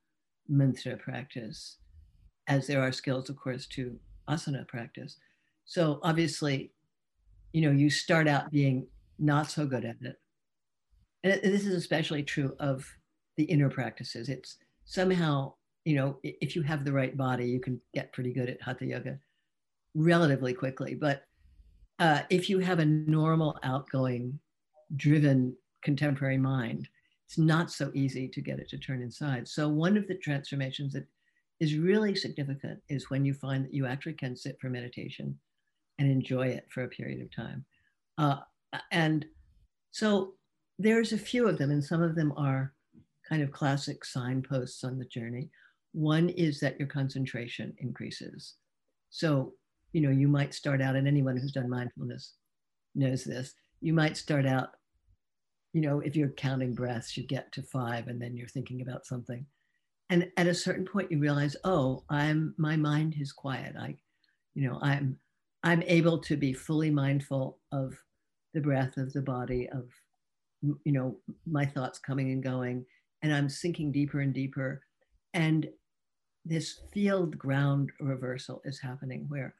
mantra 0.49 0.97
practice, 0.97 1.79
as 2.49 2.67
there 2.67 2.83
are 2.83 2.93
skills, 2.93 3.31
of 3.31 3.37
course, 3.37 3.67
to 3.67 3.97
asana 4.29 4.67
practice. 4.69 5.17
So 5.65 6.01
obviously, 6.03 6.73
you 7.53 7.63
know, 7.63 7.71
you 7.71 7.89
start 7.89 8.29
out 8.29 8.51
being 8.51 8.87
not 9.19 9.51
so 9.51 9.65
good 9.65 9.85
at 9.85 9.97
it 10.03 10.19
and 11.25 11.41
this 11.43 11.67
is 11.67 11.75
especially 11.75 12.23
true 12.23 12.55
of 12.61 12.87
the 13.37 13.45
inner 13.45 13.71
practices. 13.71 14.29
It's 14.29 14.59
somehow, 14.85 15.55
you 15.85 15.97
know, 15.97 16.19
if 16.23 16.55
you 16.55 16.63
have 16.63 16.85
the 16.85 16.93
right 16.93 17.17
body, 17.17 17.47
you 17.47 17.61
can 17.61 17.81
get 17.95 18.13
pretty 18.13 18.33
good 18.33 18.51
at 18.51 18.61
hatha 18.61 18.85
yoga 18.85 19.19
relatively 19.95 20.53
quickly. 20.53 20.95
But 20.95 21.25
uh, 21.99 22.23
if 22.31 22.51
you 22.51 22.59
have 22.59 22.79
a 22.79 22.85
normal, 22.85 23.59
outgoing, 23.63 24.39
driven 24.97 25.57
contemporary 25.83 26.39
mind, 26.39 26.89
it's 27.27 27.39
not 27.39 27.71
so 27.71 27.91
easy 27.95 28.29
to 28.29 28.41
get 28.41 28.59
it 28.59 28.69
to 28.71 28.79
turn 28.79 29.03
inside. 29.03 29.49
So 29.49 29.69
one 29.69 29.97
of 29.97 30.07
the 30.09 30.17
transformations 30.17 30.93
that 30.93 31.07
is 31.61 31.77
really 31.77 32.15
significant 32.15 32.81
is 32.89 33.11
when 33.11 33.25
you 33.25 33.33
find 33.35 33.65
that 33.65 33.75
you 33.75 33.87
actually 33.87 34.15
can 34.15 34.37
sit 34.37 34.59
for 34.61 34.69
meditation 34.69 35.39
and 35.99 36.11
enjoy 36.11 36.49
it 36.49 36.67
for 36.71 36.85
a 36.85 36.89
period 36.89 37.23
of 37.23 37.35
time. 37.35 37.65
Uh, 38.19 38.39
and 38.91 39.25
so 39.93 40.35
there's 40.79 41.13
a 41.13 41.19
few 41.19 41.49
of 41.49 41.59
them, 41.59 41.71
and 41.71 41.85
some 41.85 42.03
of 42.03 42.17
them 42.17 42.33
are 42.37 42.75
kind 43.29 43.43
of 43.43 43.53
classic 43.53 44.05
signposts 44.05 44.85
on 44.85 44.99
the 44.99 45.05
journey. 45.05 45.51
One 45.93 46.29
is 46.31 46.59
that 46.61 46.79
your 46.79 46.89
concentration 46.89 47.75
increases. 47.79 48.55
So, 49.11 49.53
you 49.95 50.01
know, 50.01 50.11
you 50.11 50.27
might 50.27 50.53
start 50.53 50.83
out, 50.83 50.97
and 50.97 51.07
anyone 51.07 51.37
who's 51.37 51.53
done 51.53 51.71
mindfulness 51.71 52.35
knows 52.97 53.23
this. 53.23 53.55
You 53.81 53.95
might 53.95 54.17
start 54.17 54.45
out, 54.45 54.71
you 55.73 55.81
know, 55.81 56.01
if 56.01 56.17
you're 56.17 56.31
counting 56.31 56.75
breaths, 56.75 57.17
you 57.17 57.25
get 57.25 57.53
to 57.53 57.63
five, 57.63 58.09
and 58.09 58.21
then 58.21 58.37
you're 58.37 58.49
thinking 58.49 58.83
about 58.83 59.07
something. 59.07 59.47
And 60.11 60.29
at 60.37 60.49
a 60.49 60.55
certain 60.55 60.85
point, 60.85 61.13
you 61.13 61.21
realize, 61.21 61.57
oh, 61.63 62.05
I'm 62.11 62.57
my 62.59 62.77
mind 62.77 63.15
is 63.21 63.33
quiet. 63.33 63.77
I, 63.79 63.95
you 64.55 64.69
know, 64.69 64.81
I'm 64.83 65.17
I'm 65.63 65.83
able 65.83 66.19
to 66.19 66.37
be 66.37 66.53
fully 66.53 66.91
mindful 66.91 67.61
of 67.71 67.95
the 68.53 68.61
breath 68.61 68.97
of 68.97 69.13
the 69.13 69.23
body, 69.23 69.69
of 69.73 69.89
you 70.61 70.93
know, 70.93 71.19
my 71.47 71.65
thoughts 71.65 72.01
coming 72.01 72.33
and 72.33 72.43
going, 72.43 72.85
and 73.23 73.33
I'm 73.33 73.49
sinking 73.49 73.93
deeper 73.93 74.21
and 74.21 74.35
deeper. 74.35 74.83
And 75.35 75.69
this 76.45 76.81
field 76.93 77.39
ground 77.39 77.93
reversal 78.01 78.61
is 78.65 78.81
happening 78.81 79.27
where 79.29 79.55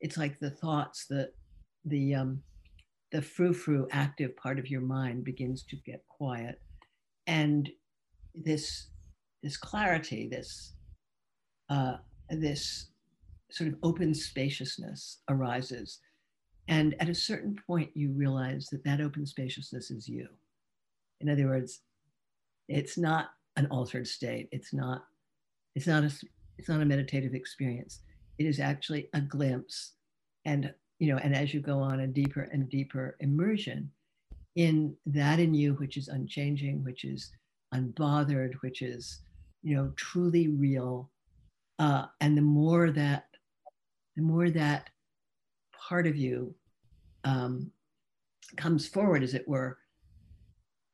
it's 0.00 0.16
like 0.16 0.38
the 0.38 0.50
thoughts, 0.50 1.06
the 1.06 1.30
the 1.84 2.14
um, 2.14 2.42
the 3.12 3.22
frou-frou 3.22 3.88
active 3.92 4.36
part 4.36 4.58
of 4.58 4.68
your 4.68 4.80
mind 4.80 5.24
begins 5.24 5.62
to 5.64 5.76
get 5.84 6.04
quiet, 6.08 6.60
and 7.26 7.70
this 8.34 8.88
this 9.42 9.56
clarity, 9.56 10.28
this 10.28 10.74
uh, 11.70 11.96
this 12.30 12.88
sort 13.50 13.68
of 13.68 13.76
open 13.82 14.12
spaciousness 14.12 15.18
arises 15.28 16.00
and 16.68 16.96
at 17.00 17.08
a 17.08 17.14
certain 17.14 17.56
point, 17.66 17.90
you 17.94 18.12
realize 18.12 18.66
that 18.72 18.84
that 18.84 19.00
open 19.00 19.24
spaciousness 19.24 19.90
is 19.90 20.08
you. 20.08 20.26
In 21.20 21.28
other 21.28 21.46
words, 21.46 21.80
it's 22.68 22.98
not 22.98 23.28
an 23.56 23.68
altered 23.70 24.06
state. 24.06 24.48
It's 24.50 24.74
not, 24.74 25.04
it's 25.74 25.86
not 25.86 26.02
a, 26.02 26.12
it's 26.58 26.68
not 26.68 26.82
a 26.82 26.84
meditative 26.84 27.34
experience. 27.34 28.00
It 28.38 28.46
is 28.46 28.60
actually 28.60 29.08
a 29.12 29.20
glimpse. 29.20 29.92
And, 30.44 30.72
you 30.98 31.12
know, 31.12 31.18
and 31.18 31.34
as 31.34 31.52
you 31.52 31.60
go 31.60 31.78
on 31.80 32.00
a 32.00 32.06
deeper 32.06 32.48
and 32.52 32.68
deeper 32.68 33.16
immersion 33.20 33.90
in 34.54 34.96
that 35.06 35.38
in 35.38 35.54
you, 35.54 35.74
which 35.74 35.96
is 35.96 36.08
unchanging, 36.08 36.82
which 36.84 37.04
is 37.04 37.30
unbothered, 37.74 38.54
which 38.60 38.82
is, 38.82 39.20
you 39.62 39.76
know, 39.76 39.92
truly 39.96 40.48
real. 40.48 41.10
Uh, 41.78 42.06
and 42.20 42.36
the 42.36 42.42
more 42.42 42.90
that, 42.90 43.26
the 44.16 44.22
more 44.22 44.50
that 44.50 44.88
part 45.88 46.06
of 46.06 46.16
you 46.16 46.54
um, 47.24 47.70
comes 48.56 48.86
forward, 48.86 49.22
as 49.22 49.34
it 49.34 49.46
were, 49.46 49.78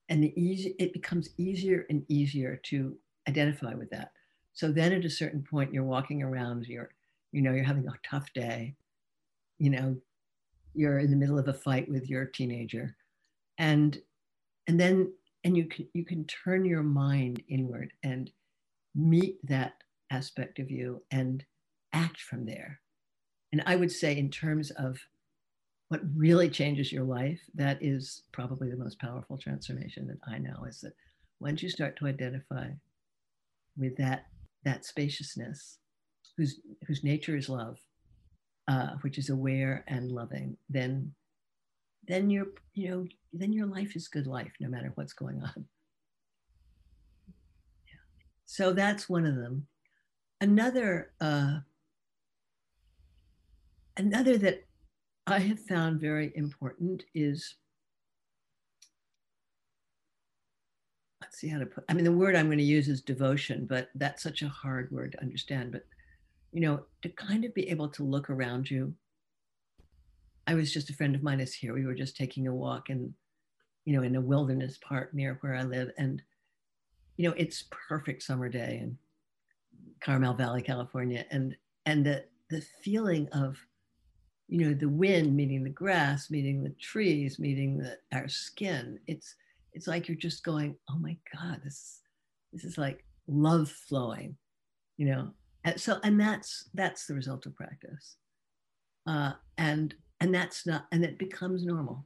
and 0.08 0.22
the 0.22 0.32
easy, 0.40 0.74
it 0.78 0.92
becomes 0.92 1.30
easier 1.38 1.86
and 1.88 2.04
easier 2.08 2.60
to 2.64 2.96
identify 3.28 3.74
with 3.74 3.90
that. 3.90 4.12
So 4.52 4.72
then 4.72 4.92
at 4.92 5.04
a 5.04 5.10
certain 5.10 5.42
point, 5.42 5.72
you're 5.72 5.84
walking 5.84 6.22
around, 6.22 6.66
you're, 6.66 6.90
you 7.32 7.42
know, 7.42 7.52
you're 7.52 7.64
having 7.64 7.86
a 7.88 8.08
tough 8.08 8.32
day, 8.34 8.74
you 9.58 9.70
know, 9.70 9.96
you're 10.74 10.98
in 10.98 11.10
the 11.10 11.16
middle 11.16 11.38
of 11.38 11.48
a 11.48 11.54
fight 11.54 11.88
with 11.88 12.08
your 12.08 12.26
teenager. 12.26 12.96
And 13.58 13.98
and 14.68 14.78
then 14.78 15.12
and 15.44 15.56
you 15.56 15.66
can 15.66 15.88
you 15.92 16.04
can 16.04 16.24
turn 16.26 16.64
your 16.64 16.82
mind 16.82 17.42
inward 17.48 17.92
and 18.04 18.30
meet 18.94 19.38
that 19.46 19.74
aspect 20.10 20.58
of 20.58 20.70
you 20.70 21.02
and 21.10 21.44
act 21.92 22.20
from 22.20 22.44
there. 22.44 22.80
And 23.52 23.62
I 23.66 23.76
would 23.76 23.90
say 23.90 24.16
in 24.16 24.30
terms 24.30 24.70
of 24.72 24.98
what 25.88 26.00
really 26.16 26.48
changes 26.48 26.90
your 26.90 27.04
life, 27.04 27.40
that 27.54 27.78
is 27.82 28.22
probably 28.32 28.70
the 28.70 28.76
most 28.76 28.98
powerful 28.98 29.36
transformation 29.36 30.06
that 30.06 30.18
I 30.26 30.38
know 30.38 30.64
is 30.66 30.80
that 30.80 30.94
once 31.40 31.62
you 31.62 31.68
start 31.68 31.98
to 31.98 32.06
identify 32.06 32.68
with 33.76 33.96
that 33.96 34.26
that 34.64 34.84
spaciousness, 34.84 35.78
whose 36.36 36.60
whose 36.86 37.04
nature 37.04 37.36
is 37.36 37.48
love, 37.48 37.78
uh, 38.68 38.96
which 39.02 39.18
is 39.18 39.30
aware 39.30 39.84
and 39.88 40.10
loving, 40.10 40.56
then 40.68 41.12
then 42.06 42.30
your 42.30 42.46
you 42.74 42.90
know 42.90 43.06
then 43.32 43.52
your 43.52 43.66
life 43.66 43.96
is 43.96 44.08
good 44.08 44.26
life 44.26 44.52
no 44.60 44.68
matter 44.68 44.92
what's 44.94 45.12
going 45.12 45.42
on. 45.42 45.64
Yeah. 47.86 48.00
So 48.44 48.72
that's 48.72 49.08
one 49.08 49.26
of 49.26 49.36
them. 49.36 49.66
Another 50.40 51.12
uh, 51.20 51.58
another 53.96 54.36
that 54.38 54.64
I 55.26 55.38
have 55.38 55.60
found 55.60 56.00
very 56.00 56.32
important 56.34 57.04
is 57.14 57.54
let's 61.20 61.38
see 61.38 61.48
how 61.48 61.60
to 61.60 61.66
put 61.66 61.84
I 61.88 61.94
mean 61.94 62.04
the 62.04 62.12
word 62.12 62.34
I'm 62.34 62.46
going 62.46 62.58
to 62.58 62.64
use 62.64 62.88
is 62.88 63.00
devotion, 63.00 63.66
but 63.66 63.90
that's 63.94 64.22
such 64.22 64.42
a 64.42 64.48
hard 64.48 64.90
word 64.90 65.12
to 65.12 65.20
understand. 65.20 65.72
But 65.72 65.86
you 66.52 66.60
know, 66.60 66.84
to 67.02 67.08
kind 67.08 67.44
of 67.44 67.54
be 67.54 67.68
able 67.68 67.88
to 67.88 68.04
look 68.04 68.30
around 68.30 68.70
you. 68.70 68.94
I 70.46 70.54
was 70.54 70.72
just 70.72 70.90
a 70.90 70.94
friend 70.94 71.14
of 71.14 71.22
mine 71.22 71.40
is 71.40 71.54
here. 71.54 71.72
We 71.72 71.86
were 71.86 71.94
just 71.94 72.16
taking 72.16 72.46
a 72.46 72.54
walk 72.54 72.90
in, 72.90 73.14
you 73.84 73.96
know, 73.96 74.02
in 74.02 74.16
a 74.16 74.20
wilderness 74.20 74.78
park 74.82 75.14
near 75.14 75.38
where 75.40 75.54
I 75.54 75.62
live. 75.62 75.90
And, 75.98 76.22
you 77.16 77.28
know, 77.28 77.34
it's 77.36 77.64
perfect 77.70 78.22
summer 78.22 78.48
day 78.48 78.80
in 78.82 78.98
Carmel 80.00 80.34
Valley, 80.34 80.62
California. 80.62 81.24
And 81.30 81.56
and 81.86 82.04
the 82.04 82.24
the 82.50 82.60
feeling 82.82 83.28
of 83.32 83.58
you 84.48 84.66
know 84.66 84.74
the 84.74 84.88
wind 84.88 85.34
meeting 85.34 85.64
the 85.64 85.70
grass 85.70 86.30
meeting 86.30 86.62
the 86.62 86.74
trees 86.80 87.38
meeting 87.38 87.78
the, 87.78 87.96
our 88.12 88.28
skin 88.28 88.98
it's 89.06 89.34
it's 89.72 89.86
like 89.86 90.06
you're 90.06 90.16
just 90.16 90.44
going 90.44 90.76
oh 90.90 90.98
my 90.98 91.16
god 91.34 91.60
this 91.64 92.00
this 92.52 92.64
is 92.64 92.76
like 92.76 93.04
love 93.26 93.70
flowing 93.70 94.36
you 94.98 95.06
know 95.06 95.20
and 95.20 95.30
so 95.76 95.98
and 96.02 96.20
that's 96.20 96.68
that's 96.74 97.06
the 97.06 97.14
result 97.14 97.46
of 97.46 97.54
practice. 97.54 98.16
Uh, 99.06 99.32
and 99.58 99.94
and 100.20 100.34
that's 100.34 100.66
not 100.66 100.86
and 100.92 101.04
it 101.04 101.18
becomes 101.18 101.64
normal. 101.64 102.04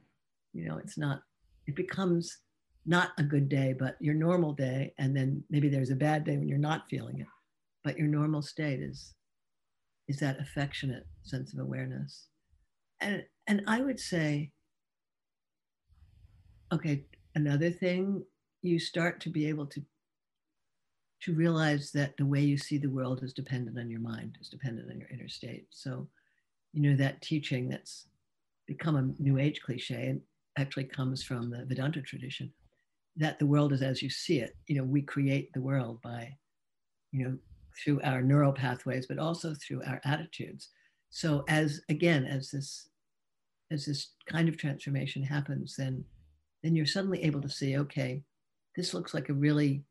You 0.53 0.67
know 0.67 0.77
it's 0.77 0.97
not 0.97 1.21
it 1.67 1.75
becomes 1.75 2.39
not 2.85 3.11
a 3.17 3.23
good 3.23 3.49
day 3.49 3.75
but 3.77 3.97
your 3.99 4.13
normal 4.13 4.53
day 4.53 4.93
and 4.97 5.15
then 5.15 5.43
maybe 5.49 5.67
there's 5.67 5.89
a 5.89 5.95
bad 5.95 6.23
day 6.23 6.37
when 6.37 6.47
you're 6.47 6.57
not 6.57 6.89
feeling 6.89 7.19
it 7.19 7.27
but 7.83 7.97
your 7.97 8.07
normal 8.07 8.41
state 8.41 8.79
is 8.79 9.13
is 10.07 10.19
that 10.19 10.39
affectionate 10.39 11.05
sense 11.23 11.53
of 11.53 11.59
awareness. 11.59 12.27
And 13.01 13.23
and 13.45 13.61
i 13.67 13.81
would 13.81 13.99
say 13.99 14.51
okay 16.71 17.05
another 17.35 17.69
thing 17.69 18.23
you 18.61 18.79
start 18.79 19.21
to 19.21 19.29
be 19.29 19.47
able 19.47 19.67
to 19.67 19.81
to 21.21 21.33
realize 21.33 21.91
that 21.91 22.15
the 22.17 22.25
way 22.25 22.41
you 22.41 22.57
see 22.57 22.77
the 22.77 22.89
world 22.89 23.23
is 23.23 23.33
dependent 23.33 23.77
on 23.79 23.89
your 23.89 23.99
mind 23.99 24.37
is 24.39 24.49
dependent 24.49 24.89
on 24.89 24.99
your 24.99 25.09
inner 25.09 25.27
state. 25.27 25.65
So 25.71 26.07
you 26.73 26.81
know 26.81 26.95
that 26.97 27.21
teaching 27.21 27.69
that's 27.69 28.07
become 28.67 28.95
a 28.95 29.21
new 29.21 29.39
age 29.39 29.61
cliche 29.61 30.07
and 30.07 30.21
actually 30.57 30.83
comes 30.83 31.23
from 31.23 31.49
the 31.49 31.65
vedanta 31.65 32.01
tradition 32.01 32.51
that 33.15 33.39
the 33.39 33.45
world 33.45 33.73
is 33.73 33.81
as 33.81 34.01
you 34.01 34.09
see 34.09 34.39
it. 34.39 34.55
You 34.67 34.77
know 34.77 34.83
we 34.83 35.01
create 35.01 35.51
the 35.53 35.61
world 35.61 36.01
by 36.03 36.35
you 37.11 37.23
know 37.23 37.37
through 37.83 38.01
our 38.03 38.21
neural 38.21 38.53
pathways 38.53 39.07
but 39.07 39.19
also 39.19 39.55
through 39.55 39.81
our 39.83 39.99
attitudes. 40.05 40.69
So 41.09 41.43
as 41.47 41.81
again 41.89 42.25
as 42.25 42.51
this 42.51 42.89
as 43.71 43.85
this 43.85 44.13
kind 44.29 44.47
of 44.47 44.57
transformation 44.57 45.23
happens 45.23 45.75
then 45.75 46.03
then 46.63 46.75
you're 46.75 46.85
suddenly 46.85 47.23
able 47.23 47.41
to 47.41 47.49
see 47.49 47.77
okay 47.77 48.23
this 48.75 48.93
looks 48.93 49.13
like 49.13 49.29
a 49.29 49.33
really 49.33 49.83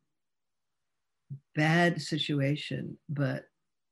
bad 1.54 2.00
situation 2.00 2.96
but 3.08 3.44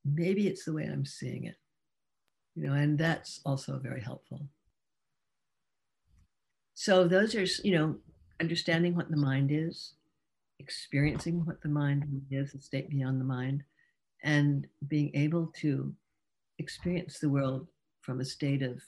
maybe 0.04 0.46
it's 0.46 0.64
the 0.64 0.72
way 0.72 0.84
i'm 0.84 1.06
seeing 1.06 1.44
it. 1.44 1.56
You 2.54 2.68
know 2.68 2.74
and 2.74 2.98
that's 2.98 3.40
also 3.44 3.78
very 3.78 4.00
helpful. 4.00 4.46
So 6.74 7.08
those 7.08 7.34
are 7.34 7.46
you 7.66 7.76
know 7.76 7.96
understanding 8.40 8.94
what 8.94 9.10
the 9.10 9.16
mind 9.16 9.50
is 9.52 9.94
experiencing 10.60 11.44
what 11.44 11.60
the 11.62 11.68
mind 11.68 12.22
is 12.30 12.54
a 12.54 12.60
state 12.60 12.88
beyond 12.90 13.20
the 13.20 13.24
mind 13.24 13.64
and 14.22 14.66
being 14.88 15.10
able 15.14 15.52
to 15.60 15.92
experience 16.58 17.18
the 17.18 17.28
world 17.28 17.66
from 18.02 18.20
a 18.20 18.24
state 18.24 18.62
of 18.62 18.80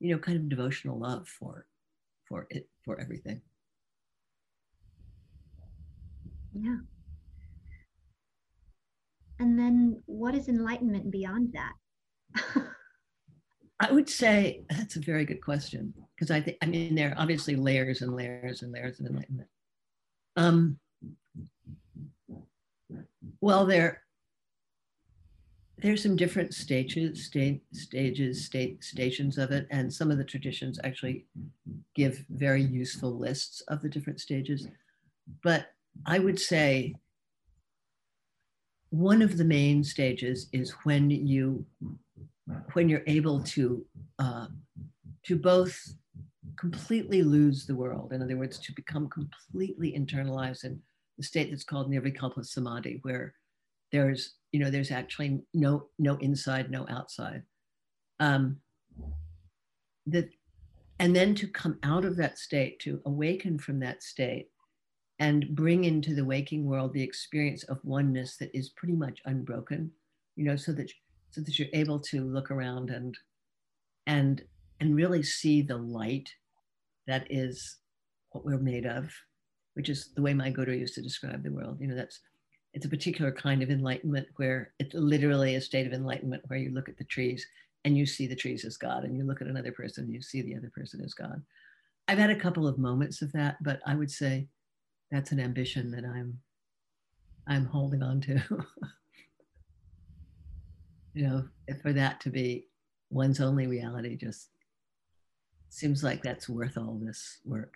you 0.00 0.12
know 0.14 0.18
kind 0.18 0.36
of 0.36 0.48
devotional 0.48 0.98
love 0.98 1.26
for 1.26 1.66
for 2.28 2.46
it 2.50 2.68
for 2.84 3.00
everything. 3.00 3.40
Yeah 6.52 6.76
and 9.38 9.58
then 9.58 10.02
what 10.06 10.34
is 10.34 10.48
enlightenment 10.48 11.10
beyond 11.10 11.52
that 11.52 12.64
i 13.80 13.92
would 13.92 14.08
say 14.08 14.62
that's 14.70 14.96
a 14.96 15.00
very 15.00 15.24
good 15.24 15.42
question 15.42 15.92
because 16.14 16.30
i 16.30 16.40
think 16.40 16.56
i 16.62 16.66
mean 16.66 16.94
there 16.94 17.10
are 17.10 17.18
obviously 17.18 17.56
layers 17.56 18.02
and 18.02 18.14
layers 18.14 18.62
and 18.62 18.72
layers 18.72 19.00
of 19.00 19.06
enlightenment 19.06 19.48
um 20.36 20.78
well 23.40 23.64
there 23.64 24.02
there's 25.80 26.02
some 26.02 26.16
different 26.16 26.54
stages, 26.54 27.24
state, 27.26 27.62
stages, 27.72 28.44
state 28.44 28.82
stations 28.82 29.38
of 29.38 29.52
it, 29.52 29.66
and 29.70 29.92
some 29.92 30.10
of 30.10 30.18
the 30.18 30.24
traditions 30.24 30.80
actually 30.82 31.26
give 31.94 32.24
very 32.30 32.62
useful 32.62 33.16
lists 33.16 33.60
of 33.68 33.80
the 33.80 33.88
different 33.88 34.20
stages. 34.20 34.66
But 35.42 35.68
I 36.04 36.18
would 36.18 36.38
say 36.38 36.94
one 38.90 39.22
of 39.22 39.36
the 39.36 39.44
main 39.44 39.84
stages 39.84 40.48
is 40.52 40.70
when 40.84 41.10
you 41.10 41.64
when 42.72 42.88
you're 42.88 43.02
able 43.06 43.42
to 43.42 43.84
uh, 44.18 44.46
to 45.24 45.36
both 45.36 45.78
completely 46.58 47.22
lose 47.22 47.66
the 47.66 47.74
world. 47.74 48.12
In 48.12 48.22
other 48.22 48.36
words, 48.36 48.58
to 48.60 48.72
become 48.72 49.08
completely 49.08 49.92
internalized 49.92 50.64
in 50.64 50.80
the 51.18 51.24
state 51.24 51.50
that's 51.50 51.64
called 51.64 51.90
nirvikalpa 51.90 52.44
samadhi, 52.44 53.00
where 53.02 53.34
there's 53.92 54.34
you 54.52 54.60
know 54.60 54.70
there's 54.70 54.90
actually 54.90 55.40
no 55.54 55.88
no 55.98 56.16
inside 56.16 56.70
no 56.70 56.86
outside 56.88 57.42
um 58.20 58.56
that 60.06 60.28
and 60.98 61.14
then 61.14 61.34
to 61.34 61.46
come 61.46 61.78
out 61.82 62.04
of 62.04 62.16
that 62.16 62.38
state 62.38 62.80
to 62.80 63.00
awaken 63.06 63.58
from 63.58 63.78
that 63.78 64.02
state 64.02 64.48
and 65.18 65.48
bring 65.54 65.84
into 65.84 66.14
the 66.14 66.24
waking 66.24 66.64
world 66.64 66.92
the 66.92 67.02
experience 67.02 67.64
of 67.64 67.78
oneness 67.84 68.36
that 68.36 68.56
is 68.56 68.70
pretty 68.70 68.94
much 68.94 69.20
unbroken 69.24 69.90
you 70.36 70.44
know 70.44 70.56
so 70.56 70.72
that 70.72 70.90
so 71.30 71.40
that 71.40 71.58
you're 71.58 71.68
able 71.72 71.98
to 71.98 72.24
look 72.24 72.50
around 72.50 72.90
and 72.90 73.16
and 74.06 74.42
and 74.80 74.94
really 74.94 75.22
see 75.22 75.62
the 75.62 75.76
light 75.76 76.30
that 77.06 77.26
is 77.30 77.78
what 78.30 78.44
we're 78.44 78.58
made 78.58 78.86
of 78.86 79.10
which 79.74 79.88
is 79.88 80.10
the 80.14 80.22
way 80.22 80.34
my 80.34 80.50
guru 80.50 80.74
used 80.74 80.94
to 80.94 81.02
describe 81.02 81.42
the 81.42 81.52
world 81.52 81.78
you 81.80 81.86
know 81.86 81.96
that's 81.96 82.20
it's 82.74 82.86
a 82.86 82.88
particular 82.88 83.32
kind 83.32 83.62
of 83.62 83.70
enlightenment 83.70 84.26
where 84.36 84.72
it's 84.78 84.94
literally 84.94 85.54
a 85.54 85.60
state 85.60 85.86
of 85.86 85.92
enlightenment 85.92 86.42
where 86.48 86.58
you 86.58 86.70
look 86.70 86.88
at 86.88 86.98
the 86.98 87.04
trees 87.04 87.46
and 87.84 87.96
you 87.96 88.06
see 88.06 88.26
the 88.26 88.36
trees 88.36 88.64
as 88.64 88.76
God, 88.76 89.04
and 89.04 89.16
you 89.16 89.24
look 89.24 89.40
at 89.40 89.48
another 89.48 89.72
person 89.72 90.04
and 90.04 90.12
you 90.12 90.20
see 90.20 90.42
the 90.42 90.56
other 90.56 90.70
person 90.74 91.00
as 91.04 91.14
God. 91.14 91.42
I've 92.06 92.18
had 92.18 92.30
a 92.30 92.36
couple 92.36 92.66
of 92.66 92.78
moments 92.78 93.22
of 93.22 93.32
that, 93.32 93.56
but 93.62 93.80
I 93.86 93.94
would 93.94 94.10
say 94.10 94.48
that's 95.10 95.32
an 95.32 95.40
ambition 95.40 95.90
that 95.92 96.04
I'm 96.04 96.38
I'm 97.46 97.64
holding 97.64 98.02
on 98.02 98.20
to. 98.22 98.40
you 101.14 101.26
know, 101.26 101.44
for 101.82 101.92
that 101.92 102.20
to 102.20 102.30
be 102.30 102.66
one's 103.10 103.40
only 103.40 103.66
reality 103.66 104.16
just 104.16 104.50
seems 105.70 106.04
like 106.04 106.22
that's 106.22 106.48
worth 106.48 106.76
all 106.76 107.00
this 107.02 107.38
work. 107.44 107.74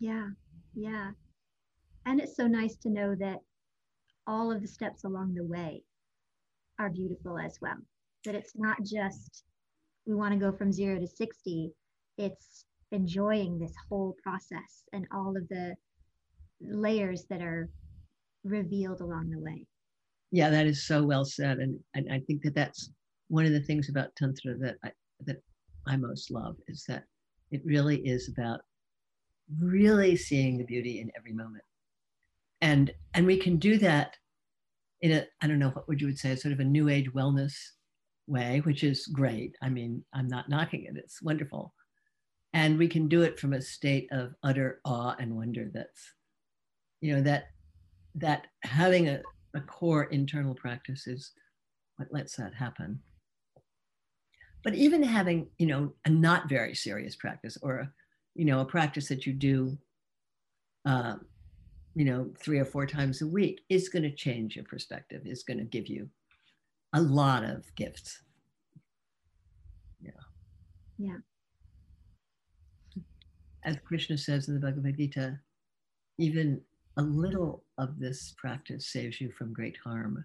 Yeah, 0.00 0.30
yeah. 0.74 1.10
and 2.06 2.20
it's 2.20 2.36
so 2.36 2.48
nice 2.48 2.76
to 2.78 2.90
know 2.90 3.14
that 3.20 3.38
all 4.26 4.50
of 4.50 4.60
the 4.60 4.68
steps 4.68 5.04
along 5.04 5.34
the 5.34 5.44
way 5.44 5.82
are 6.78 6.90
beautiful 6.90 7.38
as 7.38 7.58
well. 7.60 7.78
That 8.24 8.34
it's 8.34 8.52
not 8.56 8.78
just 8.84 9.44
we 10.06 10.14
want 10.14 10.32
to 10.32 10.40
go 10.40 10.50
from 10.56 10.72
zero 10.72 10.98
to 10.98 11.06
60, 11.06 11.72
it's 12.18 12.64
enjoying 12.92 13.58
this 13.58 13.74
whole 13.88 14.14
process 14.22 14.84
and 14.92 15.06
all 15.12 15.36
of 15.36 15.48
the 15.48 15.74
layers 16.60 17.24
that 17.28 17.42
are 17.42 17.68
revealed 18.44 19.00
along 19.00 19.30
the 19.30 19.40
way. 19.40 19.66
Yeah, 20.30 20.50
that 20.50 20.66
is 20.66 20.86
so 20.86 21.02
well 21.04 21.24
said, 21.24 21.58
and, 21.58 21.78
and 21.94 22.10
I 22.10 22.20
think 22.20 22.42
that 22.42 22.54
that's 22.54 22.90
one 23.28 23.44
of 23.44 23.52
the 23.52 23.62
things 23.62 23.88
about 23.88 24.14
tantra 24.16 24.56
that 24.58 24.76
I 24.84 24.90
that 25.26 25.42
I 25.86 25.96
most 25.96 26.30
love 26.30 26.56
is 26.68 26.84
that 26.88 27.04
it 27.50 27.62
really 27.64 27.98
is 28.06 28.28
about 28.28 28.60
really 29.60 30.16
seeing 30.16 30.56
the 30.56 30.64
beauty 30.64 31.00
in 31.00 31.10
every 31.16 31.32
moment, 31.32 31.64
and 32.60 32.92
and 33.14 33.26
we 33.26 33.36
can 33.36 33.58
do 33.58 33.76
that 33.78 34.16
in 35.02 35.12
a 35.12 35.26
I 35.42 35.46
don't 35.48 35.58
know 35.58 35.70
what 35.70 35.86
would 35.88 36.00
you 36.00 36.06
would 36.06 36.18
say 36.18 36.34
sort 36.34 36.52
of 36.52 36.60
a 36.60 36.64
new 36.64 36.88
age 36.88 37.12
wellness 37.12 37.54
way, 38.26 38.60
which 38.64 38.84
is 38.84 39.06
great. 39.08 39.54
I 39.62 39.68
mean, 39.68 40.02
I'm 40.14 40.28
not 40.28 40.48
knocking 40.48 40.84
it; 40.84 40.96
it's 40.96 41.20
wonderful, 41.22 41.74
and 42.54 42.78
we 42.78 42.88
can 42.88 43.08
do 43.08 43.22
it 43.22 43.38
from 43.38 43.52
a 43.52 43.62
state 43.62 44.08
of 44.12 44.34
utter 44.42 44.80
awe 44.84 45.16
and 45.18 45.36
wonder. 45.36 45.70
That's 45.72 46.12
you 47.00 47.14
know 47.14 47.22
that 47.22 47.48
that 48.14 48.46
having 48.62 49.08
a, 49.08 49.22
a 49.54 49.60
core 49.60 50.04
internal 50.04 50.54
practice 50.54 51.06
is 51.06 51.32
what 51.96 52.12
lets 52.12 52.36
that 52.36 52.54
happen. 52.54 53.00
But 54.62 54.74
even 54.74 55.02
having 55.02 55.48
you 55.58 55.66
know 55.66 55.94
a 56.04 56.10
not 56.10 56.48
very 56.48 56.74
serious 56.74 57.16
practice 57.16 57.56
or 57.62 57.76
a, 57.78 57.92
you 58.34 58.44
know 58.44 58.60
a 58.60 58.64
practice 58.64 59.08
that 59.08 59.26
you 59.26 59.32
do 59.32 59.78
um, 60.84 61.24
you 61.94 62.04
know 62.04 62.30
three 62.38 62.58
or 62.58 62.64
four 62.66 62.86
times 62.86 63.22
a 63.22 63.26
week 63.26 63.62
is 63.70 63.88
going 63.88 64.02
to 64.02 64.14
change 64.14 64.56
your 64.56 64.64
perspective 64.66 65.22
is 65.24 65.42
going 65.42 65.58
to 65.58 65.64
give 65.64 65.86
you 65.86 66.08
a 66.92 67.00
lot 67.00 67.44
of 67.44 67.74
gifts. 67.76 68.20
Yeah. 70.02 70.10
Yeah 70.98 71.16
as 73.64 73.76
krishna 73.84 74.16
says 74.16 74.48
in 74.48 74.54
the 74.54 74.60
bhagavad 74.60 74.96
gita 74.96 75.38
even 76.18 76.60
a 76.96 77.02
little 77.02 77.64
of 77.78 77.98
this 77.98 78.34
practice 78.36 78.88
saves 78.92 79.20
you 79.20 79.30
from 79.32 79.52
great 79.52 79.76
harm. 79.82 80.24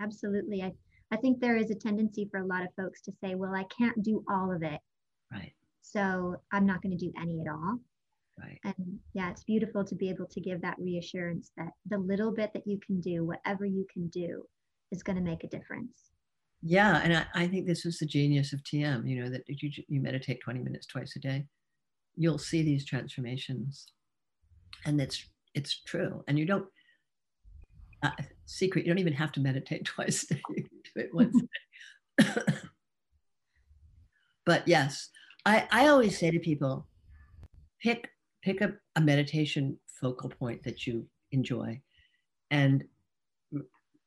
Absolutely. 0.00 0.62
I, 0.62 0.72
I 1.10 1.16
think 1.16 1.40
there 1.40 1.56
is 1.56 1.70
a 1.70 1.74
tendency 1.74 2.28
for 2.30 2.40
a 2.40 2.46
lot 2.46 2.62
of 2.62 2.68
folks 2.76 3.02
to 3.02 3.12
say, 3.22 3.34
well, 3.34 3.54
I 3.54 3.64
can't 3.76 4.02
do 4.02 4.24
all 4.30 4.52
of 4.52 4.62
it. 4.62 4.80
Right. 5.32 5.52
So 5.82 6.36
I'm 6.52 6.66
not 6.66 6.82
going 6.82 6.96
to 6.96 7.04
do 7.04 7.12
any 7.20 7.40
at 7.40 7.50
all. 7.50 7.78
Right. 8.38 8.58
And 8.64 8.98
yeah, 9.14 9.30
it's 9.30 9.44
beautiful 9.44 9.84
to 9.84 9.94
be 9.94 10.08
able 10.08 10.26
to 10.26 10.40
give 10.40 10.62
that 10.62 10.78
reassurance 10.78 11.50
that 11.56 11.70
the 11.88 11.98
little 11.98 12.32
bit 12.32 12.52
that 12.54 12.66
you 12.66 12.78
can 12.86 13.00
do, 13.00 13.24
whatever 13.24 13.64
you 13.64 13.84
can 13.92 14.06
do, 14.08 14.44
is 14.92 15.02
going 15.02 15.16
to 15.16 15.22
make 15.22 15.44
a 15.44 15.48
difference. 15.48 16.12
Yeah. 16.62 17.00
And 17.02 17.16
I, 17.16 17.26
I 17.34 17.48
think 17.48 17.66
this 17.66 17.84
is 17.84 17.98
the 17.98 18.06
genius 18.06 18.52
of 18.52 18.62
TM, 18.62 19.08
you 19.08 19.22
know, 19.22 19.30
that 19.30 19.42
you, 19.48 19.70
you 19.88 20.00
meditate 20.00 20.40
20 20.42 20.60
minutes 20.60 20.86
twice 20.86 21.16
a 21.16 21.18
day, 21.18 21.46
you'll 22.18 22.38
see 22.38 22.62
these 22.62 22.84
transformations. 22.84 23.86
And 24.84 25.00
it's 25.00 25.24
it's 25.54 25.82
true. 25.82 26.24
And 26.28 26.38
you 26.38 26.46
don't 26.46 26.66
uh, 28.02 28.10
secret 28.46 28.84
you 28.84 28.92
don't 28.92 29.00
even 29.00 29.12
have 29.12 29.32
to 29.32 29.40
meditate 29.40 29.84
twice 29.96 30.26
a 30.30 30.34
you 30.34 30.64
do 30.94 31.00
it 31.00 31.12
once 31.12 31.36
but 34.46 34.68
yes 34.68 35.10
I, 35.44 35.66
I 35.72 35.88
always 35.88 36.16
say 36.16 36.30
to 36.30 36.38
people 36.38 36.86
pick 37.82 38.08
pick 38.40 38.62
up 38.62 38.70
a 38.94 39.00
meditation 39.00 39.78
focal 40.00 40.30
point 40.30 40.62
that 40.62 40.86
you 40.86 41.06
enjoy 41.32 41.80
and 42.52 42.84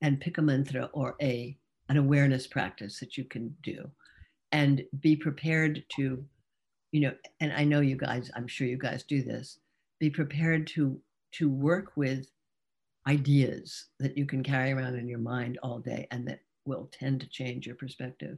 and 0.01 0.19
pick 0.19 0.37
a 0.37 0.41
mantra 0.41 0.89
or 0.93 1.15
a 1.21 1.57
an 1.89 1.97
awareness 1.97 2.47
practice 2.47 2.99
that 3.01 3.17
you 3.17 3.25
can 3.25 3.53
do. 3.63 3.89
And 4.53 4.83
be 5.01 5.15
prepared 5.15 5.83
to 5.97 6.23
you 6.91 7.01
know 7.01 7.13
and 7.39 7.53
i 7.53 7.63
know 7.63 7.79
you 7.79 7.95
guys 7.95 8.29
i'm 8.35 8.47
sure 8.47 8.67
you 8.67 8.77
guys 8.77 9.03
do 9.03 9.21
this 9.21 9.59
be 9.99 10.09
prepared 10.09 10.67
to 10.67 10.99
to 11.31 11.49
work 11.49 11.93
with 11.95 12.27
ideas 13.07 13.85
that 13.99 14.17
you 14.17 14.25
can 14.25 14.43
carry 14.43 14.71
around 14.71 14.95
in 14.95 15.07
your 15.07 15.19
mind 15.19 15.57
all 15.63 15.79
day 15.79 16.07
and 16.11 16.27
that 16.27 16.39
will 16.65 16.89
tend 16.91 17.19
to 17.21 17.29
change 17.29 17.65
your 17.65 17.75
perspective. 17.75 18.37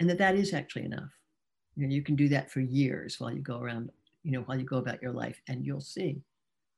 And 0.00 0.08
that 0.08 0.18
that 0.18 0.36
is 0.36 0.54
actually 0.54 0.84
enough. 0.84 1.10
You 1.76 1.86
know 1.86 1.94
you 1.94 2.02
can 2.02 2.16
do 2.16 2.28
that 2.28 2.50
for 2.50 2.60
years 2.60 3.20
while 3.20 3.32
you 3.32 3.40
go 3.40 3.60
around 3.60 3.90
you 4.24 4.32
know 4.32 4.40
while 4.42 4.58
you 4.58 4.64
go 4.64 4.78
about 4.78 5.00
your 5.00 5.12
life 5.12 5.40
and 5.48 5.64
you'll 5.64 5.80
see 5.80 6.20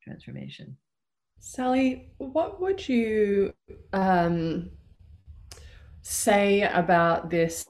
transformation. 0.02 0.76
Sally 1.38 2.12
what 2.18 2.60
would 2.60 2.86
you 2.86 3.54
um, 3.92 4.70
say 6.02 6.62
about 6.62 7.30
this 7.30 7.66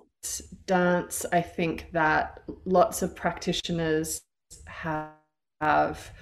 dance 0.66 1.24
i 1.32 1.40
think 1.40 1.90
that 1.92 2.42
lots 2.64 3.02
of 3.02 3.14
practitioners 3.16 4.22
have 4.66 6.12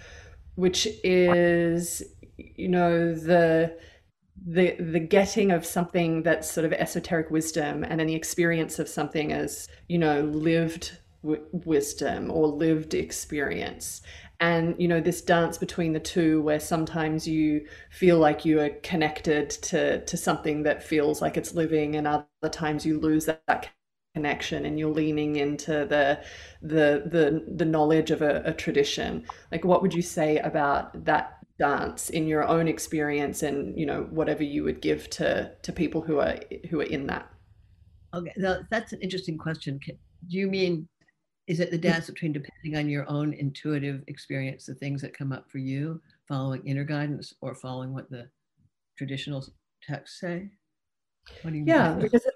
which 0.54 0.88
is 1.04 2.02
you 2.36 2.68
know 2.68 3.14
the 3.14 3.76
the 4.46 4.76
the 4.78 5.00
getting 5.00 5.50
of 5.50 5.66
something 5.66 6.22
that's 6.22 6.50
sort 6.50 6.64
of 6.64 6.72
esoteric 6.72 7.30
wisdom 7.30 7.84
and 7.84 7.98
then 7.98 8.06
the 8.06 8.14
experience 8.14 8.78
of 8.78 8.88
something 8.88 9.32
as 9.32 9.68
you 9.88 9.98
know 9.98 10.20
lived 10.22 10.98
w- 11.22 11.44
wisdom 11.52 12.30
or 12.30 12.48
lived 12.48 12.94
experience. 12.94 14.02
And 14.40 14.76
you 14.78 14.86
know 14.86 15.00
this 15.00 15.20
dance 15.20 15.58
between 15.58 15.92
the 15.92 16.00
two 16.00 16.40
where 16.42 16.60
sometimes 16.60 17.26
you 17.26 17.66
feel 17.90 18.18
like 18.18 18.44
you 18.44 18.60
are 18.60 18.70
connected 18.82 19.50
to 19.50 20.04
to 20.04 20.16
something 20.16 20.62
that 20.62 20.82
feels 20.82 21.20
like 21.20 21.36
it's 21.36 21.54
living 21.54 21.96
and 21.96 22.06
other 22.06 22.26
times 22.50 22.86
you 22.86 23.00
lose 23.00 23.26
that, 23.26 23.42
that 23.48 23.68
connection 24.18 24.66
and 24.66 24.78
you're 24.78 24.98
leaning 25.02 25.36
into 25.36 25.72
the 25.94 26.04
the 26.60 26.84
the, 27.14 27.24
the 27.60 27.64
knowledge 27.64 28.10
of 28.10 28.20
a, 28.20 28.42
a 28.44 28.52
tradition 28.52 29.24
like 29.52 29.64
what 29.64 29.80
would 29.82 29.94
you 29.94 30.02
say 30.02 30.38
about 30.38 31.04
that 31.04 31.38
dance 31.58 32.08
in 32.10 32.26
your 32.26 32.46
own 32.46 32.68
experience 32.68 33.42
and 33.42 33.78
you 33.78 33.84
know 33.84 34.06
whatever 34.10 34.44
you 34.44 34.62
would 34.62 34.80
give 34.80 35.10
to 35.10 35.50
to 35.62 35.72
people 35.72 36.00
who 36.00 36.18
are 36.20 36.36
who 36.70 36.80
are 36.80 36.90
in 36.96 37.06
that? 37.06 37.28
Okay 38.14 38.32
that's 38.70 38.92
an 38.92 39.00
interesting 39.00 39.36
question. 39.36 39.78
Do 39.86 40.38
you 40.38 40.46
mean 40.46 40.88
is 41.46 41.60
it 41.60 41.70
the 41.70 41.78
dance 41.78 42.06
between 42.06 42.32
depending 42.32 42.76
on 42.76 42.88
your 42.88 43.08
own 43.08 43.32
intuitive 43.32 44.02
experience 44.06 44.66
the 44.66 44.74
things 44.74 45.00
that 45.02 45.16
come 45.16 45.32
up 45.32 45.50
for 45.50 45.58
you 45.58 46.00
following 46.28 46.64
inner 46.66 46.84
guidance 46.84 47.34
or 47.40 47.54
following 47.54 47.92
what 47.92 48.10
the 48.10 48.28
traditional 48.96 49.44
texts 49.82 50.20
say? 50.20 50.50
Yeah 51.44 51.94
because 51.94 52.26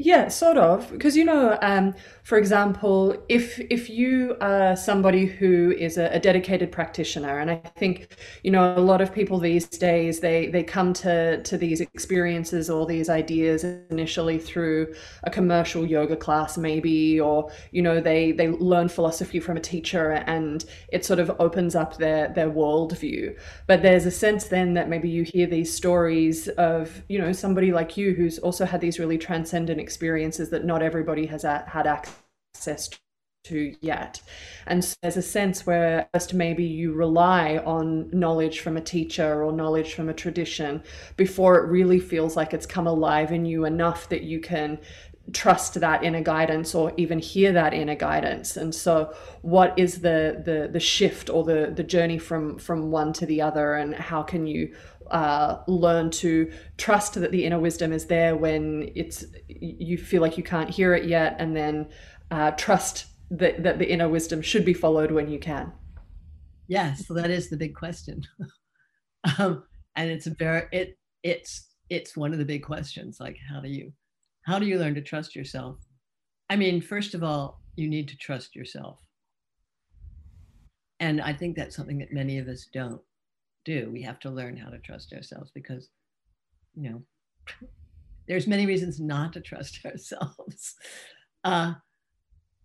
yeah, 0.00 0.28
sort 0.28 0.56
of. 0.56 0.90
Because 0.90 1.16
you 1.16 1.24
know, 1.24 1.58
um, 1.62 1.94
for 2.22 2.38
example, 2.38 3.16
if 3.28 3.58
if 3.70 3.88
you 3.88 4.36
are 4.40 4.74
somebody 4.74 5.26
who 5.26 5.72
is 5.78 5.96
a, 5.96 6.06
a, 6.12 6.18
dedicated 6.18 6.72
practitioner, 6.72 7.38
and 7.38 7.50
I 7.50 7.56
think 7.78 8.08
you 8.42 8.50
know 8.50 8.76
a 8.76 8.80
lot 8.80 9.00
of 9.00 9.14
people 9.14 9.38
these 9.38 9.66
days 9.66 10.18
they 10.20 10.48
they 10.48 10.64
come 10.64 10.92
to 10.94 11.40
to 11.42 11.56
these 11.56 11.80
experiences 11.80 12.68
or 12.68 12.84
these 12.84 13.08
ideas 13.08 13.62
initially 13.62 14.38
through 14.38 14.92
a 15.22 15.30
commercial 15.30 15.86
yoga 15.86 16.16
class, 16.16 16.58
maybe, 16.58 17.20
or 17.20 17.50
you 17.70 17.82
know 17.82 18.00
they 18.00 18.32
they 18.32 18.48
learn 18.48 18.88
philosophy 18.88 19.38
from 19.38 19.56
a 19.56 19.60
teacher, 19.60 20.12
and 20.26 20.64
it 20.88 21.04
sort 21.04 21.20
of 21.20 21.30
opens 21.38 21.76
up 21.76 21.96
their 21.96 22.28
their 22.28 22.50
worldview. 22.50 23.38
But 23.68 23.82
there's 23.82 24.04
a 24.04 24.10
sense 24.10 24.46
then 24.46 24.74
that 24.74 24.88
maybe 24.88 25.08
you 25.08 25.22
hear 25.22 25.46
these 25.46 25.72
stories 25.72 26.48
of 26.48 27.02
you 27.08 27.20
know 27.20 27.30
somebody 27.32 27.72
like 27.72 27.96
you 27.96 28.14
who's 28.14 28.38
also 28.40 28.64
had 28.64 28.80
these 28.80 28.98
really 28.98 29.18
transcendent 29.18 29.75
transcendent 29.76 29.80
experiences 29.80 30.50
that 30.50 30.64
not 30.64 30.82
everybody 30.82 31.26
has 31.26 31.42
had 31.42 31.86
access 31.86 32.90
to 33.44 33.74
yet. 33.80 34.20
And 34.66 34.84
so 34.84 34.96
there's 35.02 35.16
a 35.16 35.22
sense 35.22 35.66
where 35.66 36.08
just 36.14 36.34
maybe 36.34 36.64
you 36.64 36.94
rely 36.94 37.58
on 37.64 38.10
knowledge 38.10 38.60
from 38.60 38.76
a 38.76 38.80
teacher 38.80 39.44
or 39.44 39.52
knowledge 39.52 39.94
from 39.94 40.08
a 40.08 40.14
tradition 40.14 40.82
before 41.16 41.56
it 41.58 41.70
really 41.70 42.00
feels 42.00 42.36
like 42.36 42.52
it's 42.52 42.66
come 42.66 42.88
alive 42.88 43.30
in 43.32 43.44
you 43.44 43.64
enough 43.64 44.08
that 44.08 44.22
you 44.22 44.40
can 44.40 44.78
trust 45.32 45.74
that 45.80 46.04
inner 46.04 46.22
guidance 46.22 46.74
or 46.74 46.92
even 46.96 47.18
hear 47.18 47.52
that 47.52 47.74
inner 47.74 47.96
guidance 47.96 48.56
and 48.56 48.72
so 48.72 49.12
what 49.42 49.76
is 49.76 50.00
the 50.00 50.40
the 50.44 50.68
the 50.72 50.78
shift 50.78 51.28
or 51.28 51.42
the 51.42 51.72
the 51.74 51.82
journey 51.82 52.16
from 52.16 52.56
from 52.58 52.92
one 52.92 53.12
to 53.12 53.26
the 53.26 53.42
other 53.42 53.74
and 53.74 53.92
how 53.94 54.22
can 54.22 54.46
you 54.46 54.72
uh, 55.10 55.62
learn 55.66 56.10
to 56.10 56.50
trust 56.76 57.14
that 57.14 57.32
the 57.32 57.44
inner 57.44 57.58
wisdom 57.58 57.92
is 57.92 58.06
there 58.06 58.36
when 58.36 58.90
it's 58.94 59.24
you 59.48 59.98
feel 59.98 60.22
like 60.22 60.36
you 60.36 60.42
can't 60.42 60.70
hear 60.70 60.94
it 60.94 61.08
yet, 61.08 61.36
and 61.38 61.56
then 61.56 61.88
uh, 62.30 62.52
trust 62.52 63.06
that 63.30 63.62
that 63.62 63.78
the 63.78 63.90
inner 63.90 64.08
wisdom 64.08 64.42
should 64.42 64.64
be 64.64 64.74
followed 64.74 65.10
when 65.10 65.28
you 65.28 65.38
can. 65.38 65.72
Yes, 66.68 67.06
so 67.06 67.14
that 67.14 67.30
is 67.30 67.48
the 67.48 67.56
big 67.56 67.74
question, 67.74 68.22
um, 69.38 69.64
and 69.94 70.10
it's 70.10 70.26
a 70.26 70.30
very 70.30 70.64
it 70.72 70.98
it's 71.22 71.68
it's 71.90 72.16
one 72.16 72.32
of 72.32 72.38
the 72.38 72.44
big 72.44 72.62
questions. 72.62 73.18
Like, 73.20 73.36
how 73.48 73.60
do 73.60 73.68
you 73.68 73.92
how 74.42 74.58
do 74.58 74.66
you 74.66 74.78
learn 74.78 74.94
to 74.94 75.02
trust 75.02 75.34
yourself? 75.36 75.78
I 76.48 76.56
mean, 76.56 76.80
first 76.80 77.14
of 77.14 77.22
all, 77.22 77.60
you 77.76 77.88
need 77.88 78.08
to 78.08 78.16
trust 78.16 78.54
yourself. 78.54 78.98
And 81.00 81.20
I 81.20 81.32
think 81.32 81.56
that's 81.56 81.76
something 81.76 81.98
that 81.98 82.12
many 82.12 82.38
of 82.38 82.48
us 82.48 82.66
don't 82.72 83.00
do. 83.66 83.90
We 83.92 84.00
have 84.02 84.18
to 84.20 84.30
learn 84.30 84.56
how 84.56 84.70
to 84.70 84.78
trust 84.78 85.12
ourselves 85.12 85.50
because, 85.54 85.90
you 86.74 86.90
know, 86.90 87.02
there's 88.28 88.46
many 88.46 88.64
reasons 88.64 88.98
not 88.98 89.34
to 89.34 89.40
trust 89.40 89.80
ourselves. 89.84 90.74
Uh, 91.44 91.74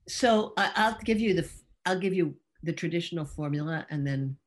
so 0.07 0.53
I, 0.57 0.89
will 0.89 0.97
give 1.03 1.19
you 1.19 1.33
the 1.33 1.49
I'll 1.85 1.99
give 1.99 2.13
you 2.13 2.35
the 2.63 2.73
traditional 2.73 3.25
formula 3.25 3.85
and 3.89 4.05
then 4.05 4.37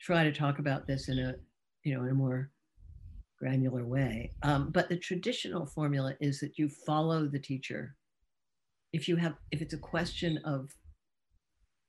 try 0.00 0.24
to 0.24 0.32
talk 0.32 0.58
about 0.58 0.86
this 0.86 1.08
in 1.08 1.18
a 1.18 1.34
you 1.84 1.94
know 1.94 2.04
in 2.04 2.10
a 2.10 2.14
more 2.14 2.50
granular 3.38 3.84
way. 3.84 4.32
Um, 4.42 4.70
but 4.70 4.88
the 4.88 4.96
traditional 4.96 5.66
formula 5.66 6.14
is 6.20 6.40
that 6.40 6.58
you 6.58 6.68
follow 6.68 7.26
the 7.26 7.38
teacher. 7.38 7.96
If 8.92 9.08
you 9.08 9.16
have 9.16 9.34
if 9.50 9.60
it's 9.62 9.74
a 9.74 9.78
question 9.78 10.38
of 10.44 10.70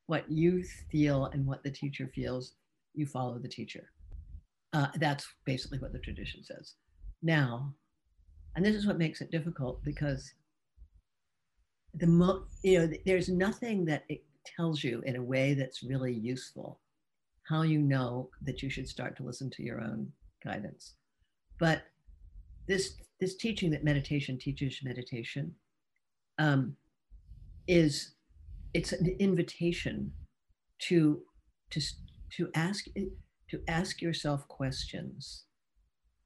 what 0.08 0.30
you 0.30 0.64
feel 0.92 1.26
and 1.26 1.46
what 1.46 1.64
the 1.64 1.72
teacher 1.72 2.10
feels, 2.14 2.54
you 2.94 3.06
follow 3.06 3.38
the 3.38 3.48
teacher. 3.48 3.90
Uh, 4.74 4.88
that's 4.96 5.28
basically 5.46 5.80
what 5.80 5.92
the 5.92 6.00
tradition 6.00 6.44
says. 6.44 6.76
Now, 7.22 7.74
and 8.56 8.66
this 8.66 8.76
is 8.76 8.88
what 8.88 8.98
makes 8.98 9.22
it 9.22 9.32
difficult 9.32 9.84
because 9.84 10.34
the 11.96 12.08
mo- 12.08 12.44
you 12.64 12.80
know 12.80 12.94
there's 13.06 13.30
nothing 13.30 13.86
that 13.86 14.04
it 14.10 14.24
tells 14.58 14.84
you 14.84 15.02
in 15.06 15.16
a 15.18 15.24
way 15.24 15.54
that's 15.54 15.84
really 15.84 16.14
useful 16.14 16.80
how 17.48 17.64
you 17.64 17.80
know 17.80 18.30
that 18.42 18.62
you 18.64 18.70
should 18.70 18.88
start 18.88 19.16
to 19.18 19.24
listen 19.24 19.50
to 19.50 19.64
your 19.64 19.82
own 19.82 20.10
guidance 20.44 20.96
but 21.60 21.84
this 22.68 22.96
this 23.20 23.36
teaching 23.36 23.70
that 23.70 23.84
meditation 23.84 24.38
teaches 24.38 24.80
meditation 24.84 25.54
um, 26.40 26.76
is 27.68 28.16
it's 28.74 28.94
an 28.94 29.16
invitation 29.20 30.12
to 30.80 31.22
to 31.70 31.82
to 32.38 32.50
ask 32.56 32.86
to 33.50 33.62
ask 33.68 34.02
yourself 34.02 34.48
questions. 34.48 35.44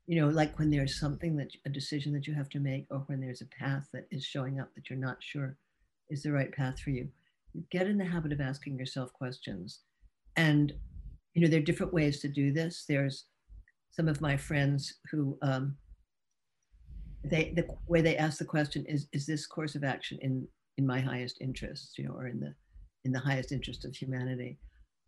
You 0.07 0.21
know 0.21 0.29
like 0.29 0.59
when 0.59 0.69
there's 0.69 0.99
something 0.99 1.35
that 1.37 1.51
a 1.65 1.69
decision 1.69 2.13
that 2.13 2.27
you 2.27 2.33
have 2.35 2.49
to 2.49 2.59
make 2.59 2.85
or 2.91 2.99
when 3.07 3.21
there's 3.21 3.41
a 3.41 3.63
path 3.63 3.87
that 3.93 4.07
is 4.11 4.23
showing 4.23 4.59
up 4.59 4.73
that 4.75 4.89
you're 4.89 4.99
not 4.99 5.17
sure 5.19 5.57
is 6.09 6.21
the 6.21 6.31
right 6.31 6.51
path 6.51 6.79
for 6.79 6.91
you 6.91 7.09
you 7.55 7.63
get 7.71 7.87
in 7.87 7.97
the 7.97 8.05
habit 8.05 8.33
of 8.33 8.41
asking 8.41 8.77
yourself 8.77 9.13
questions. 9.13 9.79
And 10.35 10.73
you 11.33 11.41
know 11.41 11.47
there 11.47 11.59
are 11.59 11.63
different 11.63 11.93
ways 11.93 12.19
to 12.19 12.27
do 12.27 12.51
this. 12.51 12.85
There's 12.87 13.25
some 13.91 14.07
of 14.07 14.21
my 14.21 14.35
friends 14.35 14.93
who 15.09 15.37
um, 15.41 15.77
they 17.23 17.53
the 17.55 17.65
way 17.87 18.01
they 18.01 18.17
ask 18.17 18.37
the 18.37 18.45
question 18.45 18.85
is 18.87 19.07
is 19.13 19.25
this 19.25 19.47
course 19.47 19.75
of 19.75 19.83
action 19.83 20.19
in 20.21 20.47
in 20.77 20.85
my 20.85 20.99
highest 20.99 21.37
interest 21.39 21.97
you 21.97 22.05
know 22.05 22.13
or 22.13 22.27
in 22.27 22.39
the 22.39 22.53
in 23.05 23.11
the 23.13 23.19
highest 23.19 23.51
interest 23.51 23.85
of 23.85 23.95
humanity? 23.95 24.57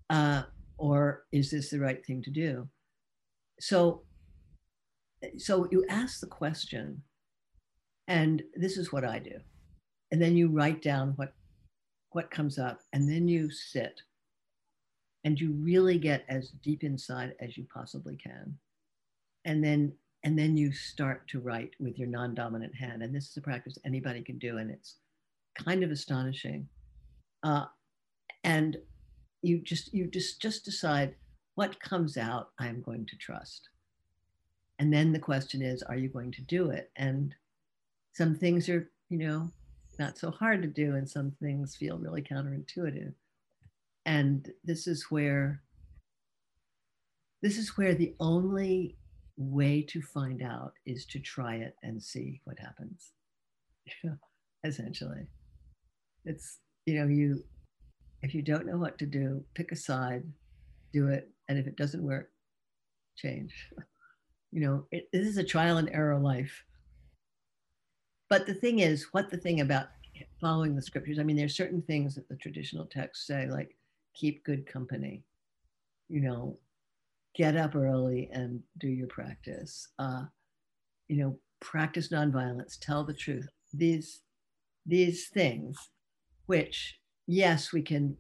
Uh, 0.10 0.44
or 0.78 1.26
is 1.32 1.52
this 1.52 1.70
the 1.70 1.80
right 1.80 2.06
thing 2.06 2.22
to 2.24 2.30
do? 2.30 2.68
So 3.60 4.04
so 5.38 5.68
you 5.72 5.84
ask 5.90 6.20
the 6.20 6.28
question 6.28 7.02
and 8.08 8.44
this 8.56 8.78
is 8.78 8.92
what 8.92 9.04
i 9.04 9.20
do. 9.20 9.40
And 10.12 10.22
then 10.22 10.38
you 10.38 10.48
write 10.50 10.82
down 10.82 11.14
what 11.16 11.34
what 12.12 12.32
comes 12.32 12.58
up 12.58 12.80
and 12.94 13.10
then 13.10 13.28
you 13.28 13.52
sit 13.52 14.02
and 15.24 15.40
you 15.40 15.52
really 15.54 15.98
get 15.98 16.24
as 16.30 16.52
deep 16.64 16.84
inside 16.84 17.36
as 17.42 17.58
you 17.58 17.66
possibly 17.74 18.16
can. 18.16 18.58
And 19.46 19.64
then 19.64 19.94
and 20.24 20.38
then 20.38 20.58
you 20.58 20.72
start 20.72 21.28
to 21.30 21.40
write 21.40 21.72
with 21.80 21.98
your 21.98 22.08
non-dominant 22.08 22.76
hand. 22.76 23.04
And 23.04 23.14
this 23.14 23.30
is 23.30 23.38
a 23.38 23.42
practice 23.42 23.78
anybody 23.86 24.22
can 24.22 24.40
do 24.40 24.58
and 24.58 24.72
it's 24.72 24.96
kind 25.56 25.84
of 25.84 25.92
astonishing. 25.92 26.68
Uh, 27.44 27.66
and 28.44 28.78
you 29.42 29.60
just 29.60 29.94
you 29.94 30.08
just 30.08 30.42
just 30.42 30.66
decide 30.66 31.16
what 31.56 31.80
comes 31.80 32.18
out 32.18 32.50
i'm 32.60 32.82
going 32.82 33.06
to 33.06 33.18
trust. 33.18 33.70
And 34.80 34.94
then 34.94 35.12
the 35.12 35.20
question 35.20 35.62
is 35.62 35.84
are 35.84 35.98
you 35.98 36.10
going 36.10 36.32
to 36.34 36.42
do 36.42 36.70
it? 36.70 36.92
And 36.96 37.34
some 38.14 38.36
things 38.36 38.70
are 38.70 38.90
you 39.10 39.18
know 39.18 39.50
not 40.00 40.18
so 40.18 40.30
hard 40.30 40.62
to 40.62 40.68
do 40.68 40.96
and 40.96 41.10
some 41.10 41.32
things 41.42 41.76
feel 41.76 41.98
really 41.98 42.22
counterintuitive. 42.22 43.14
And 44.06 44.52
this 44.64 44.88
is 44.88 45.08
where 45.10 45.62
this 47.42 47.58
is 47.58 47.78
where 47.78 47.96
the 47.96 48.16
only 48.20 48.98
way 49.38 49.84
to 49.84 50.02
find 50.02 50.42
out 50.42 50.74
is 50.86 51.06
to 51.06 51.20
try 51.20 51.56
it 51.56 51.76
and 51.84 52.02
see 52.02 52.42
what 52.46 52.60
happens 52.60 53.12
essentially. 54.64 55.28
It's 56.26 56.60
you 56.86 57.00
know 57.00 57.08
you 57.08 57.44
if 58.22 58.34
you 58.34 58.42
don't 58.42 58.66
know 58.66 58.78
what 58.78 58.98
to 58.98 59.06
do 59.06 59.44
pick 59.54 59.72
a 59.72 59.76
side 59.76 60.24
do 60.94 61.08
it 61.08 61.30
and 61.48 61.58
if 61.58 61.68
it 61.68 61.76
doesn't 61.78 62.04
work 62.04 62.32
change. 63.16 63.70
You 64.54 64.62
know 64.62 64.86
it, 64.92 65.10
this 65.12 65.28
is 65.28 65.38
a 65.38 65.44
trial 65.44 65.76
and 65.76 65.90
error 65.90 66.18
life. 66.18 66.64
But 68.30 68.48
the 68.48 68.54
thing 68.54 68.80
is 68.80 69.08
what 69.12 69.30
the 69.30 69.36
thing 69.36 69.60
about 69.60 69.88
following 70.40 70.74
the 70.74 70.82
scriptures 70.82 71.20
i 71.20 71.24
mean 71.24 71.36
there's 71.36 71.56
certain 71.56 71.82
things 71.82 72.16
that 72.16 72.28
the 72.30 72.36
traditional 72.38 72.86
texts 72.86 73.28
say 73.28 73.48
like 73.52 73.76
keep 74.16 74.44
good 74.46 74.66
company 74.66 75.22
you 76.08 76.22
know 76.22 76.58
get 77.38 77.56
up 77.56 77.76
early 77.76 78.30
and 78.34 78.62
do 78.80 78.88
your 78.88 79.08
practice. 79.08 79.90
Uh, 80.00 80.24
you 81.08 81.18
know 81.18 81.38
practice 81.60 82.10
nonviolence 82.10 82.78
tell 82.80 83.04
the 83.04 83.14
truth. 83.14 83.48
These 83.74 84.22
these 84.86 85.28
things 85.28 85.78
which 86.48 87.00
yes 87.28 87.72
we 87.72 87.82
can 87.82 88.18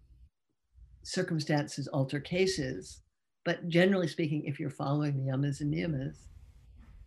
circumstances 1.03 1.87
alter 1.87 2.19
cases 2.19 3.01
but 3.45 3.67
generally 3.69 4.07
speaking 4.07 4.43
if 4.43 4.59
you're 4.59 4.69
following 4.69 5.15
the 5.15 5.31
yamas 5.31 5.61
and 5.61 5.73
niyamas 5.73 6.17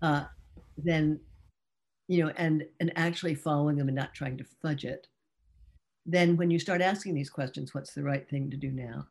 uh, 0.02 0.24
then 0.78 1.20
you 2.08 2.24
know 2.24 2.32
and 2.36 2.64
and 2.80 2.92
actually 2.96 3.34
following 3.34 3.76
them 3.76 3.88
and 3.88 3.96
not 3.96 4.14
trying 4.14 4.36
to 4.38 4.44
fudge 4.62 4.84
it 4.84 5.06
then 6.06 6.36
when 6.36 6.50
you 6.50 6.58
start 6.58 6.80
asking 6.80 7.14
these 7.14 7.30
questions 7.30 7.74
what's 7.74 7.92
the 7.94 8.02
right 8.02 8.28
thing 8.28 8.50
to 8.50 8.56
do 8.56 8.70
now? 8.70 9.06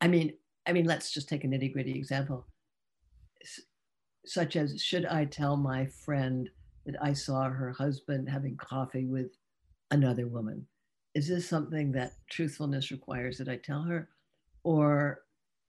I 0.00 0.08
mean 0.08 0.34
i 0.66 0.72
mean 0.72 0.86
let's 0.86 1.12
just 1.12 1.28
take 1.28 1.44
a 1.44 1.46
nitty 1.46 1.72
gritty 1.72 1.92
example. 1.92 2.46
S- 3.42 3.60
such 4.26 4.56
as 4.56 4.80
should 4.82 5.06
i 5.06 5.24
tell 5.24 5.56
my 5.56 5.86
friend 5.86 6.50
that 6.84 6.96
i 7.02 7.12
saw 7.12 7.48
her 7.48 7.70
husband 7.70 8.28
having 8.28 8.56
coffee 8.56 9.04
with 9.04 9.30
another 9.92 10.26
woman 10.26 10.66
is 11.16 11.26
this 11.28 11.48
something 11.48 11.90
that 11.92 12.12
truthfulness 12.30 12.90
requires 12.90 13.38
that 13.38 13.48
i 13.48 13.56
tell 13.56 13.82
her? 13.82 14.08
Or 14.64 15.22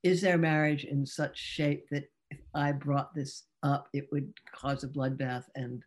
is 0.04 0.22
their 0.22 0.38
marriage 0.38 0.84
in 0.84 1.06
such 1.06 1.38
shape 1.38 1.88
that 1.91 2.10
if 2.30 2.39
i 2.54 2.72
brought 2.72 3.16
this 3.16 3.43
up 3.64 3.88
it 3.93 4.08
would 4.12 4.34
cause 4.54 4.84
a 4.84 4.88
bloodbath 4.88 5.45
and 5.56 5.82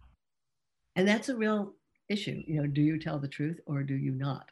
and 0.96 1.06
that's 1.06 1.28
a 1.28 1.36
real 1.36 1.74
issue 2.08 2.42
you 2.46 2.60
know 2.60 2.66
do 2.66 2.80
you 2.80 2.98
tell 2.98 3.18
the 3.18 3.28
truth 3.28 3.60
or 3.66 3.82
do 3.82 3.94
you 3.94 4.12
not 4.12 4.50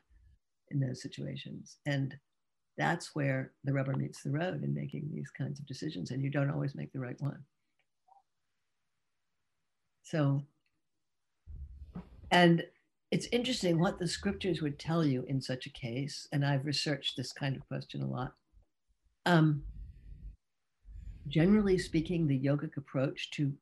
in 0.71 0.81
those 0.81 1.03
situations? 1.03 1.79
And 1.87 2.17
that's 2.77 3.15
where 3.15 3.53
the 3.65 3.73
rubber 3.73 3.95
meets 3.95 4.23
the 4.23 4.31
road 4.31 4.63
in 4.63 4.75
making 4.75 5.09
these 5.13 5.31
kinds 5.31 5.59
of 5.59 5.67
decisions 5.67 6.11
and 6.11 6.23
you 6.23 6.31
don't 6.31 6.51
always 6.51 6.75
make 6.75 6.93
the 6.93 7.01
right 7.01 7.21
one. 7.21 7.43
So 10.03 10.43
and 12.31 12.65
it's 13.11 13.27
interesting 13.33 13.79
what 13.79 13.99
the 13.99 14.07
scriptures 14.07 14.61
would 14.61 14.79
tell 14.79 15.05
you 15.05 15.25
in 15.29 15.41
such 15.41 15.67
a 15.67 15.71
case 15.71 16.27
and 16.33 16.45
i've 16.45 16.67
researched 16.67 17.17
this 17.17 17.33
kind 17.33 17.57
of 17.57 17.67
question 17.69 18.03
a 18.03 18.07
lot. 18.07 18.33
Um, 19.27 19.63
generally 21.27 21.77
speaking 21.77 22.27
the 22.27 22.39
yogic 22.39 22.77
approach 22.77 23.31
to 23.33 23.53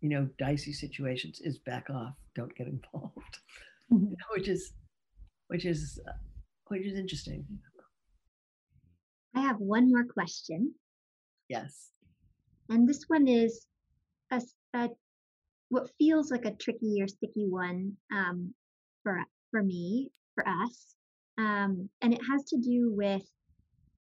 you 0.00 0.08
know 0.08 0.28
dicey 0.38 0.72
situations 0.72 1.40
is 1.40 1.58
back 1.58 1.90
off 1.90 2.14
don't 2.36 2.54
get 2.54 2.68
involved 2.68 3.38
mm-hmm. 3.92 4.12
which 4.34 4.48
is 4.48 4.72
which 5.48 5.66
is 5.66 6.00
which 6.68 6.86
is 6.86 6.98
interesting. 6.98 7.44
I 9.36 9.40
have 9.40 9.58
one 9.58 9.90
more 9.90 10.04
question. 10.04 10.74
Yes. 11.48 11.90
And 12.70 12.88
this 12.88 13.04
one 13.08 13.28
is 13.28 13.66
a, 14.30 14.40
a 14.72 14.88
what 15.68 15.90
feels 15.98 16.30
like 16.30 16.46
a 16.46 16.52
tricky 16.52 17.02
or 17.02 17.08
sticky 17.08 17.46
one 17.48 17.92
um, 18.10 18.54
for 19.02 19.18
for 19.50 19.62
me 19.62 20.10
for 20.34 20.46
us 20.46 20.94
um, 21.38 21.88
and 22.00 22.12
it 22.12 22.20
has 22.30 22.44
to 22.44 22.58
do 22.58 22.92
with 22.94 23.22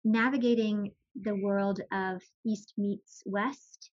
navigating 0.05 0.93
the 1.23 1.35
world 1.35 1.81
of 1.93 2.23
east 2.47 2.75
meets 2.77 3.23
west 3.27 3.91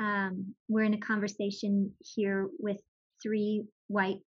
um, 0.00 0.54
we're 0.68 0.84
in 0.84 0.94
a 0.94 0.98
conversation 0.98 1.92
here 2.14 2.48
with 2.58 2.78
three 3.22 3.64
white 3.88 4.20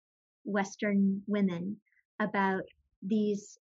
Western 0.45 1.23
women 1.27 1.77
about 2.19 2.63
these 3.01 3.57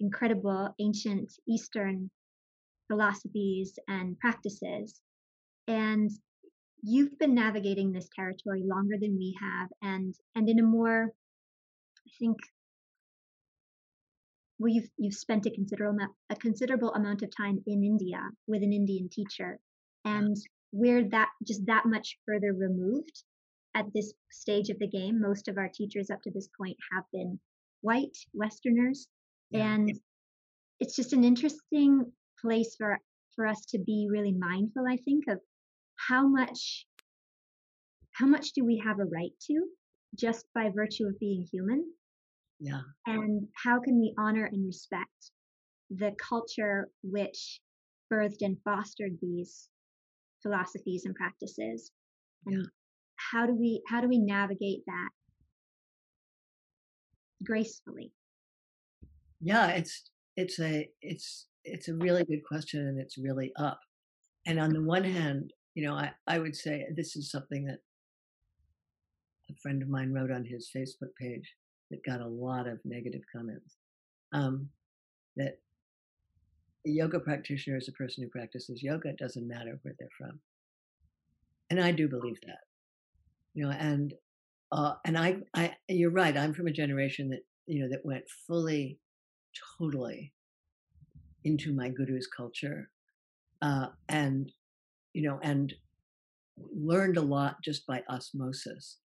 incredible 0.00 0.74
ancient 0.80 1.32
Eastern 1.48 2.10
philosophies 2.88 3.78
and 3.88 4.18
practices. 4.18 5.00
And 5.68 6.10
you've 6.82 7.18
been 7.18 7.34
navigating 7.34 7.92
this 7.92 8.08
territory 8.14 8.62
longer 8.64 8.96
than 9.00 9.16
we 9.16 9.36
have, 9.40 9.68
and 9.82 10.14
and 10.34 10.48
in 10.48 10.60
a 10.60 10.62
more, 10.62 11.12
I 12.06 12.10
think, 12.18 12.36
well, 14.58 14.72
you've 14.72 14.88
you've 14.96 15.14
spent 15.14 15.46
a 15.46 15.50
considerable 15.50 15.98
a 16.30 16.36
considerable 16.36 16.94
amount 16.94 17.22
of 17.22 17.30
time 17.36 17.62
in 17.66 17.84
India 17.84 18.20
with 18.46 18.62
an 18.62 18.72
Indian 18.72 19.08
teacher 19.10 19.58
And 20.06 20.36
we're 20.72 21.08
that 21.10 21.30
just 21.46 21.66
that 21.66 21.84
much 21.86 22.18
further 22.26 22.52
removed 22.52 23.24
at 23.74 23.86
this 23.92 24.12
stage 24.30 24.70
of 24.70 24.78
the 24.78 24.88
game. 24.88 25.20
Most 25.20 25.48
of 25.48 25.58
our 25.58 25.68
teachers 25.68 26.10
up 26.10 26.22
to 26.22 26.30
this 26.30 26.48
point 26.58 26.76
have 26.92 27.04
been 27.12 27.40
white 27.80 28.16
Westerners. 28.32 29.08
Yeah. 29.50 29.74
And 29.74 30.00
it's 30.80 30.94
just 30.94 31.12
an 31.12 31.24
interesting 31.24 32.12
place 32.40 32.76
for 32.78 32.98
for 33.34 33.46
us 33.46 33.60
to 33.70 33.78
be 33.78 34.08
really 34.10 34.32
mindful, 34.32 34.84
I 34.88 34.96
think, 34.98 35.24
of 35.28 35.40
how 36.08 36.26
much 36.28 36.86
how 38.12 38.26
much 38.26 38.52
do 38.52 38.64
we 38.64 38.82
have 38.84 39.00
a 39.00 39.04
right 39.04 39.32
to 39.48 39.66
just 40.18 40.46
by 40.54 40.70
virtue 40.74 41.06
of 41.06 41.18
being 41.18 41.46
human? 41.50 41.84
Yeah. 42.58 42.80
And 43.06 43.46
how 43.62 43.80
can 43.80 44.00
we 44.00 44.14
honor 44.18 44.48
and 44.50 44.66
respect 44.66 45.30
the 45.90 46.12
culture 46.18 46.88
which 47.02 47.60
birthed 48.12 48.40
and 48.40 48.56
fostered 48.64 49.18
these 49.20 49.68
philosophies 50.42 51.04
and 51.04 51.14
practices? 51.14 51.92
And 52.46 52.62
yeah. 52.62 52.66
how 53.16 53.46
do 53.46 53.54
we 53.54 53.82
how 53.88 54.00
do 54.00 54.08
we 54.08 54.18
navigate 54.18 54.80
that 54.86 55.08
gracefully? 57.44 58.12
Yeah, 59.40 59.68
it's 59.68 60.10
it's 60.36 60.58
a 60.60 60.88
it's 61.02 61.46
it's 61.64 61.88
a 61.88 61.94
really 61.94 62.24
good 62.24 62.44
question 62.46 62.80
and 62.80 63.00
it's 63.00 63.18
really 63.18 63.52
up. 63.58 63.80
And 64.46 64.60
on 64.60 64.70
the 64.70 64.82
one 64.82 65.04
hand, 65.04 65.52
you 65.74 65.84
know, 65.84 65.94
I, 65.94 66.12
I 66.26 66.38
would 66.38 66.54
say 66.54 66.86
this 66.94 67.16
is 67.16 67.30
something 67.30 67.66
that 67.66 67.80
a 69.50 69.54
friend 69.54 69.82
of 69.82 69.88
mine 69.88 70.12
wrote 70.12 70.30
on 70.30 70.44
his 70.44 70.70
Facebook 70.74 71.14
page 71.20 71.54
that 71.90 72.04
got 72.04 72.20
a 72.20 72.26
lot 72.26 72.66
of 72.66 72.80
negative 72.84 73.22
comments. 73.34 73.76
Um, 74.32 74.68
that 75.36 75.60
a 76.86 76.90
yoga 76.90 77.20
practitioner 77.20 77.76
is 77.76 77.88
a 77.88 77.92
person 77.92 78.22
who 78.22 78.30
practices 78.30 78.82
yoga. 78.82 79.10
It 79.10 79.18
doesn't 79.18 79.46
matter 79.46 79.78
where 79.82 79.94
they're 79.98 80.08
from. 80.18 80.40
And 81.70 81.80
I 81.80 81.92
do 81.92 82.08
believe 82.08 82.38
that, 82.46 82.60
you 83.54 83.64
know, 83.64 83.72
and, 83.72 84.14
uh, 84.72 84.94
and 85.04 85.18
I, 85.18 85.38
I, 85.54 85.74
you're 85.88 86.10
right. 86.10 86.36
I'm 86.36 86.54
from 86.54 86.68
a 86.68 86.72
generation 86.72 87.30
that, 87.30 87.40
you 87.66 87.82
know, 87.82 87.88
that 87.90 88.04
went 88.04 88.24
fully, 88.46 89.00
totally 89.78 90.32
into 91.44 91.72
my 91.72 91.88
guru's 91.88 92.28
culture, 92.28 92.88
uh, 93.62 93.86
and, 94.08 94.52
you 95.12 95.22
know, 95.22 95.40
and 95.42 95.74
learned 96.56 97.16
a 97.16 97.22
lot 97.22 97.56
just 97.62 97.86
by 97.86 98.02
osmosis. 98.08 98.98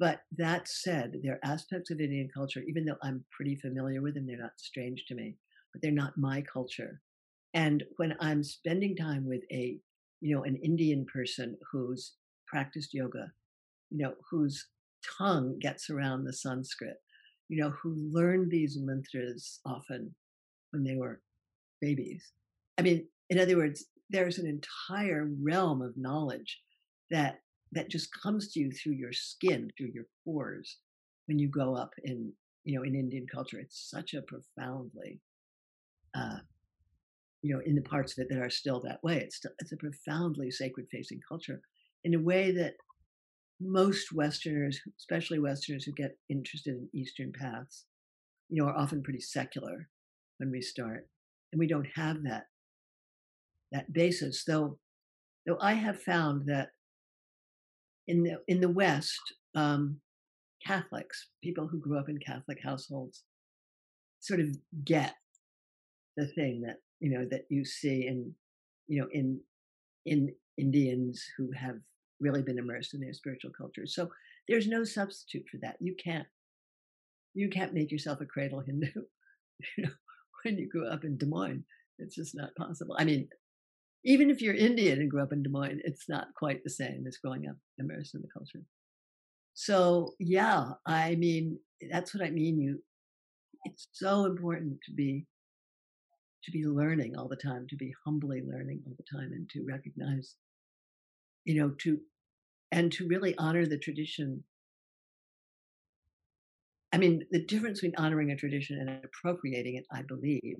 But 0.00 0.22
that 0.38 0.66
said, 0.66 1.16
there 1.22 1.34
are 1.34 1.52
aspects 1.52 1.90
of 1.90 2.00
Indian 2.00 2.30
culture, 2.34 2.62
even 2.66 2.86
though 2.86 2.96
I'm 3.02 3.22
pretty 3.30 3.54
familiar 3.56 4.00
with 4.00 4.14
them, 4.14 4.26
they're 4.26 4.38
not 4.38 4.58
strange 4.58 5.04
to 5.08 5.14
me, 5.14 5.36
but 5.74 5.82
they're 5.82 5.92
not 5.92 6.16
my 6.16 6.40
culture. 6.40 7.02
And 7.52 7.84
when 7.98 8.16
I'm 8.18 8.42
spending 8.42 8.96
time 8.96 9.28
with 9.28 9.42
a, 9.52 9.78
you 10.22 10.34
know, 10.34 10.44
an 10.44 10.56
Indian 10.56 11.04
person 11.12 11.58
who's 11.70 12.14
practiced 12.46 12.94
yoga, 12.94 13.30
you 13.90 13.98
know, 13.98 14.14
whose 14.30 14.68
tongue 15.18 15.58
gets 15.60 15.90
around 15.90 16.24
the 16.24 16.32
Sanskrit, 16.32 16.96
you 17.50 17.62
know, 17.62 17.70
who 17.70 17.94
learned 18.10 18.50
these 18.50 18.78
mantras 18.80 19.60
often 19.66 20.14
when 20.70 20.82
they 20.82 20.96
were 20.96 21.20
babies. 21.82 22.32
I 22.78 22.82
mean, 22.82 23.06
in 23.28 23.38
other 23.38 23.58
words, 23.58 23.84
there's 24.08 24.38
an 24.38 24.46
entire 24.46 25.28
realm 25.42 25.82
of 25.82 25.98
knowledge 25.98 26.58
that 27.10 27.40
that 27.72 27.90
just 27.90 28.08
comes 28.22 28.52
to 28.52 28.60
you 28.60 28.72
through 28.72 28.94
your 28.94 29.12
skin, 29.12 29.70
through 29.76 29.90
your 29.94 30.06
pores, 30.24 30.78
when 31.26 31.38
you 31.38 31.48
grow 31.48 31.74
up 31.74 31.92
in 32.04 32.32
you 32.64 32.76
know 32.76 32.82
in 32.82 32.94
Indian 32.94 33.26
culture. 33.32 33.58
It's 33.58 33.88
such 33.90 34.14
a 34.14 34.22
profoundly 34.22 35.20
uh, 36.14 36.38
you 37.42 37.54
know, 37.54 37.60
in 37.64 37.74
the 37.74 37.82
parts 37.82 38.12
of 38.12 38.22
it 38.22 38.28
that 38.30 38.42
are 38.42 38.50
still 38.50 38.80
that 38.80 39.02
way. 39.02 39.18
It's 39.18 39.36
still, 39.36 39.52
it's 39.58 39.72
a 39.72 39.76
profoundly 39.76 40.50
sacred 40.50 40.86
facing 40.90 41.20
culture 41.26 41.60
in 42.04 42.14
a 42.14 42.20
way 42.20 42.50
that 42.52 42.74
most 43.60 44.12
Westerners, 44.12 44.80
especially 44.98 45.38
Westerners 45.38 45.84
who 45.84 45.92
get 45.92 46.16
interested 46.28 46.74
in 46.74 46.88
Eastern 46.92 47.32
paths, 47.32 47.84
you 48.48 48.62
know, 48.62 48.68
are 48.68 48.76
often 48.76 49.02
pretty 49.02 49.20
secular 49.20 49.88
when 50.38 50.50
we 50.50 50.60
start, 50.60 51.06
and 51.52 51.58
we 51.58 51.66
don't 51.66 51.88
have 51.94 52.22
that 52.24 52.44
that 53.72 53.92
basis. 53.92 54.44
Though, 54.44 54.78
though 55.46 55.58
I 55.60 55.74
have 55.74 56.02
found 56.02 56.46
that 56.46 56.70
in 58.10 58.24
the 58.24 58.38
in 58.48 58.60
the 58.60 58.68
West, 58.68 59.20
um, 59.54 60.00
Catholics, 60.66 61.28
people 61.42 61.66
who 61.66 61.78
grew 61.78 61.98
up 61.98 62.08
in 62.08 62.18
Catholic 62.18 62.58
households, 62.62 63.22
sort 64.18 64.40
of 64.40 64.48
get 64.84 65.14
the 66.16 66.26
thing 66.26 66.60
that 66.62 66.78
you 66.98 67.10
know 67.10 67.24
that 67.30 67.44
you 67.48 67.64
see 67.64 68.08
in 68.08 68.34
you 68.88 69.00
know 69.00 69.08
in 69.12 69.40
in 70.06 70.34
Indians 70.58 71.24
who 71.36 71.50
have 71.52 71.76
really 72.18 72.42
been 72.42 72.58
immersed 72.58 72.94
in 72.94 73.00
their 73.00 73.14
spiritual 73.14 73.52
culture. 73.56 73.86
So 73.86 74.10
there's 74.48 74.66
no 74.66 74.82
substitute 74.82 75.46
for 75.48 75.58
that. 75.58 75.76
You 75.80 75.94
can't 76.02 76.26
you 77.34 77.48
can't 77.48 77.72
make 77.72 77.92
yourself 77.92 78.20
a 78.20 78.26
cradle 78.26 78.60
Hindu. 78.60 78.88
You 79.76 79.84
know, 79.84 79.90
when 80.42 80.56
you 80.56 80.70
grew 80.70 80.88
up 80.88 81.04
in 81.04 81.18
Des 81.18 81.26
Moines, 81.26 81.64
it's 81.98 82.14
just 82.14 82.34
not 82.34 82.56
possible. 82.56 82.96
I 82.98 83.04
mean, 83.04 83.28
even 84.04 84.30
if 84.30 84.40
you're 84.40 84.54
Indian 84.54 85.00
and 85.00 85.10
grew 85.10 85.22
up 85.22 85.32
in 85.32 85.42
Des 85.42 85.50
Moines, 85.50 85.80
it's 85.84 86.08
not 86.08 86.28
quite 86.36 86.62
the 86.64 86.70
same 86.70 87.04
as 87.06 87.18
growing 87.18 87.48
up 87.48 87.56
immersed 87.78 88.14
in 88.14 88.22
the 88.22 88.28
culture. 88.32 88.64
So 89.54 90.14
yeah, 90.18 90.70
I 90.86 91.16
mean, 91.16 91.58
that's 91.90 92.14
what 92.14 92.24
I 92.24 92.30
mean. 92.30 92.58
You, 92.60 92.82
it's 93.64 93.88
so 93.92 94.24
important 94.24 94.78
to 94.86 94.92
be 94.92 95.26
to 96.44 96.50
be 96.50 96.64
learning 96.64 97.16
all 97.18 97.28
the 97.28 97.36
time, 97.36 97.66
to 97.68 97.76
be 97.76 97.92
humbly 98.06 98.42
learning 98.42 98.80
all 98.86 98.94
the 98.96 99.18
time, 99.18 99.32
and 99.32 99.48
to 99.50 99.62
recognize, 99.68 100.36
you 101.44 101.60
know, 101.60 101.74
to 101.80 101.98
and 102.72 102.90
to 102.92 103.06
really 103.06 103.34
honor 103.36 103.66
the 103.66 103.78
tradition. 103.78 104.42
I 106.92 106.98
mean, 106.98 107.24
the 107.30 107.44
difference 107.44 107.80
between 107.80 107.96
honoring 107.98 108.30
a 108.30 108.36
tradition 108.36 108.78
and 108.80 109.04
appropriating 109.04 109.76
it, 109.76 109.84
I 109.92 110.02
believe, 110.02 110.58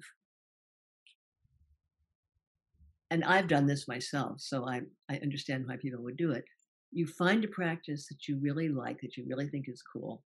and 3.11 3.25
I've 3.25 3.49
done 3.49 3.67
this 3.67 3.89
myself, 3.89 4.41
so 4.41 4.69
I 4.69 4.83
I 5.11 5.17
understand 5.23 5.67
why 5.67 5.77
people 5.77 6.03
would 6.03 6.17
do 6.17 6.33
it. 6.33 6.45
You 6.93 7.07
find 7.07 7.45
a 7.45 7.49
practice 7.49 8.07
that 8.09 8.27
you 8.29 8.39
really 8.41 8.69
like, 8.69 9.01
that 9.01 9.17
you 9.17 9.25
really 9.29 9.49
think 9.49 9.67
is 9.69 9.83
cool, 9.93 10.23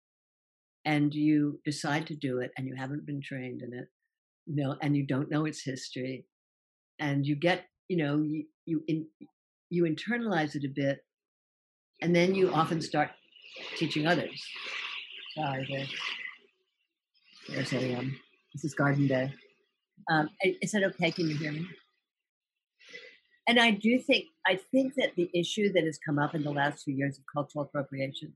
and 0.86 1.14
you 1.14 1.60
decide 1.66 2.08
to 2.08 2.16
do 2.16 2.40
it, 2.40 2.52
and 2.58 2.68
you 2.68 2.76
haven't 2.76 3.06
been 3.06 3.22
trained 3.22 3.62
in 3.62 3.74
it, 3.74 3.88
you 4.46 4.56
know, 4.56 4.76
and 4.82 4.96
you 4.96 5.06
don't 5.06 5.32
know 5.32 5.46
its 5.46 5.64
history, 5.64 6.26
and 7.00 7.26
you 7.26 7.36
get, 7.36 7.66
you 7.88 7.98
know, 7.98 8.22
you 8.22 8.46
you 8.66 8.84
in, 8.88 9.08
you 9.70 9.84
internalize 9.84 10.56
it 10.56 10.66
a 10.66 10.74
bit, 10.74 11.00
and 12.02 12.16
then 12.16 12.36
you 12.36 12.54
often 12.54 12.82
start 12.82 13.10
teaching 13.78 14.08
others. 14.08 14.44
Sorry, 15.38 15.68
there's, 15.70 15.94
there's 17.50 17.74
a 17.74 17.96
um, 17.96 18.16
this 18.54 18.66
is 18.66 18.74
Garden 18.74 19.08
Day. 19.08 19.34
Um, 20.12 20.30
is 20.42 20.72
that 20.72 20.84
okay? 20.84 21.12
Can 21.12 21.30
you 21.30 21.38
hear 21.38 21.52
me? 21.52 21.66
And 23.52 23.60
I 23.60 23.72
do 23.72 24.00
think 24.00 24.28
I 24.48 24.56
think 24.72 24.96
that 24.96 25.14
the 25.18 25.30
issue 25.34 25.74
that 25.74 25.84
has 25.84 25.98
come 25.98 26.18
up 26.18 26.36
in 26.36 26.42
the 26.42 26.54
last 26.54 26.86
few 26.86 26.96
years 26.96 27.18
of 27.18 27.26
cultural 27.26 27.66
appropriation, 27.66 28.34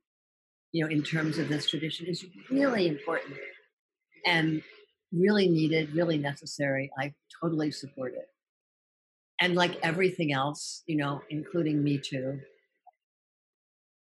you 0.73 0.83
know, 0.83 0.91
in 0.91 1.03
terms 1.03 1.37
of 1.37 1.47
this 1.47 1.69
tradition, 1.69 2.05
is 2.05 2.25
really 2.51 2.89
important 2.89 3.37
and 4.25 4.61
really 5.13 5.47
needed, 5.47 5.95
really 5.95 6.17
necessary. 6.17 6.91
I 6.99 7.13
totally 7.41 7.71
support 7.71 8.13
it. 8.13 8.27
And 9.39 9.55
like 9.55 9.79
everything 9.83 10.33
else, 10.33 10.83
you 10.85 10.97
know, 10.97 11.21
including 11.29 11.81
me 11.81 11.97
too, 11.97 12.41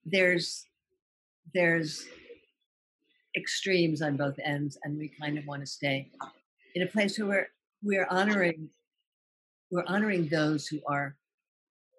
there's 0.04 0.66
there's 1.54 2.06
extremes 3.36 4.02
on 4.02 4.16
both 4.16 4.34
ends, 4.44 4.76
and 4.82 4.98
we 4.98 5.12
kind 5.20 5.38
of 5.38 5.46
want 5.46 5.62
to 5.62 5.66
stay 5.66 6.10
in 6.74 6.82
a 6.82 6.86
place 6.86 7.16
where 7.20 7.28
we're 7.28 7.48
we're 7.84 8.08
honoring 8.10 8.68
we're 9.74 9.84
honoring 9.88 10.28
those 10.28 10.68
who 10.68 10.78
are, 10.86 11.16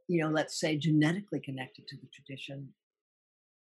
you 0.07 0.23
know, 0.23 0.29
let's 0.29 0.57
say 0.57 0.77
genetically 0.77 1.41
connected 1.41 1.85
to 1.89 1.97
the 1.97 2.07
tradition. 2.13 2.69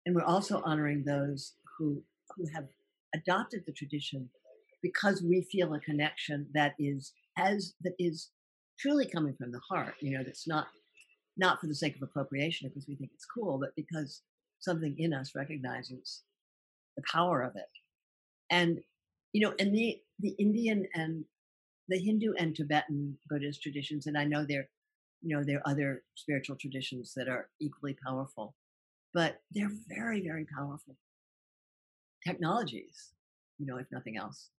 And 0.05 0.13
we're 0.13 0.25
also 0.25 0.61
honoring 0.65 1.03
those 1.05 1.53
who 1.77 2.03
who 2.35 2.45
have 2.53 2.67
adopted 3.15 3.63
the 3.65 3.71
tradition 3.71 4.29
because 4.83 5.21
we 5.21 5.47
feel 5.49 5.73
a 5.73 5.79
connection 5.79 6.47
that 6.53 6.73
is 6.77 7.13
as 7.37 7.73
that 7.83 7.93
is 7.99 8.31
truly 8.77 9.05
coming 9.05 9.33
from 9.33 9.53
the 9.53 9.61
heart, 9.69 9.93
you 10.01 10.17
know, 10.17 10.23
that's 10.25 10.45
not 10.45 10.67
not 11.37 11.61
for 11.61 11.67
the 11.67 11.75
sake 11.75 11.95
of 11.95 12.01
appropriation 12.01 12.67
because 12.67 12.89
we 12.89 12.95
think 12.95 13.11
it's 13.13 13.25
cool, 13.25 13.57
but 13.59 13.73
because 13.77 14.23
something 14.59 14.93
in 14.99 15.13
us 15.13 15.31
recognizes 15.35 16.23
the 16.97 17.03
power 17.09 17.43
of 17.43 17.55
it. 17.55 17.69
And 18.49 18.81
you 19.31 19.39
know, 19.47 19.53
and 19.57 19.73
the 19.73 20.01
the 20.19 20.35
Indian 20.37 20.85
and 20.95 21.23
the 21.91 21.99
Hindu 21.99 22.33
and 22.39 22.55
Tibetan 22.55 23.17
Buddhist 23.29 23.61
traditions, 23.61 24.07
and 24.07 24.17
I 24.17 24.23
know 24.23 24.45
there, 24.45 24.69
you 25.21 25.35
know, 25.35 25.43
there 25.43 25.57
are 25.57 25.71
other 25.71 26.03
spiritual 26.15 26.55
traditions 26.55 27.13
that 27.17 27.27
are 27.27 27.49
equally 27.59 27.97
powerful, 28.05 28.55
but 29.13 29.41
they're 29.51 29.71
very, 29.89 30.21
very 30.25 30.45
powerful 30.45 30.95
technologies, 32.25 33.09
you 33.59 33.65
know, 33.65 33.77
if 33.77 33.87
nothing 33.91 34.17
else. 34.17 34.49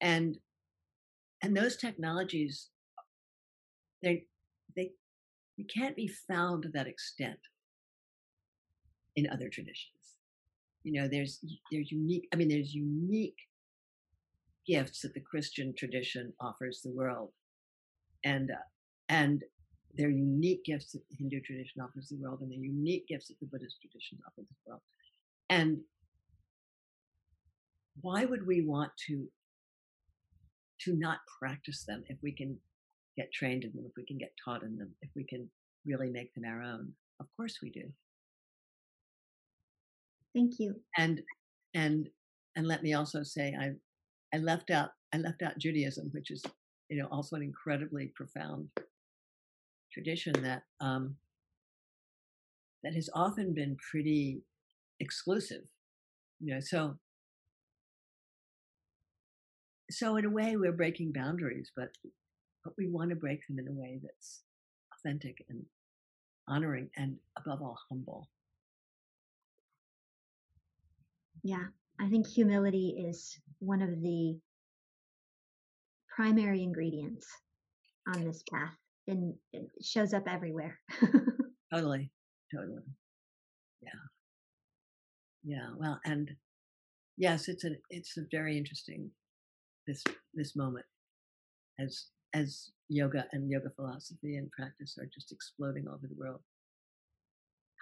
And 0.00 0.38
and 1.42 1.56
those 1.56 1.76
technologies, 1.76 2.68
they 4.02 4.26
they 4.76 4.92
it 5.58 5.72
can't 5.72 5.96
be 5.96 6.08
found 6.28 6.62
to 6.62 6.68
that 6.70 6.86
extent 6.86 7.38
in 9.16 9.28
other 9.30 9.48
traditions. 9.48 10.18
You 10.84 10.92
know, 10.92 11.08
there's 11.08 11.40
there's 11.72 11.90
unique. 11.90 12.28
I 12.32 12.36
mean, 12.36 12.48
there's 12.48 12.72
unique 12.72 13.38
gifts 14.66 15.00
that 15.00 15.14
the 15.14 15.20
Christian 15.20 15.74
tradition 15.76 16.32
offers 16.40 16.80
the 16.82 16.92
world, 16.92 17.30
and 18.24 18.50
uh, 18.50 18.64
and 19.08 19.42
they're 19.94 20.10
unique 20.10 20.64
gifts 20.64 20.92
that 20.92 21.02
the 21.08 21.16
Hindu 21.16 21.40
tradition 21.40 21.80
offers 21.80 22.08
the 22.08 22.18
world, 22.18 22.40
and 22.40 22.50
they're 22.50 22.58
unique 22.58 23.06
gifts 23.08 23.28
that 23.28 23.40
the 23.40 23.46
Buddhist 23.46 23.76
tradition 23.80 24.18
offers 24.26 24.46
the 24.48 24.70
world. 24.70 24.80
And 25.48 25.78
why 28.00 28.24
would 28.24 28.46
we 28.46 28.62
want 28.62 28.92
to 29.08 29.26
to 30.82 30.94
not 30.94 31.18
practice 31.38 31.84
them 31.84 32.04
if 32.08 32.18
we 32.22 32.32
can 32.32 32.58
get 33.16 33.32
trained 33.32 33.64
in 33.64 33.72
them, 33.74 33.86
if 33.86 33.92
we 33.96 34.04
can 34.04 34.18
get 34.18 34.32
taught 34.44 34.62
in 34.62 34.76
them, 34.76 34.90
if 35.00 35.10
we 35.16 35.24
can 35.24 35.48
really 35.86 36.10
make 36.10 36.34
them 36.34 36.44
our 36.44 36.62
own? 36.62 36.92
Of 37.20 37.26
course 37.36 37.58
we 37.62 37.70
do. 37.70 37.84
Thank 40.34 40.58
you. 40.58 40.74
And 40.98 41.22
and 41.74 42.08
and 42.56 42.66
let 42.66 42.82
me 42.82 42.92
also 42.92 43.22
say 43.22 43.54
I 43.58 43.72
I 44.36 44.38
left 44.38 44.70
out 44.70 44.90
I 45.14 45.18
left 45.18 45.42
out 45.42 45.58
Judaism, 45.58 46.10
which 46.12 46.30
is 46.30 46.44
you 46.90 46.98
know 46.98 47.08
also 47.10 47.36
an 47.36 47.42
incredibly 47.42 48.08
profound 48.14 48.68
tradition 49.90 50.34
that 50.42 50.62
um, 50.80 51.16
that 52.82 52.94
has 52.94 53.08
often 53.14 53.54
been 53.54 53.76
pretty 53.90 54.42
exclusive. 55.00 55.62
You 56.40 56.54
know, 56.54 56.60
so 56.60 56.98
so 59.90 60.16
in 60.16 60.26
a 60.26 60.30
way 60.30 60.56
we're 60.56 60.72
breaking 60.72 61.12
boundaries, 61.12 61.72
but 61.74 61.88
but 62.62 62.74
we 62.76 62.90
want 62.90 63.08
to 63.08 63.16
break 63.16 63.40
them 63.46 63.58
in 63.58 63.68
a 63.68 63.72
way 63.72 64.00
that's 64.02 64.42
authentic 64.98 65.46
and 65.48 65.64
honoring 66.46 66.90
and 66.98 67.16
above 67.38 67.62
all 67.62 67.78
humble. 67.88 68.28
Yeah, 71.42 71.64
I 71.98 72.08
think 72.10 72.26
humility 72.26 73.06
is 73.08 73.38
one 73.60 73.82
of 73.82 73.90
the 74.02 74.38
primary 76.14 76.62
ingredients 76.62 77.26
on 78.14 78.24
this 78.24 78.42
path 78.50 78.74
and 79.08 79.34
it 79.52 79.68
shows 79.82 80.12
up 80.12 80.24
everywhere. 80.28 80.78
totally. 81.72 82.10
Totally. 82.54 82.82
Yeah. 83.82 83.90
Yeah. 85.44 85.68
Well, 85.76 86.00
and 86.04 86.30
yes, 87.16 87.48
it's 87.48 87.64
a 87.64 87.70
it's 87.90 88.16
a 88.16 88.22
very 88.30 88.56
interesting 88.56 89.10
this 89.86 90.02
this 90.34 90.56
moment 90.56 90.86
as 91.78 92.06
as 92.34 92.70
yoga 92.88 93.26
and 93.32 93.50
yoga 93.50 93.70
philosophy 93.76 94.36
and 94.36 94.50
practice 94.52 94.96
are 94.98 95.08
just 95.12 95.32
exploding 95.32 95.86
all 95.86 95.94
over 95.94 96.06
the 96.08 96.18
world. 96.18 96.40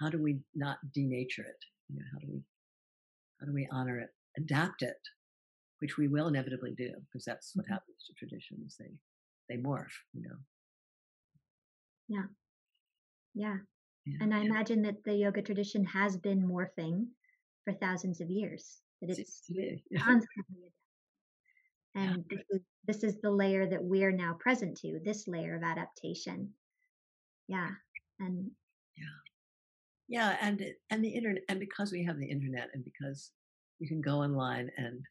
How 0.00 0.10
do 0.10 0.22
we 0.22 0.38
not 0.54 0.78
denature 0.96 1.46
it? 1.46 1.62
You 1.88 1.96
know, 1.96 2.04
how 2.12 2.18
do 2.18 2.26
we 2.28 2.42
how 3.40 3.46
do 3.46 3.52
we 3.52 3.68
honor 3.72 3.98
it, 4.00 4.10
adapt 4.36 4.82
it, 4.82 4.96
which 5.84 5.98
we 5.98 6.08
will 6.08 6.28
inevitably 6.28 6.72
do 6.74 6.90
because 7.04 7.26
that's 7.26 7.54
what 7.54 7.66
mm-hmm. 7.66 7.74
happens 7.74 8.06
to 8.06 8.14
traditions. 8.14 8.76
They 8.80 8.90
they 9.50 9.60
morph, 9.60 9.92
you 10.14 10.22
know. 10.22 10.36
Yeah. 12.08 12.28
Yeah. 13.34 13.56
yeah. 14.06 14.18
And 14.22 14.34
I 14.34 14.38
yeah. 14.38 14.46
imagine 14.46 14.80
that 14.82 15.04
the 15.04 15.14
yoga 15.14 15.42
tradition 15.42 15.84
has 15.84 16.16
been 16.16 16.48
morphing 16.48 17.08
for 17.64 17.74
thousands 17.74 18.22
of 18.22 18.30
years. 18.30 18.78
That 19.02 19.10
it's 19.10 19.42
constantly 19.98 20.72
and 21.94 22.24
this 22.30 22.40
is 22.48 22.60
this 22.86 23.04
is 23.04 23.20
the 23.20 23.30
layer 23.30 23.66
that 23.66 23.84
we're 23.84 24.10
now 24.10 24.38
present 24.40 24.78
to, 24.78 25.00
this 25.04 25.28
layer 25.28 25.54
of 25.54 25.62
adaptation. 25.62 26.48
Yeah. 27.46 27.68
And 28.20 28.50
yeah. 28.96 29.18
Yeah, 30.08 30.36
and 30.40 30.64
and 30.88 31.04
the 31.04 31.10
internet 31.10 31.42
and 31.50 31.60
because 31.60 31.92
we 31.92 32.04
have 32.04 32.18
the 32.18 32.30
internet 32.30 32.70
and 32.72 32.82
because 32.82 33.32
you 33.80 33.86
can 33.86 34.00
go 34.00 34.22
online 34.22 34.70
and 34.78 35.04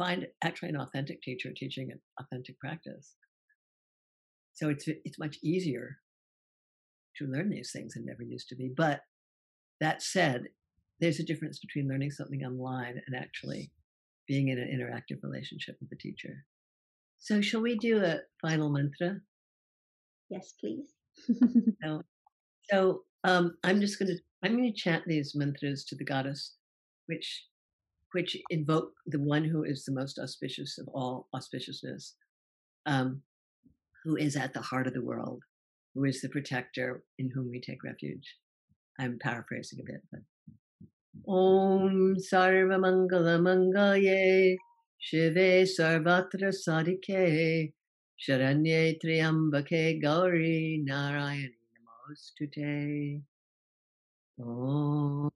find 0.00 0.26
actually 0.42 0.70
an 0.70 0.80
authentic 0.80 1.20
teacher 1.20 1.50
teaching 1.54 1.90
an 1.92 2.00
authentic 2.18 2.58
practice. 2.58 3.16
So 4.54 4.70
it's 4.70 4.86
it's 4.88 5.18
much 5.18 5.36
easier 5.44 5.98
to 7.16 7.26
learn 7.26 7.50
these 7.50 7.70
things 7.70 7.92
than 7.94 8.06
never 8.06 8.22
used 8.22 8.48
to 8.48 8.56
be. 8.56 8.72
But 8.74 9.00
that 9.80 10.02
said, 10.02 10.44
there's 11.00 11.20
a 11.20 11.24
difference 11.24 11.58
between 11.58 11.88
learning 11.88 12.12
something 12.12 12.42
online 12.42 13.00
and 13.06 13.14
actually 13.16 13.72
being 14.26 14.48
in 14.48 14.58
an 14.58 14.68
interactive 14.68 15.22
relationship 15.22 15.76
with 15.80 15.90
the 15.90 15.96
teacher. 15.96 16.44
So, 17.18 17.42
shall 17.42 17.60
we 17.60 17.76
do 17.76 18.02
a 18.02 18.20
final 18.40 18.70
mantra? 18.70 19.20
Yes, 20.30 20.54
please. 20.58 20.94
so, 21.84 22.02
so 22.70 23.02
um, 23.24 23.56
I'm 23.64 23.80
just 23.82 23.98
going 23.98 24.08
to 24.08 24.18
I'm 24.42 24.56
going 24.56 24.72
to 24.72 24.80
chant 24.80 25.04
these 25.06 25.34
mantras 25.34 25.84
to 25.86 25.96
the 25.96 26.04
goddess, 26.04 26.54
which 27.06 27.44
which 28.12 28.36
invoke 28.50 28.92
the 29.06 29.20
one 29.20 29.44
who 29.44 29.64
is 29.64 29.84
the 29.84 29.92
most 29.92 30.18
auspicious 30.18 30.78
of 30.78 30.88
all 30.88 31.28
auspiciousness, 31.34 32.12
um, 32.86 33.22
who 34.04 34.16
is 34.16 34.36
at 34.36 34.52
the 34.54 34.60
heart 34.60 34.86
of 34.86 34.94
the 34.94 35.04
world, 35.04 35.42
who 35.94 36.04
is 36.04 36.20
the 36.20 36.28
protector 36.28 37.02
in 37.18 37.30
whom 37.30 37.50
we 37.50 37.60
take 37.60 37.84
refuge. 37.84 38.36
I'm 38.98 39.18
paraphrasing 39.20 39.80
a 39.80 39.84
bit, 39.84 40.02
but 40.10 40.20
Om 41.26 42.16
Sarva 42.16 42.78
Mangala 42.78 43.38
Mangalye 43.40 44.56
Shive 45.00 45.62
Sarvatra 45.64 46.52
Sadike 46.52 47.72
Sharanye 48.18 48.98
Triambake 49.02 50.00
Gauri 50.02 50.84
Narayani 50.88 51.50
Namostute 51.84 53.22
Om 54.40 55.30